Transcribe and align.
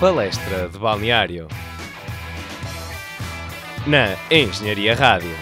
Palestra 0.00 0.68
de 0.68 0.78
Balneário 0.78 1.48
na 3.84 4.14
Engenharia 4.30 4.94
Rádio. 4.94 5.34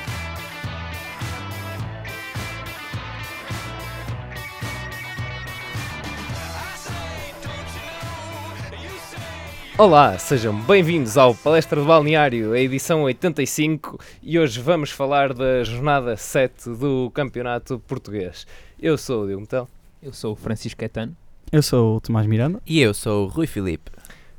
Olá, 9.76 10.18
sejam 10.18 10.58
bem-vindos 10.62 11.18
ao 11.18 11.34
Palestra 11.34 11.78
de 11.78 11.86
Balneário, 11.86 12.54
a 12.54 12.58
edição 12.58 13.02
85, 13.02 14.00
e 14.22 14.38
hoje 14.38 14.58
vamos 14.58 14.90
falar 14.90 15.34
da 15.34 15.62
jornada 15.64 16.16
7 16.16 16.70
do 16.70 17.10
Campeonato 17.10 17.78
Português. 17.80 18.46
Eu 18.80 18.96
sou 18.96 19.24
o 19.24 19.26
Diogo 19.26 19.42
Metal. 19.42 19.68
Eu 20.02 20.14
sou 20.14 20.32
o 20.32 20.36
Francisco 20.36 20.80
Caetano. 20.80 21.14
Eu 21.52 21.62
sou 21.62 21.96
o 21.96 22.00
Tomás 22.00 22.26
Miranda. 22.26 22.58
E 22.66 22.80
eu 22.80 22.94
sou 22.94 23.26
o 23.26 23.28
Rui 23.28 23.46
Filipe. 23.46 23.95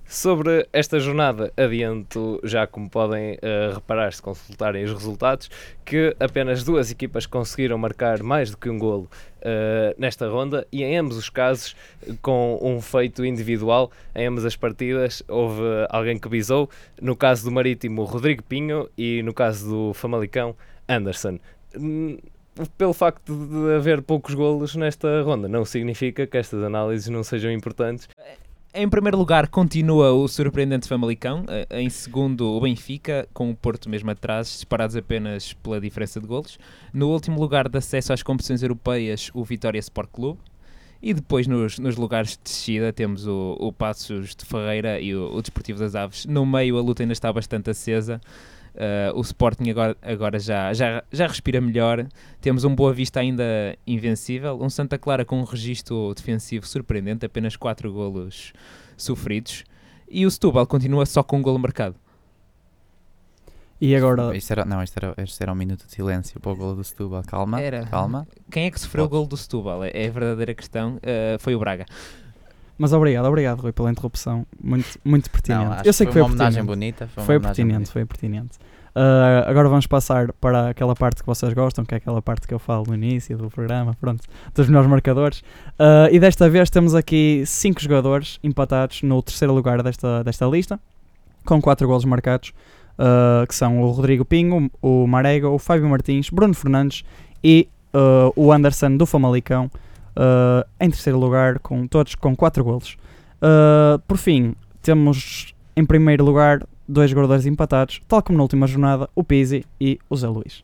Sobre 0.10 0.66
esta 0.72 1.02
jornada, 1.02 1.52
adianto, 1.58 2.40
já 2.42 2.66
como 2.66 2.90
podem 2.90 3.34
uh, 3.34 3.74
reparar 3.76 4.14
se 4.14 4.22
consultarem 4.22 4.86
os 4.86 4.94
resultados, 4.94 5.50
que 5.84 6.16
apenas 6.18 6.64
duas 6.64 6.90
equipas 6.90 7.26
conseguiram 7.26 7.78
marcar 7.78 8.24
mais 8.24 8.50
do 8.50 8.56
que 8.56 8.70
um 8.70 8.80
golo 8.80 9.10
uh, 9.42 9.94
nesta 9.98 10.30
ronda 10.30 10.66
e 10.72 10.82
em 10.82 10.96
ambos 10.98 11.18
os 11.18 11.30
casos 11.30 11.76
com 12.22 12.58
um 12.62 12.80
feito 12.80 13.26
individual. 13.26 13.92
Em 14.16 14.28
ambas 14.28 14.46
as 14.46 14.56
partidas 14.56 15.22
houve 15.28 15.62
alguém 15.90 16.18
que 16.18 16.30
bisou, 16.30 16.70
no 17.02 17.14
caso 17.14 17.44
do 17.44 17.52
Marítimo, 17.52 18.06
Rodrigo 18.06 18.44
Pinho 18.44 18.90
e 18.98 19.22
no 19.24 19.34
caso 19.34 19.70
do 19.70 19.94
Famalicão, 19.94 20.56
Anderson. 20.88 21.38
Hum, 21.78 22.18
pelo 22.78 22.94
facto 22.94 23.36
de 23.36 23.76
haver 23.76 24.02
poucos 24.02 24.34
golos 24.34 24.74
nesta 24.78 25.22
ronda, 25.22 25.50
não 25.50 25.66
significa 25.66 26.26
que 26.26 26.38
estas 26.38 26.64
análises 26.64 27.10
não 27.10 27.24
sejam 27.26 27.52
importantes 27.52 28.08
em 28.78 28.88
primeiro 28.88 29.18
lugar, 29.18 29.48
continua 29.48 30.12
o 30.12 30.28
surpreendente 30.28 30.88
Famalicão. 30.88 31.44
Eh, 31.48 31.82
em 31.82 31.90
segundo, 31.90 32.48
o 32.48 32.62
Benfica, 32.62 33.28
com 33.34 33.50
o 33.50 33.56
Porto 33.56 33.90
mesmo 33.90 34.12
atrás, 34.12 34.48
separados 34.48 34.96
apenas 34.96 35.54
pela 35.54 35.82
diferença 35.82 36.22
de 36.22 36.28
golos. 36.28 36.60
No 36.94 37.10
último 37.10 37.40
lugar 37.40 37.68
de 37.68 37.78
acesso 37.78 38.14
às 38.14 38.22
competições 38.22 38.62
europeias, 38.62 39.32
o 39.34 39.44
Vitória 39.44 39.80
Sport 39.80 40.10
Clube. 40.12 40.40
E 41.02 41.14
depois, 41.14 41.48
nos, 41.48 41.80
nos 41.80 41.96
lugares 41.96 42.32
de 42.32 42.40
descida, 42.44 42.94
temos 42.94 43.26
o, 43.26 43.58
o 43.60 43.74
Passos 43.74 44.36
de 44.36 44.46
Ferreira 44.46 45.00
e 45.00 45.16
o, 45.16 45.34
o 45.34 45.42
Desportivo 45.42 45.80
das 45.80 45.96
Aves. 45.96 46.26
No 46.26 46.46
meio, 46.46 46.78
a 46.78 46.82
luta 46.82 47.02
ainda 47.02 47.14
está 47.14 47.34
bastante 47.34 47.72
acesa. 47.72 48.22
Uh, 48.78 49.18
o 49.18 49.22
Sporting 49.22 49.72
agora, 49.72 49.98
agora 50.04 50.40
já, 50.40 50.72
já, 50.72 51.04
já 51.12 51.28
respira 51.28 51.60
melhor. 51.60 52.08
Temos 52.40 52.64
um 52.64 52.76
Boa 52.76 52.94
Vista 52.94 53.20
ainda 53.20 53.44
invencível. 53.88 54.60
Um 54.62 54.70
Santa 54.70 55.00
Clara 55.00 55.26
com 55.26 55.40
um 55.40 55.44
registro 55.44 56.14
defensivo 56.16 56.68
surpreendente, 56.68 57.26
apenas 57.26 57.56
4 57.56 57.92
golos 57.92 58.54
sofridos. 58.96 59.64
E 60.08 60.26
o 60.26 60.32
Setúbal 60.32 60.68
continua 60.68 61.06
só 61.08 61.24
com 61.24 61.38
um 61.38 61.42
golo 61.42 61.58
marcado. 61.58 61.96
E 63.80 63.96
agora. 63.96 64.36
Isto 64.36 64.52
era, 64.52 64.66
não, 64.66 64.82
isto 64.82 64.98
era, 64.98 65.24
isto 65.24 65.42
era 65.42 65.52
um 65.52 65.56
minuto 65.56 65.86
de 65.86 65.92
silêncio 65.92 66.40
para 66.40 66.52
o 66.52 66.56
golo 66.56 66.76
do 66.76 66.84
Setúbal. 66.84 67.24
Calma, 67.24 67.62
era. 67.62 67.86
calma. 67.86 68.28
Quem 68.50 68.66
é 68.66 68.72
que 68.72 68.80
sofreu 68.80 69.06
Pode. 69.06 69.14
o 69.14 69.18
golo 69.18 69.30
do 69.30 69.38
Setúbal? 69.38 69.84
É, 69.84 69.92
é 69.94 70.08
a 70.08 70.12
verdadeira 70.12 70.54
questão. 70.54 70.98
Uh, 70.98 71.40
foi 71.40 71.56
o 71.56 71.60
Braga. 71.60 71.86
Mas 72.78 72.94
obrigado, 72.94 73.26
obrigado, 73.26 73.62
Rui, 73.62 73.72
pela 73.72 73.90
interrupção. 73.90 74.46
Muito, 74.62 75.00
muito 75.04 75.30
pertinente. 75.30 75.66
Não, 75.66 75.82
eu 75.84 75.94
sei 75.94 76.06
que 76.06 76.14
foi, 76.14 76.22
uma 76.22 76.30
homenagem 76.30 76.64
bonita. 76.64 77.08
Foi, 77.08 77.24
foi 77.24 77.40
pertinente, 77.40 77.74
bonita. 77.74 77.92
foi 77.92 78.06
pertinente. 78.06 78.60
Uh, 78.98 79.46
agora 79.46 79.70
vamos 79.70 79.86
passar 79.86 80.34
para 80.34 80.70
aquela 80.70 80.96
parte 80.96 81.22
que 81.22 81.28
vocês 81.28 81.54
gostam, 81.54 81.86
que 81.86 81.94
é 81.94 81.98
aquela 81.98 82.20
parte 82.20 82.48
que 82.48 82.54
eu 82.54 82.58
falo 82.58 82.86
no 82.88 82.96
início 82.96 83.38
do 83.38 83.48
programa, 83.48 83.96
pronto, 84.02 84.24
dos 84.56 84.68
melhores 84.68 84.90
marcadores. 84.90 85.42
Uh, 85.80 86.10
e 86.12 86.20
desta 86.20 86.50
vez 86.50 86.68
temos 86.72 86.96
aqui 86.96 87.44
cinco 87.46 87.80
jogadores 87.80 88.40
empatados 88.44 89.04
no 89.04 89.22
terceiro 89.22 89.54
lugar 89.54 89.84
desta, 89.84 90.24
desta 90.24 90.48
lista, 90.48 90.80
com 91.46 91.62
quatro 91.62 91.88
golos 91.88 92.06
marcados, 92.06 92.54
uh, 92.98 93.46
que 93.46 93.54
são 93.54 93.80
o 93.82 93.92
Rodrigo 93.92 94.26
Pinho, 94.26 94.68
o 94.82 95.06
Marega, 95.06 95.48
o 95.48 95.60
Fábio 95.60 95.88
Martins, 95.88 96.32
Bruno 96.32 96.56
Fernandes 96.56 97.04
e 97.44 97.70
o 98.36 98.52
Anderson 98.52 98.96
do 98.96 99.08
Famalicão, 99.08 99.72
uh, 100.18 100.68
em 100.80 100.90
terceiro 100.90 101.20
lugar, 101.20 101.60
com 101.60 101.88
todos 101.88 102.16
com 102.16 102.36
4 102.36 102.64
golos. 102.64 102.98
Uh, 103.38 104.00
por 104.08 104.18
fim, 104.18 104.56
temos 104.82 105.54
em 105.76 105.86
primeiro 105.86 106.26
lugar 106.26 106.68
dois 106.88 107.12
jogadores 107.12 107.46
empatados, 107.46 108.02
tal 108.08 108.24
como 108.24 108.38
na 108.38 108.44
última 108.44 108.66
jornada, 108.66 109.10
o 109.14 109.24
Pizzi 109.24 109.66
e 109.80 110.00
o 110.10 110.16
Zé 110.16 110.28
Luís. 110.28 110.64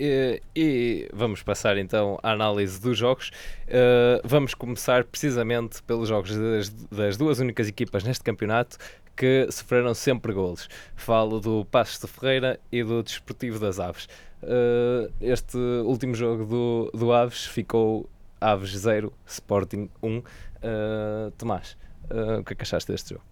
E, 0.00 0.40
e, 0.54 1.08
vamos 1.12 1.42
passar 1.42 1.76
então 1.76 2.20
à 2.22 2.30
análise 2.30 2.80
dos 2.80 2.96
jogos. 2.96 3.30
Uh, 3.66 4.20
vamos 4.22 4.54
começar 4.54 5.02
precisamente 5.02 5.82
pelos 5.82 6.08
jogos 6.08 6.36
das, 6.36 6.68
das, 6.68 7.16
duas 7.16 7.40
únicas 7.40 7.66
equipas 7.66 8.04
neste 8.04 8.22
campeonato 8.22 8.78
que 9.16 9.48
sofreram 9.50 9.92
sempre 9.94 10.32
golos. 10.32 10.68
Falo 10.94 11.40
do 11.40 11.64
Passos 11.64 11.98
de 11.98 12.06
Ferreira 12.06 12.60
e 12.70 12.84
do 12.84 13.02
Desportivo 13.02 13.58
das 13.58 13.80
Aves. 13.80 14.08
Uh, 14.40 15.12
este 15.20 15.56
último 15.56 16.14
jogo 16.14 16.44
do, 16.44 16.90
do 16.96 17.12
Aves 17.12 17.44
ficou 17.46 18.08
Aves 18.40 18.70
0, 18.70 19.12
Sporting 19.26 19.88
1. 20.02 20.18
Uh, 20.18 20.22
Tomás, 21.36 21.76
uh, 22.10 22.40
o 22.40 22.44
que 22.44 22.52
é 22.52 22.56
que 22.56 22.62
achaste 22.62 22.90
deste 22.90 23.10
jogo? 23.10 23.22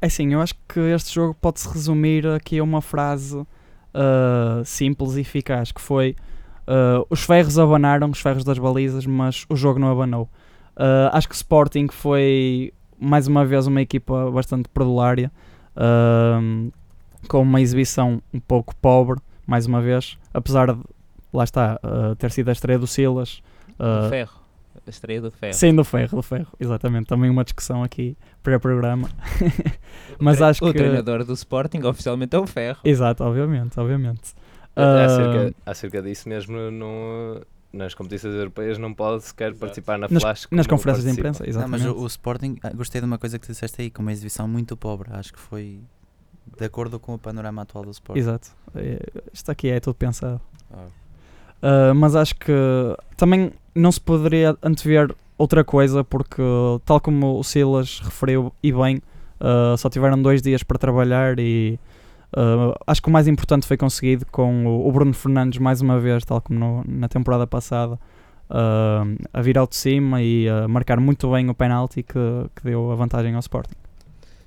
É 0.00 0.08
sim, 0.08 0.32
eu 0.32 0.40
acho 0.40 0.54
que 0.68 0.80
este 0.80 1.14
jogo 1.14 1.34
pode-se 1.40 1.68
resumir 1.68 2.26
aqui 2.26 2.58
a 2.58 2.64
uma 2.64 2.82
frase 2.82 3.36
uh, 3.36 4.64
simples 4.64 5.16
e 5.16 5.20
eficaz, 5.20 5.72
que 5.72 5.80
foi 5.80 6.16
os 7.08 7.22
ferros 7.22 7.60
abanaram, 7.60 8.10
os 8.10 8.18
ferros 8.18 8.42
das 8.42 8.58
balizas, 8.58 9.06
mas 9.06 9.46
o 9.48 9.54
jogo 9.54 9.78
não 9.78 9.88
abanou. 9.88 10.28
Acho 11.12 11.28
que 11.28 11.34
o 11.34 11.36
Sporting 11.36 11.86
foi 11.88 12.72
mais 12.98 13.28
uma 13.28 13.44
vez 13.44 13.68
uma 13.68 13.80
equipa 13.80 14.28
bastante 14.32 14.68
perdulária, 14.70 15.30
com 17.28 17.40
uma 17.40 17.60
exibição 17.60 18.20
um 18.34 18.40
pouco 18.40 18.74
pobre, 18.74 19.20
mais 19.46 19.66
uma 19.66 19.80
vez, 19.80 20.18
apesar 20.34 20.74
de, 20.74 20.80
lá 21.32 21.44
está, 21.44 21.78
ter 22.18 22.32
sido 22.32 22.48
a 22.48 22.52
estreia 22.52 22.80
do 22.80 22.86
Silas, 22.88 23.40
Uh, 23.78 24.08
ferro. 24.08 24.46
A 24.86 24.90
estreia 24.90 25.20
do 25.20 25.30
ferro. 25.30 25.54
Sim, 25.54 25.74
do 25.74 25.84
ferro, 25.84 26.16
do 26.16 26.22
ferro, 26.22 26.48
exatamente. 26.60 27.06
Também 27.06 27.30
uma 27.30 27.42
discussão 27.42 27.82
aqui 27.82 28.16
pré-programa. 28.42 29.08
Mas 30.18 30.40
acho 30.40 30.64
o 30.64 30.72
que. 30.72 30.78
O 30.78 30.82
treinador 30.82 31.24
do 31.24 31.32
Sporting 31.32 31.82
oficialmente 31.82 32.36
é 32.36 32.38
o 32.38 32.46
ferro. 32.46 32.80
Exato, 32.84 33.24
obviamente, 33.24 33.78
obviamente. 33.80 34.32
Uh, 34.76 35.04
acerca, 35.04 35.54
acerca 35.64 36.02
disso 36.02 36.28
mesmo, 36.28 36.70
no, 36.70 37.40
nas 37.72 37.94
competições 37.94 38.34
europeias 38.34 38.78
não 38.78 38.92
pode 38.92 39.24
sequer 39.24 39.48
Exato. 39.48 39.60
participar 39.60 39.98
na 39.98 40.08
flash. 40.08 40.46
Nas, 40.50 40.66
conferências 40.66 41.04
participa. 41.04 41.12
de 41.12 41.18
imprensa, 41.18 41.48
exatamente. 41.48 41.82
Não, 41.82 41.92
mas 41.92 42.00
o, 42.00 42.04
o, 42.04 42.06
Sporting, 42.06 42.56
ah, 42.62 42.70
gostei 42.70 43.00
de 43.00 43.06
uma 43.06 43.18
coisa 43.18 43.38
que 43.38 43.46
tu 43.46 43.52
disseste 43.52 43.80
aí, 43.82 43.90
com 43.90 44.02
uma 44.02 44.12
exibição 44.12 44.46
muito 44.46 44.76
pobre. 44.76 45.08
Acho 45.12 45.32
que 45.32 45.38
foi 45.38 45.80
de 46.58 46.64
acordo 46.64 47.00
com 47.00 47.14
o 47.14 47.18
panorama 47.18 47.62
atual 47.62 47.84
do 47.84 47.90
Sporting. 47.90 48.20
Exato. 48.20 48.50
É, 48.74 49.00
isto 49.32 49.50
aqui 49.50 49.68
é 49.68 49.80
tudo 49.80 49.94
pensado. 49.94 50.40
Ah. 50.70 50.86
Uh, 51.62 51.94
mas 51.94 52.14
acho 52.14 52.34
que 52.36 52.52
também 53.16 53.50
não 53.74 53.90
se 53.90 54.00
poderia 54.00 54.56
antever 54.62 55.14
outra 55.38 55.64
coisa, 55.64 56.04
porque, 56.04 56.42
tal 56.84 57.00
como 57.00 57.38
o 57.38 57.44
Silas 57.44 58.00
referiu 58.00 58.52
e 58.62 58.72
bem, 58.72 58.96
uh, 59.40 59.76
só 59.76 59.88
tiveram 59.88 60.20
dois 60.20 60.42
dias 60.42 60.62
para 60.62 60.78
trabalhar 60.78 61.38
e 61.38 61.78
uh, 62.36 62.74
acho 62.86 63.02
que 63.02 63.08
o 63.08 63.12
mais 63.12 63.26
importante 63.26 63.66
foi 63.66 63.76
conseguido 63.76 64.26
com 64.26 64.66
o, 64.66 64.88
o 64.88 64.92
Bruno 64.92 65.12
Fernandes, 65.12 65.58
mais 65.58 65.80
uma 65.80 65.98
vez, 65.98 66.24
tal 66.24 66.40
como 66.40 66.58
no, 66.58 66.84
na 66.86 67.08
temporada 67.08 67.46
passada, 67.46 67.98
a 68.48 69.42
vir 69.42 69.58
ao 69.58 69.66
de 69.66 69.74
cima 69.74 70.22
e 70.22 70.48
a 70.48 70.68
marcar 70.68 71.00
muito 71.00 71.28
bem 71.32 71.50
o 71.50 71.54
penalti 71.54 72.04
que, 72.04 72.18
que 72.54 72.62
deu 72.62 72.92
a 72.92 72.94
vantagem 72.94 73.34
ao 73.34 73.40
Sporting. 73.40 73.74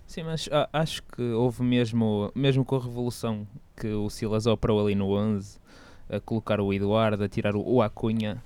Sim, 0.08 0.24
mas 0.24 0.50
acho 0.72 1.04
que 1.04 1.22
houve 1.22 1.62
mesmo, 1.62 2.32
mesmo 2.34 2.64
com 2.64 2.78
a 2.78 2.80
revolução 2.80 3.46
que 3.76 3.88
o 3.90 4.10
Silas 4.10 4.46
operou 4.46 4.80
ali 4.80 4.96
no 4.96 5.12
11, 5.12 5.60
a 6.10 6.20
colocar 6.20 6.60
o 6.60 6.74
Eduardo, 6.74 7.24
a 7.24 7.30
tirar 7.30 7.56
o, 7.56 7.62
o 7.62 7.82
Acunha, 7.82 8.42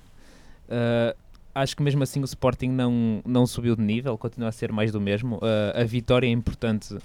Uh, 0.64 1.16
acho 1.54 1.76
que 1.76 1.82
mesmo 1.82 2.02
assim 2.02 2.20
o 2.20 2.24
Sporting 2.24 2.68
não, 2.68 3.22
não 3.24 3.46
subiu 3.46 3.76
de 3.76 3.82
nível, 3.82 4.16
continua 4.16 4.48
a 4.48 4.52
ser 4.52 4.72
mais 4.72 4.92
do 4.92 5.00
mesmo. 5.00 5.36
Uh, 5.36 5.80
a 5.80 5.84
vitória 5.84 6.26
é 6.26 6.30
importante 6.30 6.96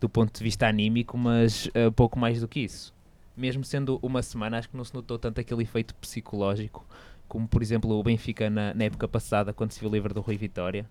do 0.00 0.08
ponto 0.08 0.36
de 0.36 0.42
vista 0.42 0.66
anímico, 0.66 1.16
mas 1.16 1.66
uh, 1.66 1.90
pouco 1.92 2.18
mais 2.18 2.40
do 2.40 2.48
que 2.48 2.60
isso. 2.60 2.92
Mesmo 3.36 3.64
sendo 3.64 3.98
uma 4.02 4.22
semana, 4.22 4.58
acho 4.58 4.68
que 4.68 4.76
não 4.76 4.84
se 4.84 4.94
notou 4.94 5.18
tanto 5.18 5.40
aquele 5.40 5.62
efeito 5.62 5.94
psicológico, 5.96 6.86
como 7.28 7.48
por 7.48 7.62
exemplo 7.62 7.90
o 7.90 8.02
Benfica 8.02 8.50
na, 8.50 8.74
na 8.74 8.84
época 8.84 9.08
passada, 9.08 9.52
quando 9.52 9.72
se 9.72 9.80
viu 9.80 9.90
livre 9.90 10.12
do 10.12 10.20
Rui 10.20 10.36
Vitória. 10.36 10.86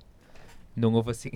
Não 0.74 0.94
houve 0.94 1.12
assim, 1.12 1.32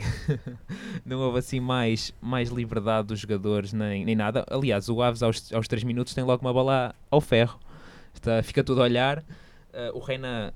não 1.05 1.19
houve 1.19 1.39
assim 1.39 1.59
mais, 1.59 2.13
mais 2.21 2.50
liberdade 2.50 3.09
dos 3.09 3.19
jogadores, 3.19 3.73
nem, 3.73 4.05
nem 4.05 4.15
nada. 4.15 4.45
Aliás, 4.50 4.88
o 4.88 5.01
Aves 5.01 5.21
aos, 5.21 5.51
aos 5.51 5.67
3 5.67 5.83
minutos 5.83 6.13
tem 6.13 6.23
logo 6.23 6.41
uma 6.41 6.53
bola 6.53 6.95
ao 7.11 7.19
ferro. 7.19 7.59
Está, 8.15 8.41
fica 8.41 8.63
tudo 8.63 8.81
a 8.81 8.85
olhar. 8.85 9.19
Uh, 9.19 9.95
o 9.95 10.00
Reina 10.00 10.53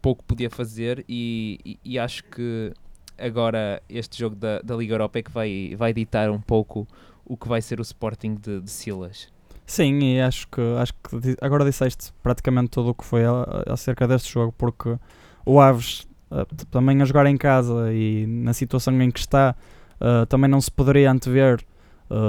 pouco 0.00 0.24
podia 0.24 0.48
fazer 0.48 1.04
e, 1.08 1.58
e, 1.64 1.78
e, 1.84 1.98
acho 1.98 2.24
que 2.24 2.72
agora 3.18 3.82
este 3.88 4.18
jogo 4.18 4.34
da, 4.34 4.60
da 4.60 4.74
Liga 4.74 4.94
Europa 4.94 5.18
é 5.18 5.22
que 5.22 5.30
vai, 5.30 5.74
vai 5.76 5.92
ditar 5.92 6.30
um 6.30 6.40
pouco 6.40 6.88
o 7.26 7.36
que 7.36 7.46
vai 7.46 7.60
ser 7.60 7.78
o 7.78 7.82
Sporting 7.82 8.36
de, 8.36 8.60
de 8.60 8.70
Silas. 8.70 9.28
Sim, 9.66 9.98
e 10.00 10.20
acho 10.20 10.48
que, 10.48 10.60
acho 10.78 10.92
que 10.94 11.36
agora 11.40 11.64
disseste 11.64 12.12
praticamente 12.22 12.70
tudo 12.70 12.90
o 12.90 12.94
que 12.94 13.04
foi 13.04 13.22
acerca 13.66 14.08
deste 14.08 14.32
jogo, 14.32 14.52
porque 14.56 14.96
o 15.44 15.60
Aves 15.60 16.06
uh, 16.30 16.46
também 16.70 17.00
a 17.02 17.04
jogar 17.04 17.26
em 17.26 17.36
casa 17.36 17.92
e 17.92 18.26
na 18.26 18.52
situação 18.52 19.00
em 19.00 19.10
que 19.10 19.20
está, 19.20 19.54
Uh, 20.02 20.26
também 20.26 20.50
não 20.50 20.60
se 20.60 20.68
poderia 20.68 21.12
antever 21.12 21.64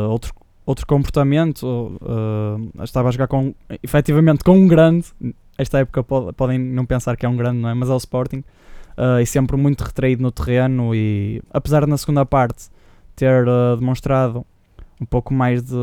outro, 0.07 0.31
outro 0.65 0.85
comportamento. 0.85 1.97
Uh, 2.01 2.83
estava 2.83 3.09
a 3.09 3.11
jogar 3.11 3.27
com, 3.27 3.53
efetivamente 3.81 4.43
com 4.43 4.57
um 4.57 4.67
grande. 4.67 5.07
Esta 5.57 5.79
época 5.79 6.03
pode, 6.03 6.33
podem 6.33 6.59
não 6.59 6.85
pensar 6.85 7.15
que 7.15 7.25
é 7.25 7.29
um 7.29 7.37
grande, 7.37 7.59
não 7.59 7.69
é? 7.69 7.73
Mas 7.73 7.89
é 7.89 7.93
o 7.93 7.97
Sporting. 7.97 8.43
e 9.21 9.25
sempre 9.25 9.57
muito 9.57 9.81
retraído 9.83 10.21
no 10.21 10.31
terreno. 10.31 10.95
E 10.95 11.41
apesar 11.51 11.81
de 11.81 11.87
na 11.87 11.97
segunda 11.97 12.25
parte 12.25 12.65
ter 13.15 13.45
demonstrado 13.77 14.45
um 14.99 15.05
pouco 15.05 15.33
mais 15.33 15.61
de 15.61 15.75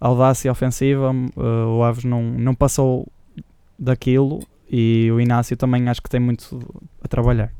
audácia 0.00 0.50
ofensiva, 0.50 1.12
o 1.36 1.82
Aves 1.84 2.04
não, 2.04 2.22
não 2.22 2.54
passou 2.54 3.06
daquilo. 3.78 4.40
E 4.68 5.08
o 5.12 5.20
Inácio 5.20 5.56
também 5.56 5.88
acho 5.88 6.02
que 6.02 6.08
tem 6.08 6.18
muito 6.18 6.58
a 7.00 7.06
trabalhar. 7.06 7.52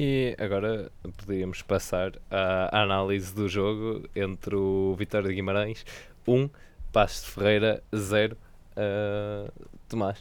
E 0.00 0.36
agora 0.38 0.92
podíamos 1.16 1.60
passar 1.62 2.12
à 2.30 2.82
análise 2.82 3.34
do 3.34 3.48
jogo 3.48 4.08
entre 4.14 4.54
o 4.54 4.94
Vitória 4.96 5.28
de 5.28 5.34
Guimarães 5.34 5.84
1, 6.24 6.36
um, 6.36 6.48
Passos 6.92 7.24
de 7.24 7.30
Ferreira 7.32 7.82
0, 7.92 8.36
uh, 8.76 9.52
Tomás. 9.88 10.18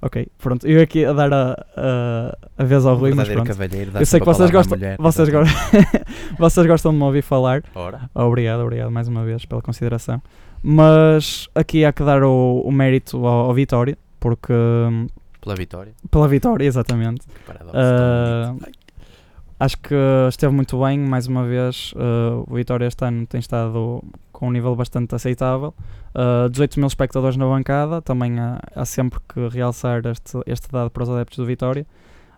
Ok, 0.00 0.28
pronto. 0.38 0.64
Eu 0.64 0.80
aqui 0.80 1.04
a 1.04 1.12
dar 1.12 1.32
a, 1.32 1.66
a, 1.76 2.38
a 2.56 2.62
vez 2.64 2.86
ao 2.86 2.94
Rui, 2.94 3.12
mas 3.14 3.28
pronto. 3.28 3.50
Eu 3.98 4.06
sei 4.06 4.20
que 4.20 4.26
vocês 4.26 4.48
gostam, 4.48 4.78
mulher, 4.78 4.96
vocês, 4.96 5.28
go 5.28 5.38
vocês 6.38 6.64
gostam 6.64 6.92
de 6.92 6.98
me 6.98 7.04
ouvir 7.04 7.22
falar. 7.22 7.64
Ora. 7.74 8.08
obrigado, 8.14 8.60
obrigado 8.60 8.92
mais 8.92 9.08
uma 9.08 9.24
vez 9.24 9.44
pela 9.44 9.60
consideração. 9.60 10.22
Mas 10.62 11.48
aqui 11.52 11.84
há 11.84 11.92
que 11.92 12.04
dar 12.04 12.22
o, 12.22 12.60
o 12.64 12.70
mérito 12.70 13.26
ao, 13.26 13.46
ao 13.46 13.54
Vitória, 13.54 13.98
porque 14.20 14.52
hum, 14.52 15.08
pela 15.42 15.56
vitória. 15.56 15.92
Pela 16.08 16.28
vitória, 16.28 16.64
exatamente. 16.64 17.26
Uh, 17.48 18.64
acho 19.58 19.76
que 19.78 19.94
esteve 20.28 20.54
muito 20.54 20.80
bem, 20.80 20.98
mais 20.98 21.26
uma 21.26 21.44
vez. 21.44 21.92
Uh, 21.92 22.44
o 22.48 22.54
Vitória 22.54 22.86
este 22.86 23.04
ano 23.04 23.26
tem 23.26 23.40
estado 23.40 24.02
com 24.30 24.48
um 24.48 24.52
nível 24.52 24.74
bastante 24.76 25.14
aceitável. 25.16 25.74
Uh, 26.14 26.48
18 26.48 26.78
mil 26.78 26.86
espectadores 26.86 27.36
na 27.36 27.44
bancada, 27.44 28.00
também 28.00 28.38
há, 28.38 28.60
há, 28.74 28.84
sempre 28.84 29.18
que 29.28 29.48
realçar 29.48 30.06
este, 30.06 30.38
este 30.46 30.70
dado 30.70 30.90
para 30.90 31.02
os 31.02 31.10
adeptos 31.10 31.38
do 31.38 31.44
Vitória. 31.44 31.84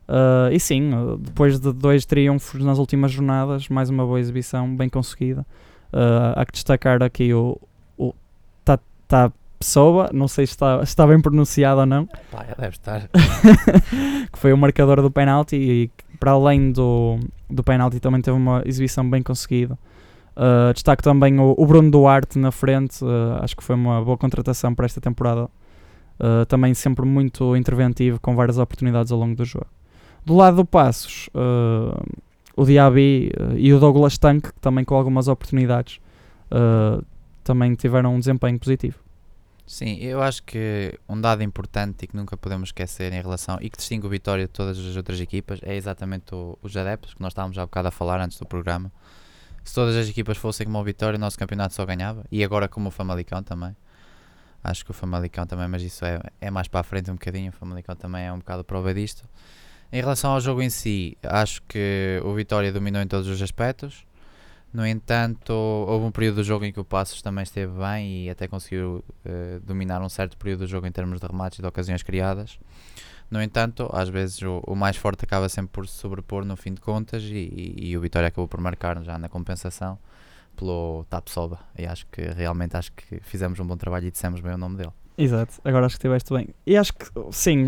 Uh, 0.08 0.50
e 0.50 0.58
sim, 0.58 0.90
depois 1.20 1.60
de 1.60 1.72
dois 1.72 2.06
triunfos 2.06 2.64
nas 2.64 2.78
últimas 2.78 3.12
jornadas, 3.12 3.68
mais 3.68 3.90
uma 3.90 4.04
boa 4.06 4.18
exibição, 4.18 4.74
bem 4.74 4.88
conseguida. 4.88 5.46
Uh, 5.92 6.32
há 6.36 6.44
que 6.46 6.52
destacar 6.52 7.02
aqui 7.02 7.34
o, 7.34 7.58
o 7.98 8.14
tá, 8.64 8.78
tá 9.06 9.30
Pessoa, 9.64 10.10
não 10.12 10.28
sei 10.28 10.46
se 10.46 10.52
está, 10.52 10.76
se 10.80 10.90
está 10.90 11.06
bem 11.06 11.18
pronunciado 11.18 11.80
ou 11.80 11.86
não. 11.86 12.06
Pá, 12.30 12.44
deve 12.58 12.76
estar. 12.76 13.08
que 14.30 14.38
foi 14.38 14.52
o 14.52 14.58
marcador 14.58 15.00
do 15.00 15.10
penalti 15.10 15.56
e 15.56 15.90
para 16.20 16.32
além 16.32 16.70
do, 16.70 17.18
do 17.48 17.64
penalti 17.64 17.98
também 17.98 18.20
teve 18.20 18.36
uma 18.36 18.62
exibição 18.66 19.08
bem 19.08 19.22
conseguida. 19.22 19.78
Uh, 20.36 20.70
destaco 20.74 21.02
também 21.02 21.40
o, 21.40 21.54
o, 21.56 21.66
Bruno 21.66 21.90
Duarte 21.90 22.38
na 22.38 22.50
frente, 22.50 23.02
uh, 23.02 23.42
acho 23.42 23.56
que 23.56 23.64
foi 23.64 23.74
uma 23.74 24.04
boa 24.04 24.18
contratação 24.18 24.74
para 24.74 24.84
esta 24.84 25.00
temporada. 25.00 25.44
Uh, 26.20 26.44
também 26.46 26.74
sempre 26.74 27.06
muito 27.06 27.56
interventivo, 27.56 28.20
com 28.20 28.36
várias 28.36 28.58
oportunidades 28.58 29.10
ao 29.10 29.18
longo 29.18 29.34
do 29.34 29.46
jogo. 29.46 29.68
Do 30.26 30.36
lado 30.36 30.58
do 30.58 30.64
Passos, 30.66 31.30
o 32.54 32.64
Diaby 32.64 33.30
e 33.56 33.72
o 33.72 33.80
Douglas 33.80 34.18
Tank, 34.18 34.48
também 34.60 34.84
com 34.84 34.94
algumas 34.94 35.28
oportunidades, 35.28 36.00
também 37.42 37.74
tiveram 37.74 38.14
um 38.14 38.18
desempenho 38.18 38.58
positivo. 38.58 39.03
Sim, 39.66 39.96
eu 39.96 40.22
acho 40.22 40.42
que 40.42 40.98
um 41.08 41.18
dado 41.18 41.42
importante 41.42 42.04
e 42.04 42.06
que 42.06 42.14
nunca 42.14 42.36
podemos 42.36 42.68
esquecer 42.68 43.12
em 43.12 43.22
relação 43.22 43.58
e 43.62 43.70
que 43.70 43.78
distingue 43.78 44.06
o 44.06 44.10
Vitória 44.10 44.44
de 44.44 44.52
todas 44.52 44.78
as 44.78 44.96
outras 44.96 45.18
equipas 45.20 45.58
é 45.62 45.74
exatamente 45.74 46.34
o, 46.34 46.58
os 46.62 46.76
adeptos, 46.76 47.14
que 47.14 47.22
nós 47.22 47.32
estávamos 47.32 47.56
há 47.56 47.62
bocado 47.62 47.88
a 47.88 47.90
falar 47.90 48.20
antes 48.20 48.38
do 48.38 48.44
programa. 48.44 48.92
Se 49.64 49.74
todas 49.74 49.96
as 49.96 50.06
equipas 50.06 50.36
fossem 50.36 50.66
como 50.66 50.78
o 50.78 50.84
Vitória, 50.84 51.16
o 51.16 51.20
nosso 51.20 51.38
campeonato 51.38 51.74
só 51.74 51.86
ganhava. 51.86 52.24
E 52.30 52.44
agora 52.44 52.68
como 52.68 52.88
o 52.88 52.90
Famalicão 52.90 53.42
também. 53.42 53.74
Acho 54.62 54.84
que 54.84 54.90
o 54.90 54.94
Famalicão 54.94 55.46
também, 55.46 55.66
mas 55.66 55.82
isso 55.82 56.04
é, 56.04 56.20
é 56.40 56.50
mais 56.50 56.68
para 56.68 56.80
a 56.80 56.82
frente 56.82 57.10
um 57.10 57.14
bocadinho. 57.14 57.48
O 57.48 57.52
Famalicão 57.52 57.96
também 57.96 58.24
é 58.26 58.32
um 58.32 58.38
bocado 58.38 58.62
prova 58.62 58.92
disto. 58.92 59.26
Em 59.90 60.00
relação 60.00 60.32
ao 60.32 60.40
jogo 60.40 60.60
em 60.60 60.68
si, 60.68 61.16
acho 61.22 61.62
que 61.62 62.20
o 62.24 62.34
Vitória 62.34 62.70
dominou 62.70 63.00
em 63.00 63.06
todos 63.06 63.26
os 63.26 63.40
aspectos. 63.40 64.04
No 64.74 64.84
entanto, 64.84 65.52
houve 65.52 66.04
um 66.04 66.10
período 66.10 66.36
do 66.36 66.42
jogo 66.42 66.64
em 66.64 66.72
que 66.72 66.80
o 66.80 66.84
Passos 66.84 67.22
também 67.22 67.44
esteve 67.44 67.72
bem 67.78 68.24
e 68.24 68.30
até 68.30 68.48
conseguiu 68.48 69.04
uh, 69.24 69.60
dominar 69.60 70.02
um 70.02 70.08
certo 70.08 70.36
período 70.36 70.60
do 70.60 70.66
jogo 70.66 70.84
em 70.84 70.90
termos 70.90 71.20
de 71.20 71.26
remates 71.28 71.60
e 71.60 71.62
de 71.62 71.68
ocasiões 71.68 72.02
criadas. 72.02 72.58
No 73.30 73.40
entanto, 73.40 73.88
às 73.92 74.08
vezes 74.08 74.42
o, 74.42 74.60
o 74.66 74.74
mais 74.74 74.96
forte 74.96 75.24
acaba 75.24 75.48
sempre 75.48 75.70
por 75.70 75.86
se 75.86 75.96
sobrepor 75.96 76.44
no 76.44 76.56
fim 76.56 76.74
de 76.74 76.80
contas 76.80 77.22
e, 77.22 77.36
e, 77.36 77.90
e 77.90 77.96
o 77.96 78.00
Vitória 78.00 78.26
acabou 78.26 78.48
por 78.48 78.60
marcar 78.60 79.00
já 79.04 79.16
na 79.16 79.28
compensação 79.28 79.96
pelo 80.56 81.04
Tapsoba. 81.08 81.60
E 81.78 81.86
acho 81.86 82.04
que 82.10 82.22
realmente 82.22 82.76
acho 82.76 82.90
que 82.94 83.20
fizemos 83.20 83.60
um 83.60 83.66
bom 83.66 83.76
trabalho 83.76 84.08
e 84.08 84.10
dissemos 84.10 84.40
bem 84.40 84.54
o 84.54 84.58
nome 84.58 84.76
dele. 84.76 84.92
Exato, 85.16 85.54
agora 85.64 85.86
acho 85.86 85.94
que 85.94 85.98
estiveste 85.98 86.34
bem. 86.34 86.48
E 86.66 86.76
acho 86.76 86.92
que, 86.92 87.06
sim, 87.30 87.64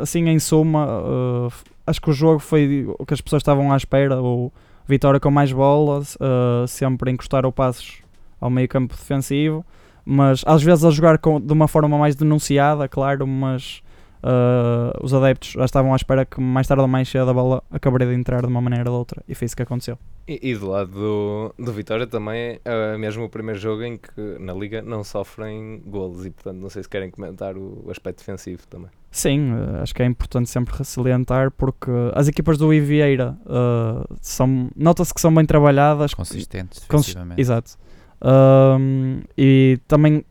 assim 0.00 0.28
em 0.28 0.40
suma, 0.40 0.84
uh, 0.84 1.52
acho 1.86 2.02
que 2.02 2.10
o 2.10 2.12
jogo 2.12 2.40
foi 2.40 2.88
o 2.98 3.06
que 3.06 3.14
as 3.14 3.20
pessoas 3.20 3.40
estavam 3.40 3.72
à 3.72 3.76
espera. 3.76 4.20
Ou 4.20 4.52
Vitória 4.86 5.20
com 5.20 5.30
mais 5.30 5.52
bolas, 5.52 6.16
uh, 6.16 6.66
sempre 6.66 7.10
encostar 7.10 7.46
o 7.46 7.52
passos 7.52 8.02
ao 8.40 8.50
meio 8.50 8.68
campo 8.68 8.94
defensivo, 8.94 9.64
mas 10.04 10.42
às 10.46 10.62
vezes 10.62 10.84
a 10.84 10.90
jogar 10.90 11.18
com, 11.18 11.40
de 11.40 11.52
uma 11.52 11.68
forma 11.68 11.96
mais 11.96 12.16
denunciada, 12.16 12.88
claro, 12.88 13.26
mas 13.26 13.82
uh, 14.22 15.04
os 15.04 15.12
adeptos 15.12 15.52
já 15.52 15.64
estavam 15.64 15.92
à 15.92 15.96
espera 15.96 16.24
que 16.24 16.40
mais 16.40 16.66
tarde 16.66 16.82
ou 16.82 16.88
mais 16.88 17.08
cedo 17.08 17.30
a 17.30 17.34
bola 17.34 17.62
acabaria 17.70 18.06
de 18.06 18.14
entrar 18.14 18.40
de 18.40 18.46
uma 18.46 18.60
maneira 18.60 18.90
ou 18.90 18.96
de 18.96 18.98
outra, 18.98 19.22
e 19.28 19.34
foi 19.34 19.46
isso 19.46 19.56
que 19.56 19.62
aconteceu. 19.62 19.98
E, 20.28 20.50
e 20.50 20.54
do 20.54 20.68
lado 20.68 20.90
do, 20.90 21.54
do 21.58 21.72
Vitória 21.72 22.06
também 22.06 22.60
é 22.64 22.96
mesmo 22.96 23.24
o 23.24 23.28
primeiro 23.28 23.58
jogo 23.58 23.82
em 23.82 23.96
que 23.96 24.38
na 24.38 24.52
Liga 24.52 24.82
não 24.82 25.02
sofrem 25.02 25.82
golos, 25.86 26.24
e 26.24 26.30
portanto 26.30 26.58
não 26.58 26.70
sei 26.70 26.82
se 26.82 26.88
querem 26.88 27.10
comentar 27.10 27.56
o, 27.56 27.82
o 27.86 27.90
aspecto 27.90 28.18
defensivo 28.18 28.66
também. 28.68 28.90
Sim, 29.10 29.52
uh, 29.52 29.82
acho 29.82 29.94
que 29.94 30.02
é 30.02 30.06
importante 30.06 30.48
sempre 30.48 30.84
salientar 30.84 31.50
porque 31.50 31.90
as 32.14 32.28
equipas 32.28 32.56
do 32.56 32.72
Ivieira 32.72 33.36
uh, 33.44 34.16
são, 34.20 34.70
nota-se 34.76 35.12
que 35.12 35.20
são 35.20 35.34
bem 35.34 35.44
trabalhadas, 35.44 36.14
consistentes, 36.14 36.84
cons 36.86 37.14
exato. 37.36 37.76
Um, 38.22 39.22
e 39.36 39.80
também 39.88 40.24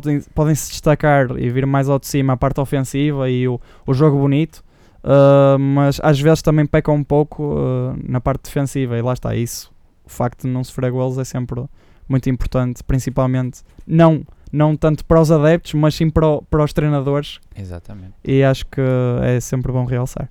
podem, 0.00 0.20
podem 0.34 0.54
se 0.54 0.70
destacar 0.70 1.30
e 1.38 1.48
vir 1.50 1.66
mais 1.66 1.88
ao 1.88 1.98
de 1.98 2.06
cima 2.06 2.32
a 2.32 2.36
parte 2.36 2.60
ofensiva 2.60 3.28
e 3.30 3.46
o, 3.48 3.60
o 3.86 3.94
jogo 3.94 4.18
bonito, 4.18 4.64
uh, 5.02 5.58
mas 5.58 6.00
às 6.02 6.20
vezes 6.20 6.42
também 6.42 6.66
peca 6.66 6.90
um 6.90 7.04
pouco 7.04 7.56
na 8.06 8.20
parte 8.20 8.44
defensiva 8.44 8.96
e 8.98 9.02
lá 9.02 9.12
está 9.12 9.34
isso. 9.34 9.72
O 10.04 10.08
facto 10.10 10.42
de 10.42 10.48
não 10.48 10.62
sofrer 10.62 10.90
golos 10.90 11.18
é 11.18 11.24
sempre 11.24 11.64
muito 12.08 12.28
importante, 12.28 12.82
principalmente 12.82 13.62
não 13.86 14.24
não 14.52 14.76
tanto 14.76 15.04
para 15.04 15.20
os 15.20 15.32
adeptos, 15.32 15.74
mas 15.74 15.96
sim 15.96 16.08
para, 16.08 16.28
o, 16.28 16.42
para 16.42 16.62
os 16.62 16.72
treinadores. 16.72 17.40
Exatamente. 17.56 18.14
E 18.22 18.44
acho 18.44 18.64
que 18.66 18.80
é 19.22 19.40
sempre 19.40 19.72
bom 19.72 19.84
realçar. 19.84 20.30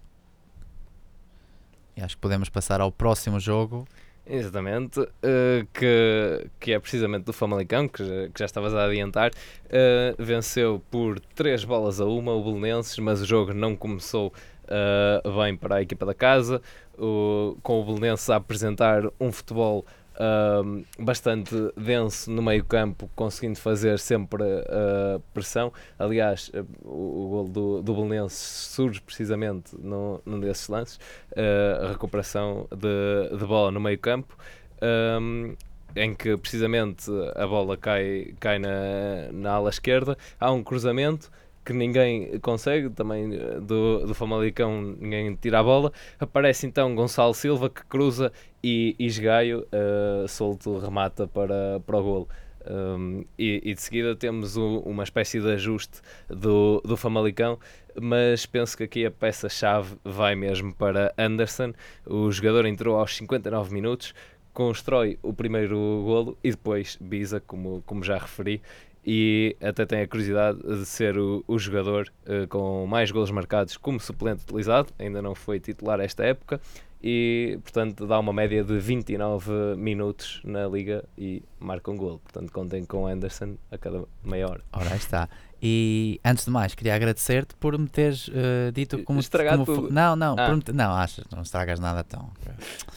E 1.98 2.01
acho 2.01 2.15
que 2.15 2.22
podemos 2.22 2.48
passar 2.48 2.79
ao 2.79 2.89
próximo 2.89 3.38
jogo. 3.38 3.86
Exatamente, 4.25 5.01
uh, 5.01 5.68
que, 5.74 6.48
que 6.58 6.72
é 6.72 6.80
precisamente 6.80 7.25
do 7.25 7.34
Famalicão, 7.34 7.89
que 7.89 8.06
já, 8.06 8.30
que 8.30 8.39
já 8.39 8.46
estavas 8.46 8.74
a 8.74 8.86
adiantar. 8.86 9.32
Uh, 9.32 10.15
venceu 10.18 10.82
por 10.89 11.20
3 11.20 11.65
bolas 11.65 12.00
a 12.00 12.06
uma 12.06 12.34
o 12.34 12.42
Belenenses, 12.42 12.98
mas 13.00 13.22
o 13.22 13.25
jogo 13.25 13.53
não 13.53 13.75
começou 13.75 14.32
uh, 14.63 15.44
bem 15.44 15.58
para 15.58 15.75
a 15.75 15.82
equipa 15.82 16.06
da 16.06 16.13
casa, 16.13 16.62
com 16.96 17.82
o 17.82 17.84
Belenenses 17.84 18.30
a 18.30 18.38
apresentar 18.38 19.03
um 19.20 19.32
futebol 19.32 19.86
Uh, 20.13 20.86
bastante 21.00 21.55
denso 21.75 22.29
no 22.29 22.41
meio 22.41 22.63
campo, 22.63 23.10
conseguindo 23.15 23.58
fazer 23.58 23.98
sempre 23.98 24.43
uh, 24.43 25.20
pressão. 25.34 25.74
Aliás, 25.98 26.50
uh, 26.50 26.65
o, 26.88 27.25
o 27.25 27.29
gol 27.29 27.48
do, 27.48 27.82
do 27.82 27.93
Belenense 27.96 28.36
surge 28.36 29.01
precisamente 29.01 29.75
no, 29.79 30.22
num 30.25 30.39
desses 30.39 30.67
lances, 30.67 31.00
ah, 31.36 31.86
a 31.86 31.88
recuperação 31.89 32.67
de, 32.70 33.38
de 33.38 33.46
bola 33.46 33.72
no 33.72 33.79
meio 33.79 33.98
campo. 33.98 34.38
Um, 34.82 35.55
em 35.96 36.13
que 36.13 36.36
precisamente 36.38 37.10
a 37.36 37.46
bola 37.46 37.77
cai, 37.77 38.34
cai 38.39 38.60
na, 38.60 39.32
na 39.32 39.51
ala 39.53 39.70
esquerda, 39.70 40.17
há 40.39 40.51
um 40.51 40.63
cruzamento 40.63 41.32
que 41.63 41.74
ninguém 41.74 42.39
consegue, 42.39 42.89
também 42.89 43.34
eh, 43.34 43.60
do, 43.60 44.05
do 44.05 44.13
Famalicão 44.13 44.82
ninguém 45.00 45.36
tira 45.36 45.60
a 45.60 45.63
bola. 45.63 45.91
Aparece 46.20 46.67
então 46.67 46.93
Gonçalo 46.96 47.34
Silva 47.34 47.70
que 47.70 47.86
cruza 47.86 48.32
e 48.63 48.96
Isgaio 49.00 49.65
uh, 49.72 50.27
solto 50.27 50.77
remata 50.77 51.27
para, 51.27 51.79
para 51.86 51.98
o 51.98 52.03
golo. 52.03 52.29
Um, 52.65 53.25
e, 53.38 53.62
e, 53.63 53.74
de 53.74 53.82
seguida 53.82 54.15
temos 54.15 54.55
o, 54.55 54.79
uma 54.86 55.03
espécie 55.03 55.41
de 55.41 55.51
ajuste 55.51 56.00
do, 56.29 56.82
do 56.86 56.96
Famalicão, 56.96 57.60
mas 58.01 58.46
penso 58.46 58.77
que 58.77 58.84
aqui 58.84 59.05
a 59.05 59.12
peça-chave 59.12 59.98
vai 60.03 60.34
mesmo 60.34 60.74
para 60.74 61.13
Anderson. 61.17 61.74
O 62.05 62.32
jogador 62.32 62.65
entrou 62.65 62.98
aos 62.98 63.15
59 63.17 63.74
minutos, 63.74 64.13
constrói 64.53 65.20
o 65.22 65.34
primeiro 65.34 65.75
golo 66.05 66.38
e 66.43 66.51
depois 66.51 66.98
Biza, 67.01 67.41
como, 67.41 67.84
como 67.86 68.01
já 68.01 68.17
referi, 68.17 68.62
e 69.05 69.55
até 69.62 69.86
tem 69.86 70.01
a 70.01 70.07
curiosidade 70.07 70.60
de 70.62 70.86
ser 70.86 71.17
o, 71.17 71.43
o 71.48 71.60
jogador 71.60 72.12
uh, 72.25 72.48
com 72.48 72.86
mais 72.88 73.12
golos 73.12 73.31
marcados 73.31 73.77
como 73.77 74.00
suplente 74.00 74.43
utilizado, 74.43 74.93
ainda 74.98 75.22
não 75.22 75.36
foi 75.36 75.60
titular 75.60 76.00
esta 76.00 76.24
época 76.24 76.62
e 77.03 77.60
portanto 77.62 78.07
dá 78.07 78.17
uma 78.17 78.31
média 78.31 78.63
de 78.63 78.79
29 78.79 79.75
minutos 79.75 80.39
na 80.45 80.65
liga 80.67 81.03
e 81.17 81.43
marca 81.60 81.91
um 81.91 81.98
gol. 81.98 82.19
Portanto, 82.19 82.50
contem 82.53 82.86
com 82.86 83.05
Anderson 83.05 83.57
a 83.69 83.77
cada 83.77 84.05
meia 84.24 84.48
hora. 84.48 84.62
Ora, 84.72 84.89
aí 84.89 84.98
está. 84.98 85.27
E 85.62 86.19
antes 86.24 86.45
de 86.45 86.51
mais, 86.51 86.74
queria 86.74 86.95
agradecer-te 86.95 87.55
por 87.55 87.77
me 87.77 87.89
teres 87.89 88.29
uh, 88.29 88.72
dito 88.74 89.03
como. 89.03 89.19
Estragar 89.19 89.53
como 89.57 89.65
tudo. 89.65 89.93
Não, 89.93 90.15
não, 90.15 90.36
Ah. 90.38 90.55
me 90.55 90.62
não, 90.74 90.93
achas, 90.93 91.25
não 91.29 91.41
estragas 91.41 91.79
nada 91.79 92.03
tão. 92.05 92.31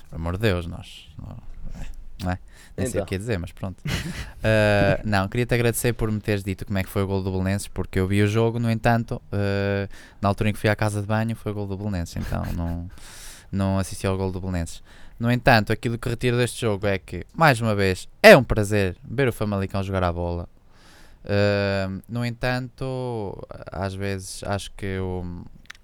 Por 0.08 0.16
amor 0.16 0.34
de 0.34 0.42
Deus, 0.42 0.66
nós. 0.66 1.08
Não, 1.18 1.36
não 2.22 2.30
é? 2.30 2.38
Nem 2.76 2.86
sei 2.86 2.94
o 2.94 3.00
Então. 3.00 3.06
que 3.06 3.14
ia 3.14 3.18
dizer, 3.18 3.38
mas 3.38 3.52
pronto. 3.52 3.80
Uh, 3.80 5.00
não, 5.04 5.28
queria-te 5.28 5.54
agradecer 5.54 5.92
por 5.94 6.10
me 6.10 6.20
teres 6.20 6.42
dito 6.44 6.66
como 6.66 6.78
é 6.78 6.82
que 6.84 6.90
foi 6.90 7.02
o 7.02 7.06
gol 7.06 7.22
do 7.22 7.30
Belenenses, 7.30 7.68
porque 7.68 7.98
eu 7.98 8.06
vi 8.06 8.22
o 8.22 8.26
jogo, 8.26 8.58
no 8.58 8.70
entanto, 8.70 9.20
uh, 9.32 9.88
na 10.20 10.28
altura 10.28 10.50
em 10.50 10.52
que 10.52 10.58
fui 10.58 10.68
à 10.70 10.76
casa 10.76 11.00
de 11.00 11.06
banho, 11.06 11.34
foi 11.34 11.52
o 11.52 11.54
gol 11.54 11.66
do 11.66 11.76
Belenenses, 11.76 12.16
então 12.16 12.42
não, 12.54 12.90
não 13.50 13.78
assisti 13.78 14.06
ao 14.06 14.16
gol 14.16 14.30
do 14.30 14.40
Belenenses. 14.40 14.82
No 15.18 15.32
entanto, 15.32 15.72
aquilo 15.72 15.96
que 15.96 16.08
retiro 16.10 16.36
deste 16.36 16.60
jogo 16.60 16.86
é 16.86 16.98
que, 16.98 17.24
mais 17.34 17.58
uma 17.60 17.74
vez, 17.74 18.06
é 18.22 18.36
um 18.36 18.44
prazer 18.44 18.96
ver 19.02 19.26
o 19.28 19.32
Famalicão 19.32 19.82
jogar 19.82 20.02
a 20.04 20.12
bola. 20.12 20.46
Uh, 21.24 22.02
no 22.08 22.24
entanto, 22.24 23.36
às 23.72 23.94
vezes 23.94 24.44
acho 24.44 24.70
que 24.76 24.98
o, 24.98 25.42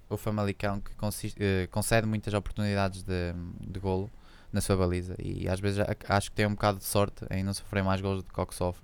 o 0.08 0.16
Famalicão 0.16 0.80
que 0.80 0.94
consiste- 0.94 1.36
eh, 1.42 1.66
concede 1.70 2.06
muitas 2.06 2.32
oportunidades 2.34 3.02
de, 3.02 3.32
de 3.60 3.80
golo 3.80 4.08
na 4.52 4.60
sua 4.60 4.76
baliza 4.76 5.14
e 5.18 5.48
às 5.48 5.58
vezes 5.60 5.84
acho 6.08 6.30
que 6.30 6.36
tem 6.36 6.46
um 6.46 6.50
bocado 6.50 6.78
de 6.78 6.84
sorte 6.84 7.24
em 7.30 7.42
não 7.42 7.54
sofrer 7.54 7.82
mais 7.82 8.00
golos 8.00 8.22
do 8.22 8.32
que 8.32 8.40
o 8.40 8.46
que 8.46 8.54
sofre. 8.54 8.82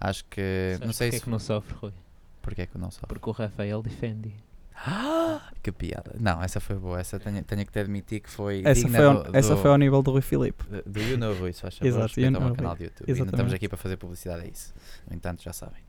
Acho 0.00 0.24
que 0.26 0.72
Sabes 0.74 0.86
não 0.86 0.92
sei 0.92 1.08
porque 1.08 1.16
é 1.16 1.18
se 1.18 1.24
que 1.24 1.30
não 1.30 1.38
sofre, 1.38 1.74
Rui? 1.80 1.92
porque 2.40 2.62
é 2.62 2.66
que 2.66 2.78
não 2.78 2.90
sofre. 2.90 3.06
Porque 3.08 3.28
o 3.28 3.32
Rafael 3.32 3.82
defende. 3.82 4.32
Que 5.62 5.72
piada. 5.72 6.14
Não, 6.20 6.40
essa 6.42 6.60
foi 6.60 6.76
boa. 6.76 7.00
Essa 7.00 7.18
tenho, 7.18 7.42
tenho 7.42 7.66
que 7.66 7.72
te 7.72 7.80
admitir 7.80 8.20
que 8.20 8.30
foi 8.30 8.62
Essa 8.64 8.80
digna 8.82 8.96
foi, 8.98 9.06
ao, 9.06 9.22
do, 9.24 9.36
essa 9.36 9.54
do- 9.56 9.60
foi 9.60 9.70
ao 9.72 9.76
nível 9.76 10.00
do 10.02 10.12
Rui 10.12 10.22
Filipe. 10.22 10.62
do- 10.64 10.82
do 10.88 11.00
You 11.00 11.18
Know 11.18 11.34
Rui, 11.36 11.52
se 11.52 11.60
faz 11.62 11.76
favor, 11.76 11.88
Exato, 11.88 12.20
You 12.20 12.28
o 12.28 12.30
meu 12.30 12.40
Know 12.42 12.54
canal 12.54 12.76
de 12.76 12.84
YouTube. 12.84 13.10
E 13.10 13.14
não 13.18 13.24
estamos 13.26 13.52
aqui 13.52 13.68
para 13.68 13.76
fazer 13.76 13.96
publicidade 13.96 14.44
a 14.44 14.46
isso. 14.48 14.72
No 15.10 15.16
entanto, 15.16 15.42
já 15.42 15.52
sabem. 15.52 15.82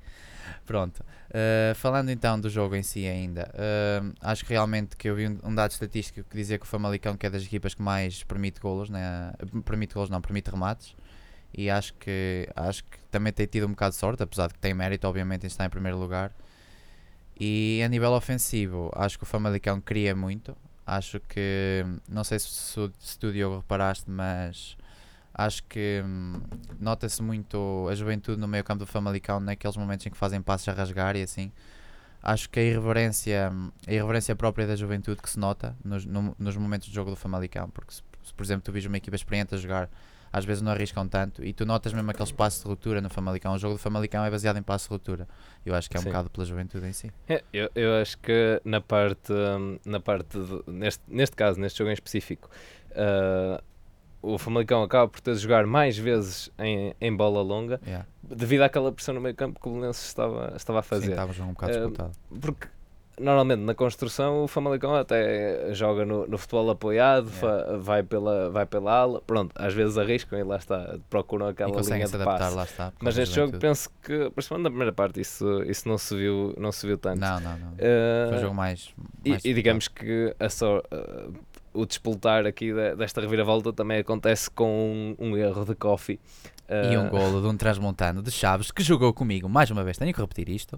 Pronto. 0.65 1.03
Uh, 1.29 1.75
falando 1.75 2.09
então 2.09 2.39
do 2.39 2.49
jogo 2.49 2.75
em 2.75 2.83
si 2.83 3.05
ainda, 3.05 3.51
uh, 3.53 4.13
acho 4.21 4.45
que 4.45 4.53
realmente 4.53 4.95
que 4.95 5.09
eu 5.09 5.15
vi 5.15 5.27
um, 5.27 5.39
um 5.43 5.55
dado 5.55 5.71
estatístico 5.71 6.27
que 6.27 6.35
dizia 6.35 6.57
que 6.57 6.65
o 6.65 6.67
Famalicão 6.67 7.15
que 7.15 7.25
é 7.25 7.29
das 7.29 7.43
equipas 7.43 7.73
que 7.73 7.81
mais 7.81 8.23
permite 8.23 8.59
golos, 8.59 8.89
né? 8.89 9.33
permite 9.63 9.93
golos 9.93 10.09
não, 10.09 10.21
permite 10.21 10.49
remates 10.49 10.95
e 11.53 11.69
acho 11.69 11.93
que, 11.95 12.47
acho 12.55 12.83
que 12.83 12.97
também 13.11 13.31
tem 13.33 13.45
tido 13.45 13.65
um 13.65 13.71
bocado 13.71 13.91
de 13.91 13.99
sorte, 13.99 14.23
apesar 14.23 14.47
de 14.47 14.53
que 14.53 14.59
tem 14.59 14.73
mérito 14.73 15.07
obviamente 15.07 15.43
em 15.43 15.47
estar 15.47 15.65
em 15.65 15.69
primeiro 15.69 15.97
lugar 15.97 16.31
e 17.39 17.81
a 17.83 17.87
nível 17.87 18.11
ofensivo 18.13 18.91
acho 18.95 19.17
que 19.17 19.23
o 19.23 19.27
Famalicão 19.27 19.79
cria 19.79 20.15
muito, 20.15 20.55
acho 20.85 21.19
que, 21.19 21.85
não 22.07 22.23
sei 22.23 22.39
se, 22.39 22.47
se, 22.47 22.91
se 22.99 23.19
tu 23.19 23.31
Diogo 23.31 23.57
reparaste, 23.57 24.09
mas 24.09 24.75
acho 25.39 25.63
que 25.63 26.01
hum, 26.05 26.41
nota-se 26.79 27.21
muito 27.23 27.87
a 27.89 27.95
juventude 27.95 28.39
no 28.39 28.47
meio 28.47 28.63
campo 28.63 28.79
do 28.79 28.85
Famalicão 28.87 29.39
naqueles 29.39 29.77
momentos 29.77 30.05
em 30.05 30.09
que 30.09 30.17
fazem 30.17 30.41
passos 30.41 30.67
a 30.67 30.73
rasgar 30.73 31.15
e 31.15 31.21
assim. 31.23 31.51
Acho 32.21 32.49
que 32.49 32.59
a 32.59 32.63
irreverência, 32.63 33.49
hum, 33.53 33.71
a 33.87 33.93
irreverência 33.93 34.35
própria 34.35 34.67
da 34.67 34.75
juventude 34.75 35.21
que 35.21 35.29
se 35.29 35.39
nota 35.39 35.75
nos, 35.83 36.05
no- 36.05 36.35
nos 36.37 36.57
momentos 36.57 36.87
de 36.89 36.93
jogo 36.93 37.09
do 37.09 37.15
Famalicão, 37.15 37.69
porque 37.69 37.93
se, 37.93 38.03
se, 38.23 38.33
por 38.33 38.43
exemplo 38.43 38.63
tu 38.63 38.71
vis 38.73 38.85
uma 38.85 38.97
equipa 38.97 39.15
experiente 39.15 39.55
a 39.55 39.57
jogar, 39.57 39.89
às 40.31 40.43
vezes 40.45 40.61
não 40.61 40.71
arriscam 40.71 41.07
tanto 41.07 41.43
e 41.43 41.53
tu 41.53 41.65
notas 41.65 41.91
mesmo 41.93 42.11
aqueles 42.11 42.31
passos 42.31 42.61
de 42.61 42.67
ruptura 42.67 42.99
no 43.01 43.09
Famalicão. 43.09 43.53
O 43.53 43.57
jogo 43.57 43.75
do 43.75 43.79
Famalicão 43.79 44.23
é 44.25 44.29
baseado 44.29 44.57
em 44.57 44.61
passos 44.61 44.87
de 44.89 44.93
ruptura. 44.93 45.27
Eu 45.65 45.73
acho 45.73 45.89
que 45.89 45.95
é 45.95 45.99
um 45.99 46.03
Sim. 46.03 46.09
bocado 46.09 46.29
pela 46.29 46.45
juventude 46.45 46.85
em 46.85 46.93
si. 46.93 47.09
É, 47.27 47.41
eu, 47.53 47.69
eu 47.73 47.93
acho 48.01 48.17
que 48.19 48.61
na 48.65 48.81
parte, 48.81 49.31
hum, 49.31 49.79
na 49.85 49.99
parte 50.01 50.37
de- 50.37 50.63
neste, 50.71 51.01
neste 51.07 51.35
caso, 51.35 51.59
neste 51.59 51.79
jogo 51.79 51.89
em 51.89 51.93
específico, 51.93 52.49
ah, 52.95 53.63
o 54.21 54.37
Famalicão 54.37 54.83
acaba 54.83 55.07
por 55.07 55.21
ter 55.21 55.33
de 55.33 55.39
jogar 55.39 55.65
mais 55.65 55.97
vezes 55.97 56.51
em, 56.59 56.93
em 56.99 57.15
bola 57.15 57.41
longa 57.41 57.79
Yeah. 57.85 58.05
devido 58.23 58.61
àquela 58.61 58.91
pressão 58.91 59.15
no 59.15 59.21
meio 59.21 59.35
campo 59.35 59.59
que 59.59 59.67
o 59.67 59.71
Belenenses 59.71 60.05
estava, 60.05 60.53
estava 60.55 60.79
a 60.79 60.83
Sim, 60.83 60.89
fazer. 60.89 61.09
estava 61.11 61.43
um 61.43 61.47
bocado 61.53 61.71
Eh, 61.73 61.79
disputado. 61.79 62.11
Porque 62.41 62.67
normalmente 63.19 63.59
na 63.61 63.75
construção 63.75 64.43
o 64.45 64.47
Famalicão 64.47 64.95
até 64.95 65.73
joga 65.73 66.05
no, 66.05 66.25
no 66.25 66.37
futebol 66.37 66.69
apoiado, 66.69 67.29
fa- 67.29 67.77
vai, 67.77 68.01
pela, 68.01 68.49
vai 68.49 68.65
pela 68.65 68.93
ala, 68.93 69.21
pronto, 69.21 69.51
às 69.55 69.73
vezes 69.73 69.97
arriscam 69.97 70.39
e 70.39 70.43
lá 70.43 70.55
está, 70.55 70.97
procuram 71.09 71.47
E 71.47 71.49
aquela 71.51 71.71
conseguem 71.73 71.97
linha 72.05 72.07
de 72.07 72.15
adaptar, 72.15 72.39
passe. 72.45 72.55
lá 72.55 72.63
está. 72.63 72.93
Mas 73.01 73.17
neste 73.17 73.35
jogo 73.35 73.47
juventude. 73.47 73.67
penso 73.67 73.89
que, 74.03 74.29
principalmente 74.31 74.63
na 74.63 74.69
primeira 74.69 74.93
parte, 74.93 75.19
isso, 75.19 75.63
isso 75.63 75.87
não, 75.89 75.97
se 75.97 76.15
viu, 76.15 76.53
não 76.57 76.71
se 76.71 76.87
viu 76.87 76.97
tanto. 76.97 77.19
Não, 77.19 77.39
não, 77.41 77.57
não. 77.57 77.73
Eh, 77.77 78.25
Foi 78.29 78.37
um 78.37 78.41
jogo 78.41 78.55
mais. 78.55 78.93
e, 79.25 79.29
mais 79.31 79.43
e 79.45 79.53
digamos 79.53 79.87
que 79.89 80.33
a 80.39 80.49
só, 80.49 80.77
eh, 80.89 81.27
o 81.79 81.85
despoltar 81.85 82.45
aqui 82.45 82.73
de- 82.73 82.95
desta 82.95 83.21
reviravolta 83.21 83.71
também 83.73 83.99
acontece 83.99 84.49
com 84.51 85.15
um, 85.19 85.27
um 85.29 85.37
erro 85.37 85.65
de 85.65 85.75
Coffee. 85.75 86.19
E 86.69 86.95
um 86.97 87.07
Eh, 87.07 87.09
golo 87.09 87.41
de 87.41 87.47
um 87.47 87.57
transmontano 87.57 88.21
de 88.21 88.29
Chaves 88.29 88.69
que 88.69 88.83
jogou 88.83 89.11
comigo, 89.11 89.49
mais 89.49 89.71
uma 89.71 89.83
vez, 89.83 89.97
tenho 89.97 90.13
que 90.13 90.21
repetir 90.21 90.49
isto. 90.49 90.77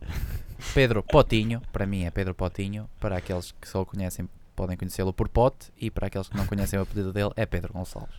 Pedro 0.74 1.03
Potinho, 1.03 1.62
para 1.74 1.86
mim 1.86 2.05
é 2.05 2.10
Pedro 2.12 2.34
Potinho, 2.34 2.89
para 3.00 3.17
aqueles 3.17 3.51
que 3.60 3.67
só 3.67 3.81
o 3.81 3.86
conhecem 3.86 4.27
podem 4.55 4.77
conhecê-lo 4.77 5.12
por 5.12 5.27
Pote 5.27 5.67
e 5.77 5.89
para 5.91 6.08
aqueles 6.08 6.29
que 6.29 6.38
não 6.38 6.46
conhecem 6.46 6.77
o 6.79 6.84
apelido 6.84 7.12
dele 7.12 7.31
é 7.36 7.46
Pedro 7.46 7.74
Gonçalves. 7.74 8.15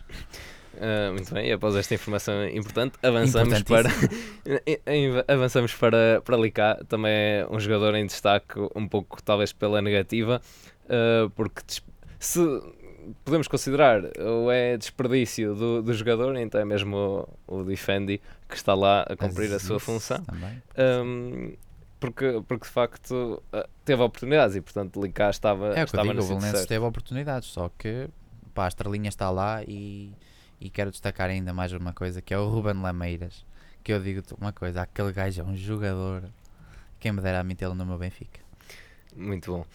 Ah, 0.79 1.11
muito 1.13 1.33
bem, 1.33 1.47
e 1.49 1.51
após 1.51 1.75
esta 1.75 1.93
informação 1.95 2.47
importante, 2.47 2.95
avançamos 3.01 3.61
para, 3.63 3.89
avançamos 5.27 5.73
para, 5.73 6.21
para 6.23 6.37
Licá, 6.37 6.79
também 6.87 7.11
é 7.11 7.47
um 7.49 7.59
jogador 7.59 7.95
em 7.95 8.05
destaque, 8.05 8.55
um 8.75 8.87
pouco 8.87 9.21
talvez 9.23 9.53
pela 9.53 9.81
negativa, 9.81 10.41
ah, 10.89 11.29
porque 11.35 11.61
se 12.25 12.39
podemos 13.25 13.47
considerar 13.49 14.01
ou 14.17 14.49
é 14.49 14.77
desperdício 14.77 15.53
do, 15.53 15.83
do 15.83 15.93
jogador, 15.93 16.35
então 16.37 16.61
é 16.61 16.65
mesmo 16.65 17.27
o, 17.47 17.59
o 17.59 17.63
Defendi 17.63 18.21
que 18.47 18.55
está 18.55 18.73
lá 18.73 19.01
a 19.01 19.15
cumprir 19.15 19.53
a 19.53 19.59
sua 19.59 19.77
função. 19.79 20.23
Também. 20.23 20.61
Um, 20.77 21.53
porque, 21.99 22.41
porque 22.47 22.65
de 22.65 22.71
facto 22.71 23.43
uh, 23.53 23.69
teve 23.83 24.01
oportunidades 24.01 24.55
e 24.55 24.61
portanto 24.61 25.01
Licá 25.01 25.29
estava, 25.29 25.77
É 25.77 25.83
estava 25.83 26.03
digo, 26.03 26.15
no 26.15 26.23
o 26.23 26.27
Belenenses 26.27 26.65
teve 26.65 26.85
oportunidades, 26.85 27.49
só 27.49 27.69
que 27.77 28.09
pá, 28.53 28.65
a 28.65 28.67
estrelinha 28.69 29.09
está 29.09 29.29
lá 29.29 29.61
e, 29.67 30.13
e 30.59 30.69
quero 30.69 30.91
destacar 30.91 31.29
ainda 31.29 31.53
mais 31.53 31.73
uma 31.73 31.91
coisa 31.91 32.21
que 32.21 32.33
é 32.33 32.37
o 32.37 32.47
Ruben 32.47 32.81
Lameiras. 32.81 33.45
Que 33.83 33.91
eu 33.91 34.01
digo-te 34.01 34.33
uma 34.35 34.53
coisa, 34.53 34.81
aquele 34.81 35.11
gajo 35.11 35.41
é 35.41 35.43
um 35.43 35.57
jogador. 35.57 36.23
Quem 37.01 37.11
me 37.11 37.21
dera 37.21 37.41
a 37.41 37.43
mim 37.43 37.53
tê-lo 37.53 37.75
no 37.75 37.85
meu 37.85 37.97
Benfica. 37.97 38.39
Muito 39.13 39.51
bom. 39.51 39.65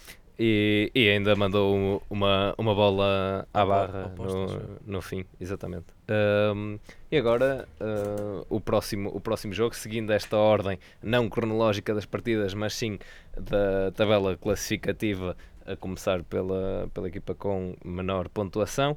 E, 0.41 0.93
e 0.95 1.09
ainda 1.09 1.35
mandou 1.35 2.01
uma, 2.09 2.55
uma 2.57 2.73
bola 2.73 3.49
à 3.53 3.67
barra 3.67 4.13
no, 4.17 4.79
no 4.87 5.03
fim, 5.03 5.25
exatamente. 5.41 5.87
Um, 6.09 6.79
e 7.11 7.17
agora 7.17 7.67
uh, 7.81 8.47
o, 8.49 8.61
próximo, 8.61 9.11
o 9.13 9.21
próximo 9.21 9.53
jogo, 9.53 9.75
seguindo 9.75 10.13
esta 10.13 10.37
ordem 10.37 10.79
não 11.03 11.29
cronológica 11.29 11.93
das 11.93 12.07
partidas, 12.07 12.55
mas 12.55 12.75
sim 12.75 13.01
da 13.37 13.91
tabela 13.91 14.37
classificativa, 14.37 15.37
a 15.67 15.75
começar 15.75 16.23
pela, 16.23 16.89
pela 16.95 17.09
equipa 17.09 17.35
com 17.35 17.75
menor 17.85 18.29
pontuação, 18.29 18.97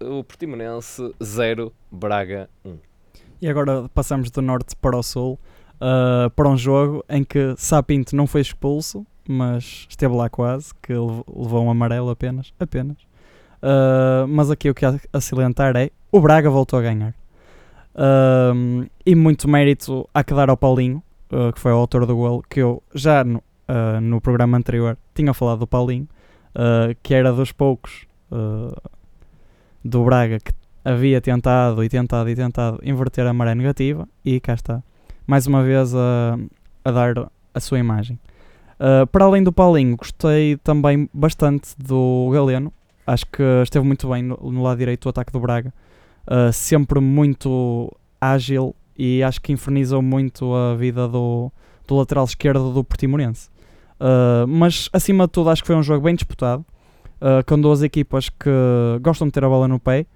o 0.00 0.22
Portimonense 0.22 1.12
0, 1.22 1.72
Braga 1.90 2.48
1. 2.64 2.78
E 3.40 3.48
agora 3.48 3.88
passamos 3.92 4.30
do 4.30 4.40
norte 4.40 4.76
para 4.76 4.96
o 4.96 5.02
sul, 5.02 5.38
ah, 5.80 6.30
para 6.36 6.48
um 6.48 6.56
jogo 6.56 7.04
em 7.08 7.24
que 7.24 7.54
Sapinto 7.56 8.14
não 8.14 8.24
foi 8.24 8.40
expulso, 8.40 9.04
mas 9.28 9.86
esteve 9.88 10.14
lá 10.14 10.28
quase, 10.28 10.72
que 10.82 10.92
lev- 10.92 11.22
levou 11.34 11.64
um 11.64 11.70
amarelo 11.70 12.10
apenas. 12.10 12.52
apenas. 12.58 12.96
Ah, 13.62 14.26
mas 14.28 14.50
aqui 14.50 14.68
o 14.68 14.74
que 14.74 14.84
a 14.84 15.20
salientar 15.20 15.76
é 15.76 15.90
o 16.10 16.20
Braga 16.20 16.50
voltou 16.50 16.78
a 16.78 16.82
ganhar. 16.82 17.14
Ah, 17.94 18.52
e 19.06 19.14
muito 19.14 19.48
mérito 19.48 20.08
há 20.12 20.24
que 20.24 20.34
dar 20.34 20.50
ao 20.50 20.56
Paulinho, 20.56 21.02
ah, 21.30 21.52
que 21.52 21.60
foi 21.60 21.72
o 21.72 21.76
autor 21.76 22.04
do 22.06 22.16
gol, 22.16 22.42
que 22.48 22.60
eu 22.60 22.82
já 22.94 23.22
no, 23.24 23.42
no 24.02 24.20
programa 24.20 24.58
anterior 24.58 24.98
tinha 25.14 25.32
falado 25.32 25.60
do 25.60 25.66
Paulinho, 25.66 26.08
que 27.02 27.14
era 27.14 27.32
dos 27.32 27.52
poucos 27.52 28.06
do 29.84 30.04
Braga 30.04 30.38
que 30.38 30.52
havia 30.84 31.20
tentado 31.20 31.82
e 31.82 31.88
tentado 31.88 32.28
e 32.28 32.34
tentado 32.34 32.80
inverter 32.82 33.26
a 33.26 33.32
maré 33.32 33.54
negativa 33.54 34.06
e 34.24 34.40
cá 34.40 34.54
está, 34.54 34.82
mais 35.26 35.46
uma 35.46 35.62
vez 35.62 35.94
a 35.94 36.36
dar 36.84 37.30
a 37.54 37.60
sua 37.60 37.78
imagem. 37.78 38.18
Uh, 38.82 39.06
para 39.06 39.24
além 39.24 39.44
do 39.44 39.52
Paulinho, 39.52 39.96
gostei 39.96 40.56
também 40.56 41.08
bastante 41.14 41.70
do 41.78 42.28
Galeno, 42.32 42.72
acho 43.06 43.26
que 43.26 43.42
esteve 43.62 43.86
muito 43.86 44.08
bem 44.08 44.24
no, 44.24 44.36
no 44.42 44.60
lado 44.60 44.78
direito 44.78 45.04
do 45.04 45.08
ataque 45.10 45.30
do 45.30 45.38
Braga, 45.38 45.72
Uh, 46.22 46.52
sempre 46.52 47.00
muito 47.00 47.90
ágil 48.20 48.76
e 48.96 49.24
acho 49.24 49.40
que 49.40 49.52
infernizou 49.52 50.00
muito 50.00 50.54
a 50.54 50.76
vida 50.76 51.08
do, 51.08 51.50
do 51.86 51.96
lateral 51.96 52.24
esquerdo 52.24 52.72
do 52.72 52.84
Portimonense. 52.84 53.48
Uh, 54.00 54.46
mas 54.46 54.88
acima 54.92 55.26
de 55.26 55.32
tudo, 55.32 55.50
acho 55.50 55.62
que 55.62 55.66
foi 55.66 55.74
um 55.74 55.82
jogo 55.82 56.04
bem 56.04 56.14
disputado, 56.14 56.64
uh, 57.20 57.44
com 57.44 57.60
duas 57.60 57.82
equipas 57.82 58.28
que 58.28 58.50
gostam 59.00 59.26
de 59.26 59.32
ter 59.32 59.44
a 59.44 59.48
bola 59.48 59.66
no 59.66 59.80
pé 59.80 60.06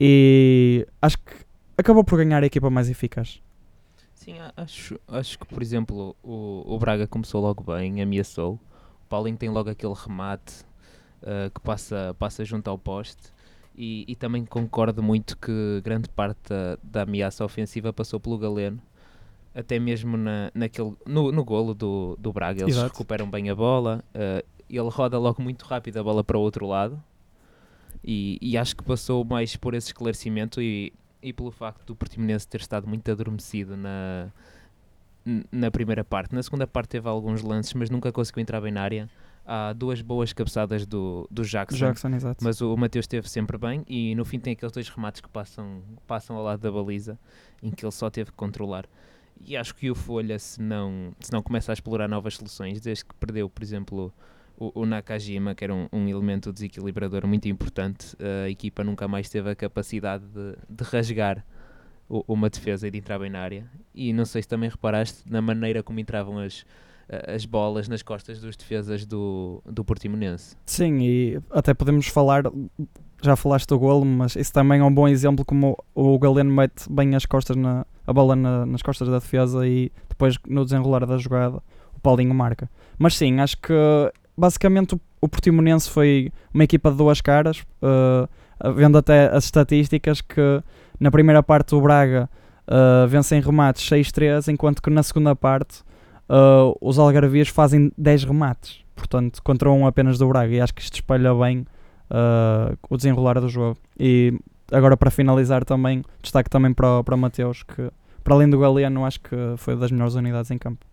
e 0.00 0.84
acho 1.00 1.18
que 1.18 1.32
acabou 1.78 2.02
por 2.02 2.18
ganhar 2.18 2.42
a 2.42 2.46
equipa 2.46 2.68
mais 2.68 2.90
eficaz. 2.90 3.40
Sim, 4.24 4.36
acho, 4.56 4.98
acho 5.06 5.38
que, 5.38 5.44
por 5.44 5.62
exemplo, 5.62 6.16
o, 6.22 6.64
o 6.66 6.78
Braga 6.78 7.06
começou 7.06 7.42
logo 7.42 7.62
bem, 7.62 8.00
ameaçou. 8.00 8.54
O 8.54 9.06
Paulinho 9.06 9.36
tem 9.36 9.50
logo 9.50 9.68
aquele 9.68 9.92
remate 9.94 10.64
ah, 11.22 11.50
que 11.54 11.60
passa, 11.60 12.16
passa 12.18 12.42
junto 12.42 12.68
ao 12.70 12.78
poste. 12.78 13.34
E, 13.76 14.06
e 14.08 14.16
também 14.16 14.46
concordo 14.46 15.02
muito 15.02 15.36
que 15.36 15.82
grande 15.84 16.08
parte 16.08 16.38
da, 16.48 16.78
da 16.82 17.02
ameaça 17.02 17.44
ofensiva 17.44 17.92
passou 17.92 18.18
pelo 18.18 18.38
Galeno. 18.38 18.80
Até 19.54 19.78
mesmo 19.78 20.16
na, 20.16 20.50
naquele, 20.54 20.96
no, 21.06 21.30
no 21.30 21.44
golo 21.44 21.74
do, 21.74 22.16
do 22.18 22.32
Braga, 22.32 22.62
eles 22.62 22.76
Exato. 22.76 22.92
recuperam 22.92 23.28
bem 23.28 23.50
a 23.50 23.54
bola. 23.54 24.02
ah, 24.14 24.42
ele 24.70 24.88
roda 24.88 25.18
logo 25.18 25.42
muito 25.42 25.66
rápido 25.66 25.98
a 25.98 26.02
bola 26.02 26.24
para 26.24 26.38
o 26.38 26.40
outro 26.40 26.66
lado. 26.66 26.98
E, 28.02 28.38
e 28.40 28.56
acho 28.56 28.74
que 28.74 28.82
passou 28.82 29.22
mais 29.22 29.54
por 29.54 29.74
esse 29.74 29.88
esclarecimento 29.88 30.62
e, 30.62 30.94
e 31.24 31.32
pelo 31.32 31.50
facto 31.50 31.86
do 31.86 31.96
Portimonense 31.96 32.46
ter 32.46 32.60
estado 32.60 32.86
muito 32.86 33.10
adormecido 33.10 33.76
na, 33.78 34.30
na 35.50 35.70
primeira 35.70 36.04
parte. 36.04 36.34
Na 36.34 36.42
segunda 36.42 36.66
parte 36.66 36.90
teve 36.90 37.08
alguns 37.08 37.40
lances, 37.42 37.72
mas 37.72 37.88
nunca 37.88 38.12
conseguiu 38.12 38.42
entrar 38.42 38.60
bem 38.60 38.70
na 38.70 38.82
área. 38.82 39.08
Há 39.46 39.72
duas 39.72 40.02
boas 40.02 40.32
cabeçadas 40.32 40.86
do, 40.86 41.26
do 41.30 41.42
Jackson, 41.42 41.76
Jackson, 41.76 42.10
mas 42.42 42.60
o, 42.60 42.74
o 42.74 42.76
Mateus 42.76 43.04
esteve 43.04 43.28
sempre 43.28 43.58
bem 43.58 43.84
e 43.86 44.14
no 44.14 44.24
fim 44.24 44.38
tem 44.38 44.52
aqueles 44.52 44.72
dois 44.72 44.88
remates 44.88 45.20
que 45.20 45.28
passam, 45.28 45.82
passam 46.06 46.36
ao 46.36 46.42
lado 46.42 46.60
da 46.60 46.70
baliza, 46.70 47.18
em 47.62 47.70
que 47.70 47.84
ele 47.84 47.92
só 47.92 48.10
teve 48.10 48.30
que 48.30 48.36
controlar. 48.36 48.86
E 49.46 49.56
acho 49.56 49.74
que 49.74 49.90
o 49.90 49.94
Folha, 49.94 50.38
se 50.38 50.60
não, 50.60 51.14
se 51.20 51.32
não 51.32 51.42
começa 51.42 51.72
a 51.72 51.74
explorar 51.74 52.08
novas 52.08 52.36
soluções, 52.36 52.80
desde 52.80 53.04
que 53.04 53.14
perdeu, 53.14 53.48
por 53.48 53.62
exemplo, 53.62 54.12
o, 54.58 54.82
o 54.82 54.86
Nakajima, 54.86 55.54
que 55.54 55.64
era 55.64 55.74
um, 55.74 55.88
um 55.92 56.08
elemento 56.08 56.52
desequilibrador 56.52 57.26
muito 57.26 57.48
importante, 57.48 58.16
a 58.44 58.48
equipa 58.48 58.84
nunca 58.84 59.06
mais 59.08 59.28
teve 59.28 59.50
a 59.50 59.54
capacidade 59.54 60.24
de, 60.26 60.54
de 60.68 60.84
rasgar 60.84 61.44
o- 62.08 62.24
uma 62.28 62.48
defesa 62.50 62.86
e 62.86 62.90
de 62.90 62.98
entrar 62.98 63.18
bem 63.18 63.30
na 63.30 63.40
área. 63.40 63.66
E 63.94 64.12
não 64.12 64.24
sei 64.24 64.42
se 64.42 64.48
também 64.48 64.68
reparaste 64.68 65.22
na 65.30 65.40
maneira 65.42 65.82
como 65.82 65.98
entravam 66.00 66.38
as, 66.38 66.64
a- 67.08 67.32
as 67.32 67.44
bolas 67.44 67.88
nas 67.88 68.02
costas 68.02 68.40
dos 68.40 68.56
defesas 68.56 69.04
do, 69.06 69.62
do 69.66 69.84
Portimonense. 69.84 70.56
Sim, 70.66 71.00
e 71.00 71.40
até 71.50 71.72
podemos 71.74 72.06
falar, 72.06 72.44
já 73.22 73.34
falaste 73.36 73.66
do 73.68 73.78
golo, 73.78 74.04
mas 74.04 74.36
isso 74.36 74.52
também 74.52 74.80
é 74.80 74.84
um 74.84 74.94
bom 74.94 75.08
exemplo 75.08 75.44
como 75.44 75.76
o 75.94 76.18
Galeno 76.18 76.52
mete 76.54 76.90
bem 76.90 77.14
as 77.16 77.24
costas 77.26 77.56
na, 77.56 77.86
a 78.06 78.12
bola 78.12 78.36
na- 78.36 78.66
nas 78.66 78.82
costas 78.82 79.08
da 79.08 79.18
defesa 79.18 79.66
e 79.66 79.90
depois 80.08 80.36
no 80.46 80.64
desenrolar 80.64 81.06
da 81.06 81.16
jogada 81.18 81.62
o 81.96 82.00
Paulinho 82.00 82.34
marca. 82.34 82.70
Mas 82.98 83.16
sim, 83.16 83.40
acho 83.40 83.56
que 83.58 83.72
basicamente 84.36 84.94
o, 85.20 85.28
Portimonense 85.28 85.88
foi 85.88 86.30
uma 86.52 86.64
equipa 86.64 86.90
de 86.90 86.96
duas 86.96 87.20
caras, 87.20 87.64
eh, 87.80 88.28
vendo 88.74 88.98
até 88.98 89.26
as 89.34 89.44
estatísticas 89.44 90.20
que 90.20 90.62
na 91.00 91.10
primeira 91.10 91.42
parte 91.42 91.74
o 91.74 91.80
Braga 91.80 92.28
eh, 92.66 93.06
vence 93.06 93.34
em 93.34 93.40
remates 93.40 93.88
6-3, 93.88 94.52
enquanto 94.52 94.82
que 94.82 94.90
na 94.90 95.02
segunda 95.02 95.34
parte 95.34 95.82
eh, 96.28 96.74
os 96.80 96.98
Algarvias 96.98 97.48
fazem 97.48 97.90
10 97.96 98.24
remates, 98.24 98.84
portanto 98.94 99.42
contra 99.42 99.70
um 99.70 99.86
apenas 99.86 100.18
do 100.18 100.28
Braga 100.28 100.52
e 100.52 100.60
acho 100.60 100.74
que 100.74 100.82
isto 100.82 100.94
espelha 100.94 101.34
bem 101.34 101.66
o 102.90 102.96
desenrolar 102.96 103.40
do 103.40 103.48
jogo. 103.48 103.78
E 103.98 104.38
agora 104.70 104.96
para 104.96 105.10
finalizar 105.10 105.64
também, 105.64 106.04
destaque 106.22 106.50
também 106.50 106.72
para, 106.72 107.02
para 107.02 107.16
Mateus, 107.16 107.62
que 107.62 107.90
para 108.22 108.34
além 108.34 108.48
do 108.48 108.58
Galeano 108.58 109.04
acho 109.04 109.20
que 109.20 109.36
foi 109.56 109.74
das 109.74 109.90
melhores 109.90 110.14
unidades 110.14 110.50
em 110.50 110.58
campo. 110.58 110.84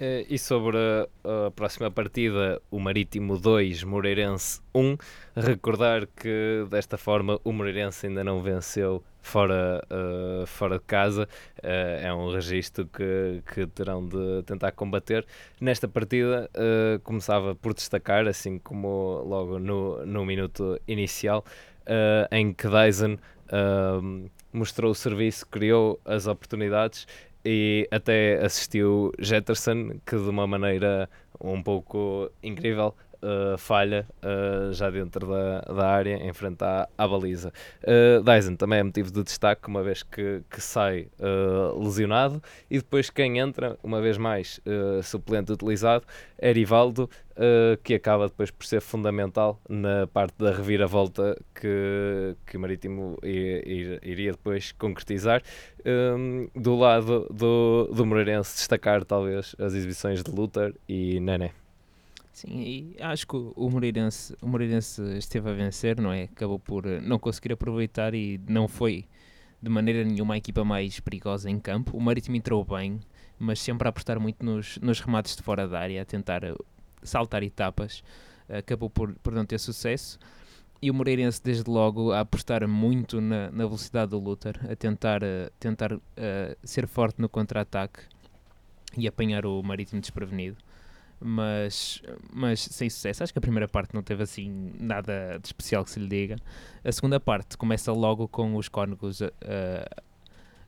Eh, 0.00 0.26
E 0.28 0.38
sobre 0.38 0.76
a, 0.78 1.46
a 1.46 1.50
próxima 1.50 1.90
partida, 1.90 2.60
o 2.70 2.78
Marítimo 2.78 3.36
2, 3.38 3.82
Moreirense 3.82 4.60
1, 4.74 4.96
recordar 5.36 6.06
que 6.06 6.64
desta 6.70 6.96
forma 6.96 7.40
o 7.44 7.52
Moreirense 7.52 8.06
ainda 8.06 8.22
não 8.22 8.40
venceu 8.40 9.02
fora, 9.20 9.82
eh, 9.90 10.44
fora 10.46 10.78
de 10.78 10.84
casa, 10.84 11.28
Eh, 11.62 12.02
é 12.04 12.14
um 12.14 12.30
registro 12.32 12.86
que, 12.86 13.42
que 13.52 13.66
terão 13.66 14.06
de 14.06 14.42
tentar 14.44 14.70
combater. 14.72 15.26
Nesta 15.60 15.88
partida, 15.88 16.48
eh, 16.54 17.00
começava 17.02 17.54
por 17.56 17.74
destacar, 17.74 18.28
assim 18.28 18.58
como 18.58 19.22
logo 19.26 19.58
no, 19.58 20.06
no 20.06 20.24
minuto 20.24 20.80
inicial, 20.86 21.44
eh, 21.86 22.28
em 22.30 22.52
que 22.54 22.68
Dyson 22.68 23.16
eh, 23.50 24.28
mostrou 24.52 24.90
o 24.92 24.94
serviço, 24.94 25.46
criou 25.46 26.00
as 26.04 26.26
oportunidades 26.26 27.06
e 27.44 27.88
até 27.90 28.44
assistiu 28.44 29.12
Jetterson, 29.18 30.00
que 30.06 30.16
de 30.16 30.28
uma 30.28 30.46
maneira 30.46 31.08
um 31.40 31.62
pouco 31.62 32.30
incrível 32.42 32.94
uh, 33.22 33.56
falha 33.58 34.06
uh, 34.22 34.72
já 34.72 34.90
dentro 34.90 35.26
da, 35.28 35.60
da 35.60 35.88
área, 35.88 36.16
em 36.16 36.32
frente 36.32 36.62
à, 36.62 36.88
à 36.96 37.08
baliza. 37.08 37.52
Uh, 37.82 38.22
Dyson 38.22 38.56
também 38.56 38.78
é 38.80 38.82
motivo 38.82 39.10
de 39.10 39.22
destaque, 39.22 39.68
uma 39.68 39.82
vez 39.82 40.02
que, 40.02 40.42
que 40.50 40.60
sai 40.60 41.08
lesionado, 41.76 42.42
e 42.70 42.78
depois 42.78 43.10
quem 43.10 43.38
entra, 43.38 43.78
uma 43.82 44.00
vez 44.00 44.16
mais 44.18 44.60
suplente 45.02 45.52
utilizado, 45.52 46.04
é 46.38 46.52
Rivaldo, 46.52 47.08
que 47.82 47.94
acaba 47.94 48.26
depois 48.28 48.50
por 48.50 48.64
ser 48.66 48.80
fundamental 48.80 49.60
na 49.68 50.06
parte 50.06 50.34
da 50.38 50.50
reviravolta 50.52 51.36
que, 51.54 52.36
que 52.46 52.56
o 52.56 52.60
Marítimo 52.60 53.18
i- 53.22 53.62
ir- 53.66 54.00
iria 54.02 54.32
depois 54.32 54.72
concretizar. 54.72 55.42
Um, 55.86 56.48
do 56.54 56.74
lado 56.76 57.26
do, 57.32 57.90
do 57.92 58.04
Moreirense, 58.04 58.56
destacar 58.56 59.04
talvez 59.04 59.54
as 59.58 59.74
exibições 59.74 60.22
de 60.22 60.30
Luther 60.30 60.74
e 60.88 61.20
Nené. 61.20 61.52
Sim, 62.38 62.60
e 62.60 62.96
acho 63.00 63.26
que 63.26 63.34
o 63.34 63.68
Moreirense, 63.68 64.32
o 64.40 64.46
Moreirense 64.46 65.02
esteve 65.18 65.50
a 65.50 65.52
vencer, 65.52 66.00
não 66.00 66.12
é? 66.12 66.22
Acabou 66.22 66.56
por 66.56 66.86
eh, 66.86 67.00
não 67.00 67.18
conseguir 67.18 67.52
aproveitar 67.52 68.14
e 68.14 68.40
não 68.48 68.68
foi 68.68 69.06
de 69.60 69.68
maneira 69.68 70.04
nenhuma 70.04 70.34
a 70.34 70.38
equipa 70.38 70.64
mais 70.64 71.00
perigosa 71.00 71.50
em 71.50 71.58
campo. 71.58 71.96
O 71.96 72.00
Marítimo 72.00 72.36
entrou 72.36 72.64
bem, 72.64 73.00
mas 73.40 73.60
sempre 73.60 73.88
a 73.88 73.90
apostar 73.90 74.20
muito 74.20 74.46
nos, 74.46 74.78
nos 74.78 75.00
remates 75.00 75.34
de 75.34 75.42
fora 75.42 75.66
da 75.66 75.80
área, 75.80 76.00
a 76.00 76.04
tentar 76.04 76.44
eh, 76.44 76.54
saltar 77.02 77.42
etapas. 77.42 78.04
Acabou 78.48 78.88
por, 78.88 79.12
por 79.16 79.32
não 79.32 79.44
ter 79.44 79.58
sucesso. 79.58 80.16
E 80.80 80.92
o 80.92 80.94
Moreirense, 80.94 81.42
desde 81.42 81.68
logo, 81.68 82.12
a 82.12 82.20
apostar 82.20 82.68
muito 82.68 83.20
na, 83.20 83.50
na 83.50 83.64
velocidade 83.66 84.12
do 84.12 84.18
Luther, 84.20 84.60
a 84.70 84.76
tentar, 84.76 85.24
eh, 85.24 85.50
tentar 85.58 85.98
eh, 86.16 86.56
ser 86.62 86.86
forte 86.86 87.20
no 87.20 87.28
contra-ataque 87.28 87.98
e 88.96 89.08
apanhar 89.08 89.44
o 89.44 89.60
Marítimo 89.60 90.00
desprevenido 90.00 90.67
mas, 91.20 92.00
mas 92.32 92.60
sem 92.60 92.88
sucesso. 92.88 93.22
Acho 93.22 93.32
que 93.32 93.38
a 93.38 93.42
primeira 93.42 93.66
parte 93.68 93.94
não 93.94 94.02
teve 94.02 94.22
assim 94.22 94.72
nada 94.78 95.38
de 95.40 95.46
especial 95.48 95.84
que 95.84 95.90
se 95.90 95.98
lhe 96.00 96.08
diga. 96.08 96.36
A 96.84 96.92
segunda 96.92 97.18
parte 97.20 97.56
começa 97.56 97.92
logo 97.92 98.28
com 98.28 98.54
os 98.56 98.68
cónegos 98.68 99.20
a, 99.22 99.26
a- 99.26 100.02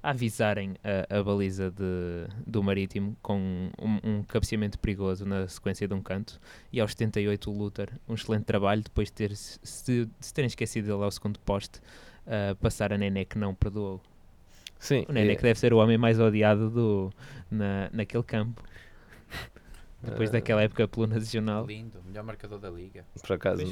avisarem 0.03 0.75
a, 0.83 1.19
a 1.19 1.23
baliza 1.23 1.71
de, 1.71 2.27
do 2.47 2.63
Marítimo 2.63 3.15
com 3.21 3.39
um, 3.79 3.99
um 4.19 4.23
cabeceamento 4.23 4.79
perigoso 4.79 5.27
na 5.27 5.47
sequência 5.47 5.87
de 5.87 5.93
um 5.95 6.03
canto. 6.03 6.41
E 6.73 6.81
aos 6.81 6.93
78 6.93 7.51
o 7.51 7.55
Luther, 7.57 7.91
um 8.09 8.15
excelente 8.15 8.45
trabalho, 8.45 8.83
depois 8.83 9.09
de 9.09 9.13
ter, 9.13 9.37
se, 9.37 10.09
se 10.19 10.35
terem 10.35 10.47
esquecido 10.49 10.87
dele 10.87 11.05
ao 11.05 11.11
segundo 11.11 11.39
poste, 11.41 11.81
a 12.27 12.55
passar 12.55 12.93
a 12.93 12.99
Nené 12.99 13.25
que 13.25 13.39
não 13.39 13.55
perdoou. 13.55 14.01
Sim, 14.79 15.05
O 15.09 15.13
Nené 15.13 15.35
e- 15.35 15.37
que 15.37 15.43
deve 15.43 15.59
ser 15.61 15.75
o 15.75 15.77
homem 15.77 15.99
mais 15.99 16.19
odiado 16.19 16.71
do, 16.71 17.13
na, 17.51 17.91
naquele 17.93 18.23
campo. 18.23 18.63
Depois 20.03 20.31
Eh, 20.31 20.33
daquela 20.33 20.63
época 20.63 20.89
pelo 20.89 21.07
Nacional. 21.07 21.67
Lindo, 21.67 21.99
melhor 22.07 22.25
marcador 22.25 22.59
da 22.59 22.71
liga. 22.71 23.05
por 23.21 23.33
acaso 23.35 23.63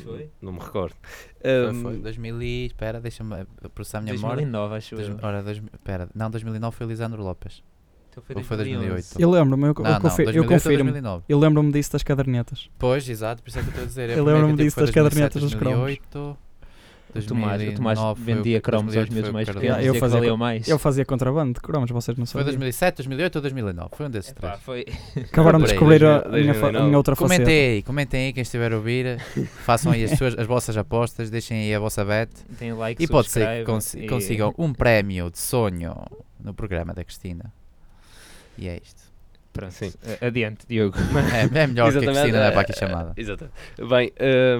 não 0.42 0.52
me 0.52 0.58
recordo. 0.58 0.94
Foi, 1.40 1.70
Um, 1.70 1.82
foi 1.82 1.96
2000 1.98 2.42
e... 2.42 2.66
Espera, 2.66 3.00
deixa-me 3.00 3.46
processar 3.74 3.98
a 3.98 4.00
minha 4.02 4.14
memória. 4.14 4.36
2009, 4.36 4.74
acho 4.76 4.94
Dois- 4.96 5.08
eu. 5.08 5.18
Ora, 5.22 5.42
dois, 5.42 5.56
espera, 5.72 6.08
não, 6.14 6.30
2009 6.30 6.76
foi 6.76 6.86
Lisandro 6.86 7.22
Lopes. 7.22 7.62
Então 8.10 8.22
foi 8.22 8.36
Ou 8.36 8.42
foi 8.42 8.56
2011. 8.58 8.88
2008? 9.14 9.20
Eu 9.20 9.30
lembro-me, 9.30 9.62
eu, 9.64 9.74
eu 9.78 9.84
não, 9.84 9.90
não, 9.92 10.00
confi- 10.00 10.24
2008 10.24 10.36
eu 10.36 10.44
confirmo. 10.44 10.84
2009. 10.92 11.24
Eu 11.28 11.38
lembro-me 11.38 11.72
disso 11.72 11.92
das 11.92 12.02
cadernetas. 12.02 12.68
Pois, 12.78 13.08
exato, 13.08 13.42
por 13.42 13.48
isso 13.48 13.58
é 13.58 13.62
que 13.62 13.68
eu 13.68 13.70
estou 13.70 13.84
a 13.84 13.86
dizer. 13.86 14.10
Eu 14.10 14.24
lembro-me 14.24 14.56
disso 14.56 14.78
das 14.80 14.90
cadernetas 14.90 15.40
dos 15.42 15.54
cromos. 15.54 15.96
2008, 17.14 17.24
O 17.24 17.28
Tomás, 17.28 17.62
o 17.62 17.76
Tomás 17.76 17.98
2009 17.98 18.22
foi 18.24 18.32
o- 18.32 18.36
vendia 18.36 18.60
cromos 18.60 18.96
aos 18.96 19.08
2008 19.08 19.12
miúdos 19.14 19.28
foi 19.28 19.30
o 19.30 19.34
mais 19.34 19.48
pequenos. 19.48 19.86
Eu 19.86 19.94
fazia 20.00 20.30
co- 20.30 20.36
mais. 20.36 20.68
Eu 20.68 20.78
fazia 20.78 21.04
contrabando 21.04 21.52
de 21.54 21.60
cromos, 21.60 21.90
vocês 21.90 22.16
não 22.18 22.26
Foi 22.26 22.32
sabiam. 22.40 22.44
2007, 22.46 22.96
2008 22.96 23.36
ou 23.36 23.42
2009? 23.42 23.88
Foi 23.96 24.06
um 24.06 24.10
desses 24.10 24.30
Epá, 24.32 24.48
três. 24.50 24.62
foi... 24.62 24.86
Acabaram 25.30 25.58
de 25.58 25.64
descobrir 25.66 26.04
a, 26.04 26.16
a 26.16 26.20
2009. 26.28 26.70
minha, 26.70 26.80
a 26.80 26.84
minha 26.86 26.96
outra 26.96 27.16
faceta. 27.16 27.34
Comentem 27.42 27.70
aí, 27.72 27.82
comentem 27.82 28.26
aí 28.26 28.32
quem 28.32 28.42
estiver 28.42 28.72
a 28.72 28.76
ouvir, 28.76 29.18
façam 29.64 29.92
aí 29.92 30.04
as, 30.04 30.10
suas, 30.18 30.38
as 30.38 30.46
vossas 30.46 30.76
apostas, 30.76 31.30
deixem 31.30 31.58
aí 31.62 31.74
a 31.74 31.78
vossa 31.78 32.04
bet 32.04 32.30
Tem 32.58 32.72
like, 32.72 33.02
e 33.02 33.06
pode 33.08 33.30
ser 33.30 33.60
que 33.60 33.64
consi- 33.64 34.00
e- 34.00 34.06
consigam 34.08 34.54
um 34.58 34.72
prémio 34.72 35.30
de 35.30 35.38
sonho 35.38 35.94
no 36.42 36.52
programa 36.52 36.92
da 36.92 37.02
Cristina. 37.04 37.52
E 38.56 38.68
é 38.68 38.76
isto. 38.84 39.07
Pronto, 39.58 39.72
Sim. 39.72 39.92
adiante, 40.20 40.64
Diogo. 40.68 40.96
É, 41.34 41.62
é 41.62 41.66
melhor 41.66 41.90
que 41.90 41.98
a 41.98 42.00
Cristina 42.00 42.38
não 42.38 42.44
é 42.44 42.50
para 42.52 42.60
aqui 42.60 42.72
chamada. 42.72 43.12
Exatamente. 43.16 43.54
Bem, 43.88 44.12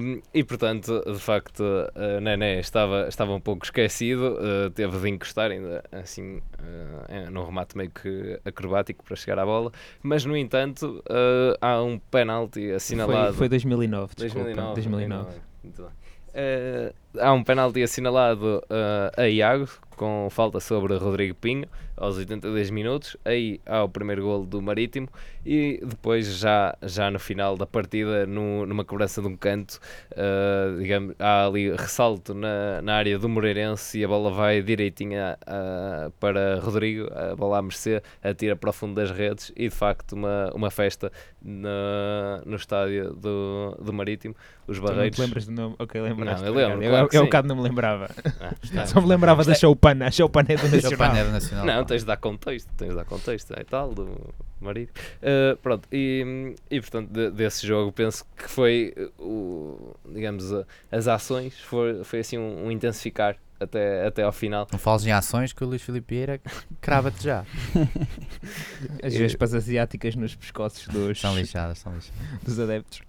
um, 0.02 0.20
e 0.34 0.42
portanto, 0.42 1.02
de 1.06 1.18
facto, 1.18 1.62
a 1.94 2.20
Nené 2.20 2.58
estava, 2.58 3.06
estava 3.08 3.32
um 3.32 3.40
pouco 3.40 3.64
esquecido, 3.64 4.36
uh, 4.36 4.70
teve 4.70 4.98
de 4.98 5.08
encostar 5.08 5.52
ainda 5.52 5.84
assim 5.92 6.38
uh, 6.38 7.04
é, 7.08 7.30
num 7.30 7.44
remate 7.44 7.76
meio 7.76 7.90
que 7.90 8.40
acrobático 8.44 9.04
para 9.04 9.14
chegar 9.14 9.38
à 9.38 9.46
bola, 9.46 9.70
mas 10.02 10.24
no 10.24 10.36
entanto 10.36 11.02
uh, 11.08 11.56
há 11.60 11.80
um 11.80 11.98
penalti 11.98 12.72
assinalado. 12.72 13.34
Foi, 13.34 13.38
foi 13.38 13.48
2009, 13.50 14.14
desculpa. 14.16 14.44
2009. 14.44 14.74
2009. 14.74 15.40
Muito 15.62 15.82
bem. 15.82 16.08
Eh, 16.34 16.92
há 17.18 17.32
um 17.32 17.42
penalti 17.42 17.82
assinalado 17.82 18.62
uh, 18.70 19.20
a 19.20 19.28
Iago, 19.28 19.68
com 19.96 20.28
falta 20.30 20.60
sobre 20.60 20.96
Rodrigo 20.96 21.34
Pinho, 21.34 21.66
aos 21.98 22.16
82 22.16 22.70
minutos. 22.70 23.16
Aí 23.24 23.60
há 23.66 23.82
o 23.82 23.88
primeiro 23.88 24.22
golo 24.22 24.46
do 24.46 24.60
Marítimo 24.62 25.08
e 25.44 25.80
depois, 25.84 26.36
já, 26.36 26.76
já 26.82 27.10
no 27.10 27.18
final 27.18 27.56
da 27.56 27.66
partida, 27.66 28.26
no, 28.26 28.66
numa 28.66 28.84
cobrança 28.84 29.22
de 29.22 29.28
um 29.28 29.36
canto, 29.36 29.80
uh, 30.12 30.78
digamos, 30.78 31.14
há 31.18 31.46
ali 31.46 31.70
ressalto 31.70 32.34
na, 32.34 32.82
na 32.82 32.94
área 32.94 33.18
do 33.18 33.28
Moreirense 33.28 33.98
e 33.98 34.04
a 34.04 34.08
bola 34.08 34.30
vai 34.30 34.60
direitinha 34.62 35.38
uh, 35.42 36.10
para 36.20 36.60
Rodrigo, 36.60 37.08
a 37.14 37.34
bola 37.34 37.58
a 37.58 37.62
mercê, 37.62 38.02
atira 38.22 38.56
para 38.56 38.70
o 38.70 38.72
fundo 38.72 38.94
das 38.94 39.10
redes 39.10 39.52
e 39.56 39.68
de 39.68 39.74
facto 39.74 40.12
uma, 40.12 40.50
uma 40.54 40.70
festa 40.70 41.10
na, 41.42 42.42
no 42.44 42.56
estádio 42.56 43.14
do, 43.14 43.76
do 43.80 43.92
Marítimo. 43.92 44.34
Os 44.66 44.78
Barreiros. 44.78 45.16
Tu 45.16 45.20
não 45.20 45.26
te 45.26 45.28
lembras 45.28 45.46
do 45.46 45.52
nome? 45.52 45.76
Ok, 45.78 45.98
lembraste. 45.98 46.42
Não, 46.42 46.48
eu 46.48 46.54
lembro, 46.54 46.82
Eu, 46.82 46.90
claro 46.90 47.04
eu, 47.04 47.08
que 47.08 47.16
eu 47.16 47.22
um 47.22 47.24
bocado 47.24 47.48
não 47.48 47.56
me 47.56 47.62
lembrava. 47.62 48.10
Ah, 48.38 48.84
Só 48.86 49.00
me 49.00 49.08
lembrava 49.08 49.42
da 49.42 49.54
Choupana. 49.54 50.08
A 50.08 50.10
Choupana 50.10 50.46
é 50.50 50.56
do 50.56 50.68
Nacional. 50.68 51.64
Não. 51.64 51.86
Tens 51.88 52.00
de 52.02 52.06
dar 52.06 52.16
contexto, 52.16 52.68
tens 52.76 52.90
de 52.90 52.94
dar 52.94 53.04
contexto 53.04 53.52
e 53.58 53.64
tal, 53.64 53.92
do 53.94 54.32
marido. 54.60 54.90
Uh, 55.22 55.56
pronto, 55.56 55.88
e, 55.92 56.54
e 56.70 56.80
portanto, 56.80 57.08
de- 57.10 57.30
desse 57.30 57.66
jogo 57.66 57.90
penso 57.92 58.24
que 58.36 58.48
foi 58.48 58.94
o, 59.18 59.94
digamos, 60.12 60.44
as 60.92 61.08
ações, 61.08 61.58
foi, 61.60 62.04
foi 62.04 62.20
assim 62.20 62.38
um, 62.38 62.66
um 62.66 62.70
intensificar 62.70 63.36
até, 63.60 64.06
até 64.06 64.22
ao 64.22 64.32
final. 64.32 64.66
Não 64.70 64.78
fales 64.78 65.04
em 65.06 65.10
ações 65.12 65.52
que 65.52 65.64
o 65.64 65.66
Luís 65.66 65.82
Filipe 65.82 66.14
Vieira 66.14 66.40
crava-te 66.80 67.24
já. 67.24 67.44
As 69.02 69.14
vespas 69.14 69.54
asiáticas 69.54 70.14
nos 70.14 70.34
pescoços 70.34 70.86
dos, 70.88 71.20
São 71.20 71.36
lixadas, 71.36 71.78
são 71.78 71.92
lixadas. 71.94 72.20
dos 72.42 72.60
adeptos. 72.60 73.00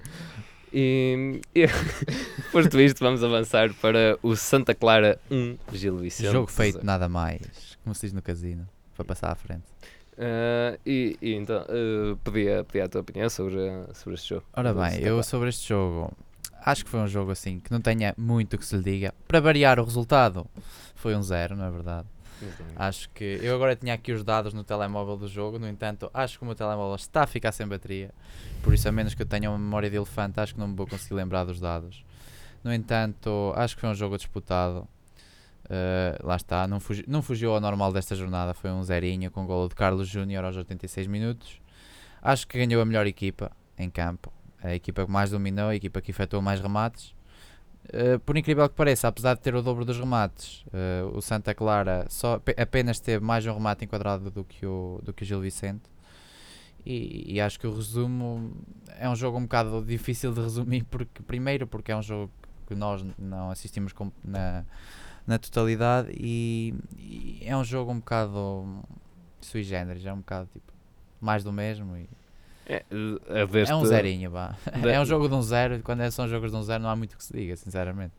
E, 0.73 1.41
e 1.55 1.65
posto 2.51 2.79
isto, 2.79 2.99
vamos 2.99 3.23
avançar 3.23 3.73
para 3.75 4.17
o 4.21 4.36
Santa 4.36 4.73
Clara 4.75 5.19
1, 5.29 5.58
Gil 5.73 5.97
Vicente. 5.97 6.32
Jogo 6.32 6.51
feito 6.51 6.86
nada 6.86 7.10
mais, 7.10 7.77
como 7.84 7.95
se 7.95 8.08
diz 8.08 8.13
no 8.13 8.21
casino, 8.21 8.67
para 8.95 9.05
passar 9.05 9.32
à 9.32 9.36
frente. 9.36 9.63
Uh, 10.13 10.77
e, 10.86 11.17
e 11.21 11.34
então, 11.34 11.63
uh, 11.63 12.15
pedia, 12.17 12.63
pedia 12.65 12.86
a 12.86 12.89
tua 12.89 13.01
opinião 13.01 13.29
sobre, 13.29 13.58
sobre 13.93 14.15
este 14.15 14.29
jogo. 14.29 14.43
Ora 14.53 14.73
bem, 14.73 15.01
eu 15.01 15.23
sobre 15.23 15.49
este 15.49 15.69
jogo, 15.69 16.12
acho 16.62 16.84
que 16.84 16.91
foi 16.91 16.99
um 16.99 17.08
jogo 17.08 17.32
assim 17.32 17.60
que 17.60 17.71
não 17.71 17.79
tenha 17.79 18.13
muito 18.17 18.58
que 18.58 18.65
se 18.65 18.75
lhe 18.75 18.84
diga. 18.84 19.13
Para 19.27 19.39
variar 19.39 19.79
o 19.79 19.84
resultado, 19.84 20.45
foi 20.95 21.15
um 21.15 21.23
zero, 21.23 21.55
não 21.55 21.65
é 21.65 21.71
verdade? 21.71 22.08
Acho 22.75 23.10
que 23.10 23.39
eu 23.41 23.54
agora 23.56 23.75
tinha 23.75 23.93
aqui 23.93 24.12
os 24.12 24.23
dados 24.23 24.54
no 24.54 24.63
telemóvel 24.63 25.17
do 25.17 25.28
jogo, 25.28 25.60
no 25.60 25.67
entanto, 25.67 26.10
acho 26.13 26.38
que 26.38 26.43
o 26.43 26.45
meu 26.45 26.56
telemóvel 26.56 26.95
está 26.95 27.23
a 27.23 27.28
ficar 27.28 27.52
sem 27.52 27.67
bateria, 27.67 28.12
por 28.63 28.73
isso, 28.73 28.88
a 28.88 28.91
menos 28.91 29.13
que 29.13 29.21
eu 29.21 29.25
tenha 29.25 29.49
uma 29.49 29.58
memória 29.60 29.89
de 29.89 29.95
elefante, 29.95 30.39
acho 30.39 30.54
que 30.54 30.60
não 30.60 30.67
me 30.67 30.75
vou 30.75 30.88
conseguir 30.88 31.15
lembrar 31.15 31.43
dos 31.43 31.60
dados. 31.60 32.04
No 32.63 32.73
entanto, 32.73 33.54
acho 33.56 33.75
que 33.75 33.82
foi 33.82 33.89
um 33.89 33.95
jogo 33.95 34.17
disputado. 34.17 34.88
Uh, 35.65 36.25
lá 36.25 36.36
está, 36.36 36.67
não, 36.67 36.80
fugi- 36.80 37.06
não 37.08 37.21
fugiu 37.21 37.54
ao 37.54 37.60
normal 37.62 37.93
desta 37.93 38.15
jornada, 38.15 38.54
foi 38.56 38.71
um 38.71 38.84
zerinho 38.84 39.30
com 39.30 39.45
golo 39.45 39.69
de 39.69 39.75
Carlos 39.75 40.08
Júnior 40.08 40.43
aos 40.43 40.58
86 40.58 41.06
minutos. 41.06 41.62
Acho 42.21 42.47
que 42.47 42.58
ganhou 42.58 42.82
a 42.82 42.86
melhor 42.86 43.06
equipa 43.06 43.52
em 43.78 43.88
campo, 43.89 44.34
a 44.63 44.73
equipa 44.73 45.06
que 45.06 45.12
mais 45.12 45.30
dominou, 45.30 45.69
a 45.69 45.75
equipa 45.75 46.02
que 46.02 46.10
efetuou 46.12 46.41
mais 46.41 46.60
remates. 46.60 47.13
Uh, 47.91 48.19
por 48.19 48.38
incrível 48.38 48.69
que 48.69 48.75
pareça, 48.75 49.08
apesar 49.08 49.34
de 49.34 49.41
ter 49.41 49.56
o 49.56 49.63
dobro 49.63 49.84
dos 49.84 49.97
remates, 49.97 50.63
uh, 50.67 51.17
o 51.17 51.21
Santa 51.21 51.56
Clara 51.56 52.06
só, 52.08 52.36
ape- 52.36 52.56
apenas 52.62 52.99
teve 52.99 53.23
mais 53.25 53.43
um 53.47 53.54
remate 53.54 53.84
enquadrado 53.84 54.30
do 54.30 54.43
que 54.43 54.63
o, 54.63 54.99
do 55.04 55.12
que 55.12 55.23
o 55.23 55.25
Gil 55.25 55.41
Vicente. 55.41 55.89
E, 56.86 57.34
e 57.34 57.41
acho 57.41 57.60
que 57.60 57.65
o 57.67 57.73
resumo 57.75 58.52
é 58.97 59.10
um 59.10 59.15
jogo 59.15 59.38
um 59.38 59.41
bocado 59.41 59.84
difícil 59.84 60.32
de 60.34 60.39
resumir, 60.39 60.84
porque, 60.86 61.21
primeiro 61.23 61.65
porque 61.67 61.91
é 61.91 61.95
um 61.97 62.02
jogo 62.04 62.32
que 62.67 62.75
nós 62.75 63.04
não 63.17 63.49
assistimos 63.49 63.91
com- 63.91 64.12
na, 64.23 64.63
na 65.25 65.39
totalidade 65.39 66.10
e, 66.15 66.73
e 66.97 67.41
é 67.43 67.58
um 67.58 67.63
jogo 67.63 67.91
um 67.91 67.99
bocado 67.99 68.84
sui 69.41 69.63
generis, 69.63 70.06
é 70.06 70.13
um 70.13 70.17
bocado 70.19 70.47
tipo 70.54 70.71
mais 71.19 71.43
do 71.43 71.52
mesmo. 71.52 71.97
E 71.97 72.08
É, 72.69 73.45
deste- 73.47 73.71
é 73.71 73.75
um 73.75 73.84
zerinho, 73.86 74.32
É 74.95 74.99
um 75.01 75.05
jogo 75.05 75.27
de 75.27 75.34
um 75.34 75.41
zero 75.41 75.79
quando 75.84 76.01
é- 76.01 76.12
são 76.12 76.27
jogos 76.27 76.51
de 76.51 76.58
um 76.58 76.62
zero 76.63 76.84
não 76.84 76.89
há 76.89 76.95
muito 76.95 77.17
que 77.17 77.23
se 77.23 77.34
diga, 77.34 77.55
sinceramente. 77.55 78.13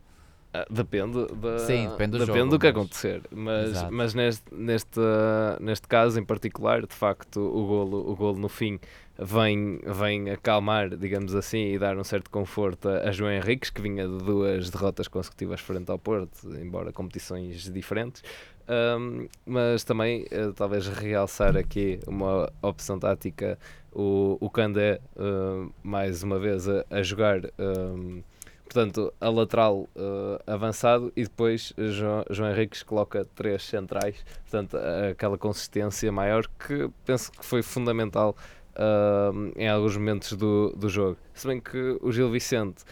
Ah, 0.53 0.65
Depende, 0.69 1.27
da, 1.35 1.59
Sim, 1.59 1.87
depende 1.87 2.11
do 2.11 2.25
depende 2.25 2.39
jogo, 2.39 2.49
do 2.51 2.59
que 2.59 2.67
mas- 2.67 2.75
acontecer, 2.75 3.21
mas, 3.31 3.69
Exato. 3.69 3.93
mas 3.93 4.13
neste, 4.13 4.53
neste, 4.53 4.99
ah, 4.99 5.57
neste 5.61 5.87
caso 5.87 6.19
em 6.19 6.25
particular, 6.25 6.85
de 6.85 6.93
facto, 6.93 7.39
o 7.39 7.65
golo, 7.65 8.11
o 8.11 8.15
golo 8.17 8.37
no 8.37 8.49
fim 8.49 8.77
vem, 9.17 9.79
vem 9.85 10.29
acalmar, 10.29 10.89
digamos 10.97 11.33
assim, 11.35 11.67
e 11.73 11.79
dar 11.79 11.97
um 11.97 12.03
certo 12.03 12.29
conforto 12.29 12.89
a, 12.89 13.07
a 13.07 13.11
João 13.13 13.31
Henriques, 13.31 13.69
que 13.69 13.81
vinha 13.81 14.05
de 14.05 14.17
duas 14.17 14.69
derrotas 14.69 15.07
consecutivas 15.07 15.61
frente 15.61 15.89
ao 15.89 15.97
Porto, 15.97 16.53
embora 16.61 16.91
competições 16.91 17.71
diferentes. 17.71 18.21
Ahm, 18.67 19.27
mas 19.45 19.83
também, 19.85 20.25
eh, 20.31 20.51
talvez, 20.55 20.85
realçar 20.87 21.55
aqui 21.57 21.99
uma 22.07 22.51
opção 22.61 22.99
tática, 22.99 23.57
o, 23.91 24.37
o 24.39 24.49
Candé, 24.49 24.99
ah, 25.17 25.67
mais 25.83 26.23
uma 26.23 26.39
vez, 26.39 26.67
a, 26.67 26.85
a 26.89 27.03
jogar. 27.03 27.41
ahm, 27.57 28.21
portanto, 28.63 29.13
a 29.19 29.29
lateral 29.29 29.89
eh, 29.97 30.41
avançado 30.47 31.11
e 31.13 31.23
depois 31.23 31.73
João, 31.77 32.23
João 32.29 32.51
Henriques 32.51 32.81
coloca 32.83 33.27
três 33.35 33.63
centrais, 33.63 34.23
portanto, 34.43 34.77
aquela 35.11 35.37
consistência 35.37 36.09
maior 36.09 36.47
que 36.47 36.89
penso 37.05 37.33
que 37.33 37.43
foi 37.43 37.61
fundamental 37.61 38.33
ah, 38.77 39.31
em 39.57 39.67
alguns 39.67 39.97
momentos 39.97 40.33
do, 40.37 40.73
do 40.77 40.87
jogo. 40.87 41.17
Se 41.33 41.47
bem 41.47 41.59
que 41.59 41.97
o 42.01 42.13
Gil 42.13 42.31
Vicente, 42.31 42.85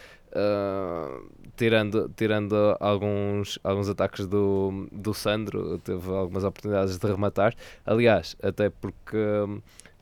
tirando, 1.55 2.11
tirando 2.15 2.75
alguns, 2.79 3.57
alguns 3.63 3.87
ataques 3.87 4.27
do, 4.27 4.85
do 4.91 5.13
Sandro, 5.13 5.77
teve 5.79 6.09
algumas 6.11 6.43
oportunidades 6.43 6.97
de 6.97 7.07
rematar, 7.07 7.55
aliás, 7.85 8.35
até 8.43 8.69
porque. 8.69 9.17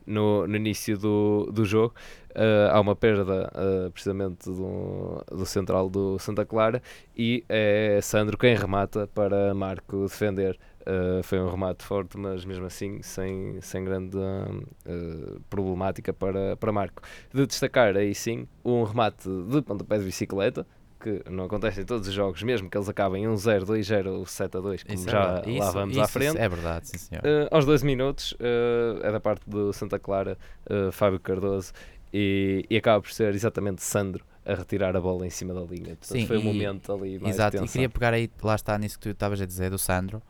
No, 0.08 0.46
no 0.46 0.56
início 0.56 0.98
do, 0.98 1.50
do 1.52 1.64
jogo, 1.64 1.94
ah, 2.34 2.76
há 2.76 2.80
uma 2.80 2.94
perda 2.94 3.50
ah, 3.54 3.90
precisamente 3.90 4.48
do, 4.50 5.24
do 5.30 5.44
central 5.44 5.90
do 5.90 6.18
Santa 6.18 6.44
Clara 6.44 6.82
e 7.16 7.44
é 7.48 7.98
Sandro 8.02 8.38
quem 8.38 8.54
remata 8.56 9.06
para 9.08 9.54
Marco 9.54 10.04
defender. 10.04 10.58
Ah, 10.86 11.20
foi 11.22 11.38
um 11.40 11.50
remate 11.50 11.84
forte, 11.84 12.16
mas 12.16 12.44
mesmo 12.44 12.64
assim 12.64 13.02
sem, 13.02 13.60
sem 13.60 13.84
grande 13.84 14.16
ah, 14.18 15.40
problemática 15.50 16.12
para, 16.12 16.56
para 16.56 16.72
Marco. 16.72 17.02
De 17.32 17.46
destacar 17.46 17.96
aí 17.96 18.14
sim 18.14 18.46
um 18.64 18.84
remate 18.84 19.28
de 19.28 19.62
pontapé 19.62 19.98
de 19.98 20.04
bicicleta. 20.04 20.66
Que 21.00 21.22
não 21.30 21.44
acontece 21.44 21.80
em 21.80 21.84
todos 21.84 22.08
os 22.08 22.14
jogos, 22.14 22.42
mesmo 22.42 22.68
que 22.68 22.76
eles 22.76 22.88
acabem 22.88 23.24
1-0, 23.24 23.64
2-0 23.64 24.06
ou 24.08 24.24
7-2, 24.24 24.82
como 24.82 24.94
Isso 24.94 25.08
é 25.08 25.12
já 25.12 25.24
verdade. 25.34 25.58
lá 25.58 25.70
vamos 25.70 25.92
isso 25.94 26.04
à 26.04 26.08
frente. 26.08 26.38
É 26.38 26.48
verdade, 26.48 26.88
sim 26.88 26.98
senhor. 26.98 27.22
Uh, 27.22 27.48
aos 27.52 27.64
12 27.64 27.86
minutos 27.86 28.32
uh, 28.32 29.04
é 29.04 29.12
da 29.12 29.20
parte 29.20 29.48
do 29.48 29.72
Santa 29.72 29.98
Clara, 29.98 30.36
uh, 30.68 30.90
Fábio 30.90 31.20
Cardoso, 31.20 31.72
e, 32.12 32.64
e 32.68 32.76
acaba 32.76 33.00
por 33.00 33.12
ser 33.12 33.32
exatamente 33.34 33.82
Sandro 33.82 34.24
a 34.44 34.54
retirar 34.54 34.96
a 34.96 35.00
bola 35.00 35.26
em 35.26 35.30
cima 35.30 35.52
da 35.54 35.60
linha. 35.60 35.94
Portanto, 35.96 36.18
Sim, 36.18 36.26
foi 36.26 36.38
um 36.38 36.40
e- 36.40 36.44
momento 36.44 36.92
ali 36.92 37.18
mais 37.18 37.36
Exato, 37.36 37.52
de 37.52 37.56
e 37.58 37.60
tensão. 37.60 37.72
queria 37.74 37.88
pegar 37.90 38.12
aí, 38.14 38.30
lá 38.42 38.54
está 38.54 38.76
nisso 38.78 38.98
que 38.98 39.02
tu 39.08 39.10
estavas 39.10 39.40
a 39.40 39.46
dizer, 39.46 39.70
do 39.70 39.78
Sandro, 39.78 40.20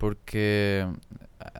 porque 0.00 0.86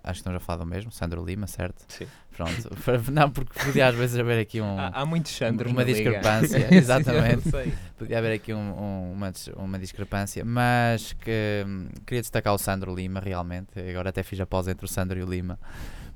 acho 0.02 0.12
que 0.14 0.18
estamos 0.18 0.36
a 0.38 0.40
falar 0.40 0.64
do 0.64 0.66
mesmo, 0.66 0.90
Sandro 0.90 1.22
Lima, 1.24 1.46
certo? 1.46 1.84
Sim. 1.88 2.06
Pronto, 2.34 2.52
não, 3.12 3.30
porque 3.30 3.52
podia 3.62 3.86
às 3.88 3.94
vezes 3.94 4.18
haver 4.18 4.40
aqui 4.40 4.60
um. 4.62 4.78
Há, 4.78 4.88
há 4.94 5.04
muitos 5.06 5.30
Sandros 5.36 5.70
uma 5.70 5.84
discrepância, 5.84 6.58
Sim, 6.70 6.74
exatamente. 6.74 7.50
sei. 7.50 7.72
Podia 7.98 8.18
haver 8.18 8.32
aqui 8.32 8.54
um- 8.54 8.58
um- 8.58 9.12
uma, 9.12 9.30
uma 9.56 9.78
discrepância, 9.78 10.42
mas 10.44 11.12
que 11.12 11.64
hum, 11.66 11.88
queria 12.06 12.22
destacar 12.22 12.54
o 12.54 12.58
Sandro 12.58 12.94
Lima 12.94 13.20
realmente. 13.20 13.78
Agora 13.78 14.08
até 14.08 14.22
fiz 14.22 14.40
a 14.40 14.46
pausa 14.46 14.70
entre 14.70 14.86
o 14.86 14.88
Sandro 14.88 15.18
e 15.18 15.22
o 15.22 15.26
Lima, 15.28 15.58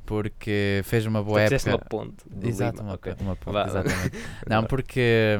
porque 0.06 0.80
fez 0.84 1.04
uma 1.04 1.22
boa 1.22 1.42
época. 1.42 1.70
uma 1.70 1.78
ponte. 1.78 2.24
Exato, 2.42 2.78
Lima, 2.78 2.88
uma, 2.88 2.94
ok. 2.94 3.14
uma 3.20 3.36
ponte, 3.36 3.52
Vá. 3.54 3.66
exatamente. 3.66 4.18
Não, 4.48 4.64
porque. 4.64 5.38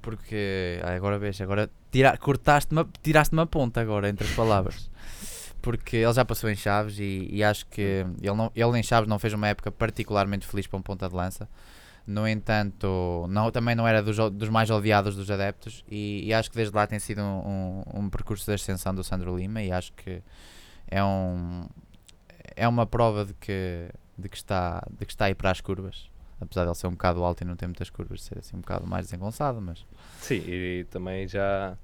Porque. 0.00 0.80
ah, 0.84 0.94
Agora 0.94 1.18
vejo, 1.18 1.42
agora 1.42 1.68
tira, 1.90 2.16
cortaste 2.16 2.70
uma, 2.72 2.88
tiraste 3.02 3.32
uma 3.34 3.46
ponta 3.46 3.80
agora 3.80 4.08
entre 4.08 4.26
as 4.26 4.32
palavras. 4.34 4.90
Porque 5.62 5.96
ele 5.96 6.12
já 6.12 6.24
passou 6.24 6.50
em 6.50 6.56
Chaves 6.56 6.98
e, 6.98 7.28
e 7.30 7.42
acho 7.42 7.64
que 7.66 8.04
ele, 8.20 8.34
não, 8.34 8.50
ele 8.54 8.78
em 8.78 8.82
Chaves 8.82 9.08
não 9.08 9.18
fez 9.18 9.32
uma 9.32 9.48
época 9.48 9.70
particularmente 9.70 10.46
feliz 10.46 10.66
para 10.66 10.78
um 10.78 10.82
ponta 10.82 11.08
de 11.08 11.14
lança. 11.14 11.48
No 12.04 12.26
entanto, 12.26 13.26
não, 13.28 13.50
também 13.52 13.76
não 13.76 13.86
era 13.86 14.02
dos, 14.02 14.16
dos 14.32 14.48
mais 14.48 14.68
odiados 14.70 15.14
dos 15.14 15.30
adeptos 15.30 15.84
e, 15.88 16.24
e 16.26 16.34
acho 16.34 16.50
que 16.50 16.56
desde 16.56 16.74
lá 16.74 16.84
tem 16.84 16.98
sido 16.98 17.22
um, 17.22 17.84
um, 17.94 18.00
um 18.00 18.10
percurso 18.10 18.44
de 18.44 18.52
ascensão 18.52 18.92
do 18.92 19.04
Sandro 19.04 19.36
Lima 19.36 19.62
e 19.62 19.70
acho 19.70 19.92
que 19.92 20.20
é 20.88 21.02
um 21.02 21.68
é 22.56 22.66
uma 22.66 22.84
prova 22.84 23.24
de 23.24 23.34
que, 23.34 23.88
de 24.18 24.28
que, 24.28 24.36
está, 24.36 24.84
de 24.90 25.06
que 25.06 25.12
está 25.12 25.26
aí 25.26 25.34
para 25.34 25.52
as 25.52 25.60
curvas 25.60 26.10
apesar 26.42 26.62
de 26.64 26.68
ele 26.68 26.74
ser 26.74 26.86
um 26.88 26.92
bocado 26.92 27.22
alto 27.22 27.42
e 27.42 27.44
não 27.44 27.56
ter 27.56 27.66
muitas 27.66 27.88
curvas, 27.88 28.22
ser 28.22 28.38
assim 28.38 28.56
um 28.56 28.60
bocado 28.60 28.86
mais 28.86 29.06
desengonçado, 29.06 29.60
mas 29.60 29.86
Sim, 30.20 30.42
e 30.46 30.84
também 30.90 31.26
já, 31.26 31.76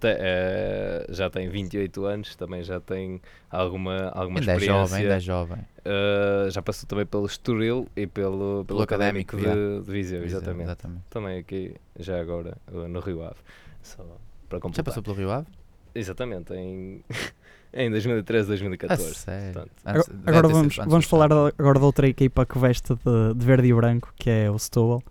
te- 0.00 0.16
eh, 0.18 1.06
já 1.10 1.28
tem 1.30 1.48
28 1.48 2.04
anos, 2.06 2.34
também 2.34 2.62
já 2.62 2.80
tem 2.80 3.20
alguma, 3.50 4.08
alguma 4.08 4.40
ainda 4.40 4.52
é 4.52 4.56
experiência. 4.56 4.86
jovem, 4.88 5.02
ainda 5.02 5.16
é 5.16 5.20
jovem. 5.20 5.58
Uh, 5.80 6.50
já 6.50 6.60
passou 6.62 6.88
também 6.88 7.06
pelo 7.06 7.26
Estoril 7.26 7.86
e 7.96 8.06
pelo, 8.06 8.64
pelo, 8.64 8.64
Pelo 8.64 8.82
Académico, 8.82 9.36
Académico, 9.36 9.80
de, 9.80 9.86
de 9.86 9.92
Viseu, 9.92 10.22
Viseu, 10.22 10.38
exatamente. 10.40 10.76
Também 11.08 11.38
aqui, 11.38 11.74
já 11.98 12.20
agora, 12.20 12.56
uh, 12.72 12.88
no 12.88 13.00
Rio 13.00 13.22
Ave. 13.22 13.36
Só 13.82 14.02
para 14.48 14.58
Já 14.58 14.60
completar. 14.60 14.84
passou 14.84 15.02
pelo 15.02 15.16
Rio 15.16 15.30
Ave? 15.30 15.46
Exatamente, 15.94 16.52
em, 16.54 17.02
em 17.72 17.90
2013, 17.90 18.44
A 18.46 18.48
2014. 18.48 19.14
sério? 19.14 19.52
portanto. 19.52 20.20
Agora, 20.26 20.48
vamos, 20.48 20.76
vamos 20.76 21.04
falar 21.06 21.32
agora 21.32 21.78
de 21.78 21.84
outra 21.84 22.06
equipa 22.08 22.44
que 22.46 22.58
veste 22.58 22.94
de, 22.94 23.34
de 23.34 23.44
verde 23.46 23.68
e 23.68 23.74
branco, 23.74 24.12
que 24.16 24.28
é 24.30 24.50
o 24.50 24.58
Setúbal. 24.58 25.02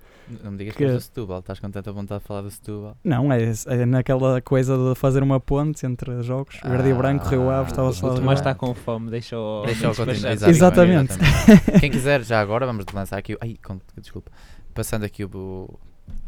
Não 0.43 0.51
me 0.51 0.57
digas 0.57 0.73
que- 0.75 0.79
que 0.79 0.83
és 0.85 0.93
do 0.93 1.01
Setúbal, 1.01 1.39
estás 1.39 1.59
com 1.59 1.69
tanta 1.71 1.91
vontade 1.91 2.21
de 2.21 2.27
falar 2.27 2.41
do 2.41 2.51
Setúbal. 2.51 2.95
Não, 3.03 3.31
é, 3.33 3.51
é 3.67 3.85
naquela 3.85 4.41
coisa 4.41 4.77
de 4.77 4.95
fazer 4.95 5.23
uma 5.23 5.39
ponte 5.39 5.85
entre 5.85 6.21
jogos. 6.23 6.59
Verde 6.63 6.89
e 6.89 6.93
branco, 6.93 7.25
Rio 7.27 7.49
Ave, 7.49 7.71
estava 7.71 7.89
Ah, 7.89 7.93
só 7.93 8.07
O 8.07 8.09
Tomás 8.15 8.21
jogar. 8.39 8.51
está 8.51 8.55
com 8.55 8.73
fome, 8.73 9.09
deixa 9.09 9.37
o. 9.37 9.63
Deixa 9.65 9.85
eu 9.85 9.89
despachar. 9.91 10.31
continuar. 10.31 10.49
Exatamente. 10.49 11.11
exatamente. 11.13 11.79
Quem 11.79 11.91
quiser, 11.91 12.23
já 12.23 12.39
agora, 12.39 12.65
vamos 12.65 12.85
lançar 12.93 13.17
aqui. 13.17 13.37
Ai, 13.41 13.57
desculpa. 13.99 14.31
Passando 14.73 15.03
aqui 15.03 15.25
o- 15.25 15.79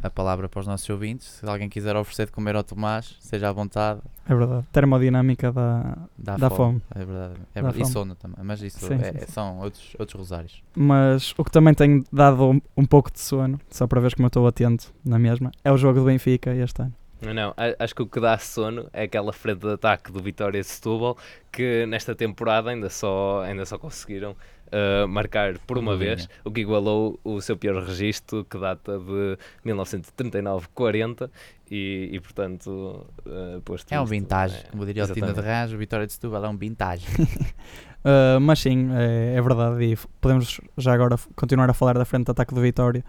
a 0.03 0.09
palavra 0.09 0.47
para 0.49 0.59
os 0.59 0.67
nossos 0.67 0.89
ouvintes. 0.89 1.27
Se 1.27 1.45
alguém 1.45 1.69
quiser 1.69 1.95
oferecer 1.95 2.25
de 2.25 2.31
comer 2.31 2.55
ao 2.55 2.63
Tomás, 2.63 3.15
seja 3.19 3.49
à 3.49 3.51
vontade. 3.51 3.99
É 4.27 4.35
verdade. 4.35 4.65
Termodinâmica 4.71 5.51
da, 5.51 5.97
Dá, 6.17 6.37
Dá 6.37 6.49
fome. 6.49 6.79
fome. 6.79 6.81
É 6.95 7.05
verdade. 7.05 7.33
É 7.55 7.61
verdade. 7.61 7.83
E 7.83 7.85
sono 7.87 8.15
também. 8.15 8.37
Mas 8.43 8.61
isso 8.61 8.85
Sim, 8.85 8.95
é- 8.95 9.11
sim, 9.13 9.19
sim. 9.19 9.25
são 9.27 9.59
outros, 9.59 9.95
outros 9.99 10.17
rosários. 10.19 10.63
Mas 10.75 11.33
o 11.37 11.43
que 11.43 11.51
também 11.51 11.73
tem 11.73 12.03
dado 12.11 12.49
um, 12.51 12.61
um 12.77 12.85
pouco 12.85 13.11
de 13.11 13.19
sono, 13.19 13.59
só 13.69 13.87
para 13.87 13.99
ver 14.01 14.13
como 14.15 14.25
eu 14.25 14.29
estou 14.29 14.47
atento 14.47 14.93
na 15.05 15.17
mesma, 15.19 15.51
é 15.63 15.71
o 15.71 15.77
jogo 15.77 15.99
do 15.99 16.05
Benfica 16.05 16.53
este 16.55 16.81
ano. 16.81 16.93
Não, 17.35 17.53
acho 17.77 17.93
que 17.93 18.01
o 18.01 18.07
que 18.07 18.19
dá 18.19 18.35
sono 18.39 18.87
é 18.91 19.03
aquela 19.03 19.31
frente 19.31 19.59
de 19.59 19.71
ataque 19.71 20.11
do 20.11 20.19
Vitória 20.23 20.63
Setúbal 20.63 21.15
que 21.51 21.85
nesta 21.85 22.15
temporada 22.15 22.71
ainda 22.71 22.89
só, 22.89 23.43
ainda 23.43 23.63
só 23.63 23.77
conseguiram 23.77 24.35
uh, 24.71 25.07
marcar 25.07 25.57
por 25.59 25.77
uma 25.77 25.91
Bolinha. 25.93 26.15
vez, 26.15 26.29
o 26.43 26.51
que 26.51 26.61
igualou 26.61 27.19
o 27.23 27.41
seu 27.41 27.57
pior 27.57 27.83
registro 27.83 28.45
que 28.45 28.57
data 28.57 28.97
de 28.97 29.37
1939-40 29.65 31.29
e, 31.69 32.09
e 32.11 32.19
portanto 32.19 33.05
uh, 33.25 33.61
posto 33.61 33.91
É 33.93 33.99
um 33.99 34.03
isto, 34.03 34.09
vintage. 34.09 34.57
é, 34.57 34.71
Como 34.71 34.85
diria 34.85 35.03
o 35.03 35.07
Tina 35.07 35.27
de 35.27 35.31
exatamente. 35.33 35.47
Rãs, 35.47 35.73
o 35.73 35.77
Vitória 35.77 36.07
de 36.07 36.13
Setúbal 36.13 36.45
é 36.45 36.49
um 36.49 36.57
vintage. 36.57 37.05
Uh, 37.15 38.39
mas 38.41 38.59
sim, 38.59 38.89
é, 38.93 39.35
é 39.35 39.41
verdade. 39.41 39.83
E 39.83 39.97
podemos 40.19 40.59
já 40.77 40.93
agora 40.93 41.17
continuar 41.35 41.69
a 41.69 41.73
falar 41.73 41.97
da 41.97 42.05
frente 42.05 42.25
de 42.25 42.31
ataque 42.31 42.53
do 42.53 42.61
Vitória, 42.61 43.03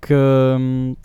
que 0.00 0.14
hum, 0.14 0.96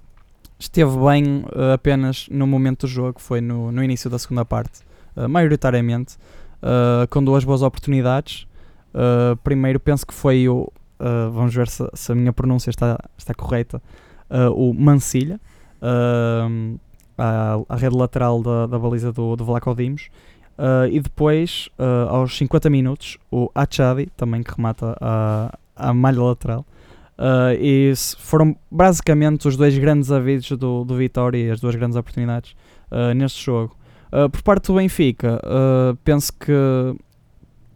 esteve 0.58 0.98
bem 0.98 1.44
uh, 1.56 1.74
apenas 1.74 2.28
no 2.30 2.48
momento 2.48 2.82
do 2.82 2.88
jogo, 2.88 3.20
foi 3.20 3.42
no, 3.42 3.72
no 3.72 3.84
início 3.84 4.10
da 4.10 4.18
segunda 4.18 4.46
parte, 4.46 4.82
uh, 5.16 5.28
maioritariamente, 5.28 6.16
uh, 6.64 7.08
com 7.10 7.24
duas 7.24 7.44
boas 7.44 7.62
oportunidades. 7.62 8.48
Uh, 8.96 9.36
primeiro, 9.44 9.78
penso 9.78 10.08
que 10.08 10.14
foi 10.14 10.48
o. 10.48 10.72
uh, 11.00 11.30
vamos 11.32 11.54
ver 11.54 11.68
se, 11.68 11.86
se 11.94 12.12
a 12.14 12.16
minha 12.16 12.32
pronúncia 12.32 12.70
está, 12.70 12.98
está 13.18 13.34
correta. 13.34 13.82
uh, 14.30 14.52
o 14.54 14.74
Mancilha, 14.74 15.40
à, 17.18 17.58
à 17.68 17.76
rede 17.76 17.96
lateral 17.96 18.42
da, 18.42 18.66
da 18.68 18.80
baliza 18.80 19.12
do, 19.12 19.36
do 19.36 19.44
Vlaco 19.44 19.76
Dimos. 19.76 20.10
E 20.90 21.02
depois, 21.02 21.70
aos 22.10 22.38
50 22.38 22.70
minutos, 22.70 23.18
o 23.30 23.52
Achadi, 23.54 24.08
também 24.16 24.42
que 24.42 24.52
remata 24.56 24.96
a, 25.02 25.54
a 25.76 25.94
malha 25.94 26.24
lateral. 26.24 26.66
E 27.60 27.94
foram 28.18 28.56
basicamente 28.72 29.48
os 29.48 29.58
dois 29.58 29.78
grandes 29.78 30.12
avisos 30.12 30.58
do, 30.58 30.86
do 30.86 30.96
Vitória 30.96 31.38
e 31.38 31.52
as 31.52 31.60
duas 31.60 31.76
grandes 31.76 31.98
oportunidades 31.98 32.56
neste 33.16 33.44
jogo. 33.44 33.76
Por 34.32 34.42
parte 34.44 34.68
do 34.68 34.76
Benfica, 34.76 35.42
penso 36.04 36.32
que 36.34 36.54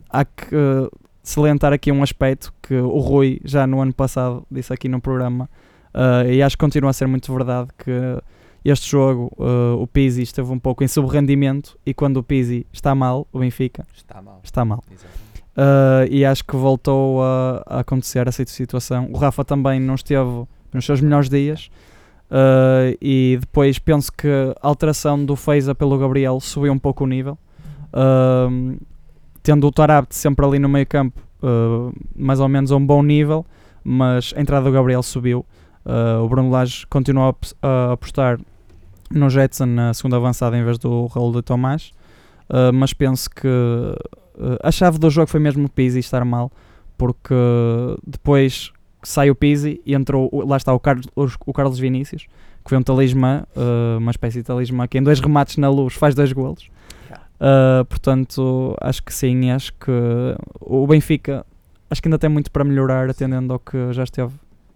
há 0.10 0.26
que 0.26 0.56
uh, 0.56 0.92
salientar 1.30 1.72
aqui 1.74 1.92
um 1.92 2.02
aspecto 2.04 2.54
que 2.62 2.76
o 2.76 3.00
Rui 3.00 3.40
já 3.44 3.68
no 3.68 3.82
ano 3.82 3.94
passado 3.94 4.46
disse 4.50 4.74
aqui 4.74 4.90
no 4.90 5.00
programa, 5.00 5.50
uh, 5.94 6.30
e 6.30 6.42
acho 6.42 6.58
que 6.58 6.64
continua 6.64 6.90
a 6.90 6.94
ser 6.94 7.08
muito 7.08 7.32
verdade 7.34 7.70
que 7.78 7.92
este 8.64 8.90
jogo 8.90 9.32
uh, 9.38 9.82
o 9.82 9.88
Pizzi 9.88 10.22
esteve 10.22 10.52
um 10.52 10.60
pouco 10.60 10.84
em 10.84 10.88
subrendimento 10.88 11.78
e 11.86 11.94
quando 11.94 12.18
o 12.18 12.24
Pizzi 12.24 12.66
está 12.74 12.94
mal, 12.94 13.28
o 13.32 13.40
Benfica 13.40 13.86
Está 13.96 14.22
mal. 14.22 14.40
está 14.44 14.66
mal. 14.66 14.84
Uh, 15.56 16.08
e 16.10 16.24
acho 16.26 16.44
que 16.46 16.56
voltou 16.56 17.22
a, 17.24 17.64
a 17.66 17.80
acontecer 17.80 18.28
essa 18.28 18.46
situação. 18.46 19.10
O 19.12 19.18
Rafa 19.18 19.44
também 19.44 19.80
não 19.80 19.96
esteve 19.96 20.46
nos 20.74 20.86
seus 20.86 21.02
melhores 21.02 21.30
dias. 21.30 21.70
uh, 22.30 22.96
e 23.02 23.38
depois 23.40 23.80
penso 23.80 24.12
que 24.12 24.28
a 24.62 24.68
alteração 24.68 25.24
do 25.24 25.36
Feiza 25.36 25.74
pelo 25.74 25.98
Gabriel 25.98 26.40
subiu 26.40 26.72
um 26.72 26.80
pouco 26.80 27.04
o 27.04 27.08
nível. 27.08 27.38
Uh, 27.94 28.78
tendo 29.42 29.68
o 29.68 29.72
Tarabt 29.72 30.16
sempre 30.16 30.46
ali 30.46 30.60
no 30.60 30.70
meio 30.70 30.86
campo, 30.88 31.20
uh, 31.42 31.94
mais 32.16 32.40
ou 32.40 32.48
menos 32.48 32.72
a 32.72 32.76
um 32.76 32.86
bom 32.86 33.02
nível, 33.04 33.46
mas 33.84 34.34
a 34.36 34.42
entrada 34.42 34.66
do 34.66 34.72
Gabriel 34.72 35.02
subiu. 35.04 35.46
Uh, 35.86 36.24
o 36.24 36.30
Bruno 36.30 36.50
Lage 36.50 36.86
continuou 36.88 37.28
a 37.28 37.30
ap- 37.30 37.46
a 37.62 37.92
apostar 37.94 38.40
no 39.10 39.30
Jetson 39.30 39.66
na 39.66 39.94
segunda 39.94 40.18
avançada 40.18 40.58
em 40.58 40.64
vez 40.64 40.78
do 40.78 41.06
Raul 41.08 41.32
de 41.32 41.42
Tomás. 41.42 41.92
Uh, 42.50 42.74
mas 42.74 42.94
penso 42.94 43.30
que 43.30 43.48
a 44.64 44.72
chave 44.72 44.98
do 44.98 45.10
jogo 45.10 45.28
foi 45.28 45.40
mesmo 45.40 45.66
o 45.66 45.70
Pizzi 45.70 46.00
estar 46.00 46.24
mal, 46.24 46.50
porque 46.98 47.34
depois 48.06 48.72
sai 49.04 49.30
o 49.30 49.36
Pizzi 49.36 49.82
e 49.86 49.94
entrou, 49.94 50.30
lá 50.48 50.56
está 50.56 50.74
o 50.74 50.80
Carlos, 50.80 51.08
o, 51.46 51.54
Carlos 51.54 51.78
Vinícius, 51.78 52.24
que 52.64 52.70
foi 52.70 52.78
um 52.78 52.82
talismã, 52.82 53.44
uma 53.98 54.12
espécie 54.12 54.38
de 54.38 54.44
talismã, 54.44 54.88
que 54.88 54.98
em 54.98 55.04
dois 55.04 55.20
remates 55.20 55.58
na 55.58 55.70
luz 55.70 55.94
faz 55.94 56.16
dois 56.16 56.32
golos. 56.32 56.70
Uh, 57.40 57.86
portanto, 57.86 58.76
acho 58.82 59.02
que 59.02 59.14
sim, 59.14 59.50
acho 59.50 59.74
que 59.74 59.92
o 60.60 60.86
Benfica 60.86 61.46
acho 61.90 62.02
que 62.02 62.08
ainda 62.08 62.20
tem 62.20 62.30
muito 62.30 62.52
para 62.52 62.64
melhorar, 62.64 63.10
atendendo 63.10 63.54
ao 63.54 63.60
que 63.60 63.92
já 63.94 64.04
esteve 64.04 64.34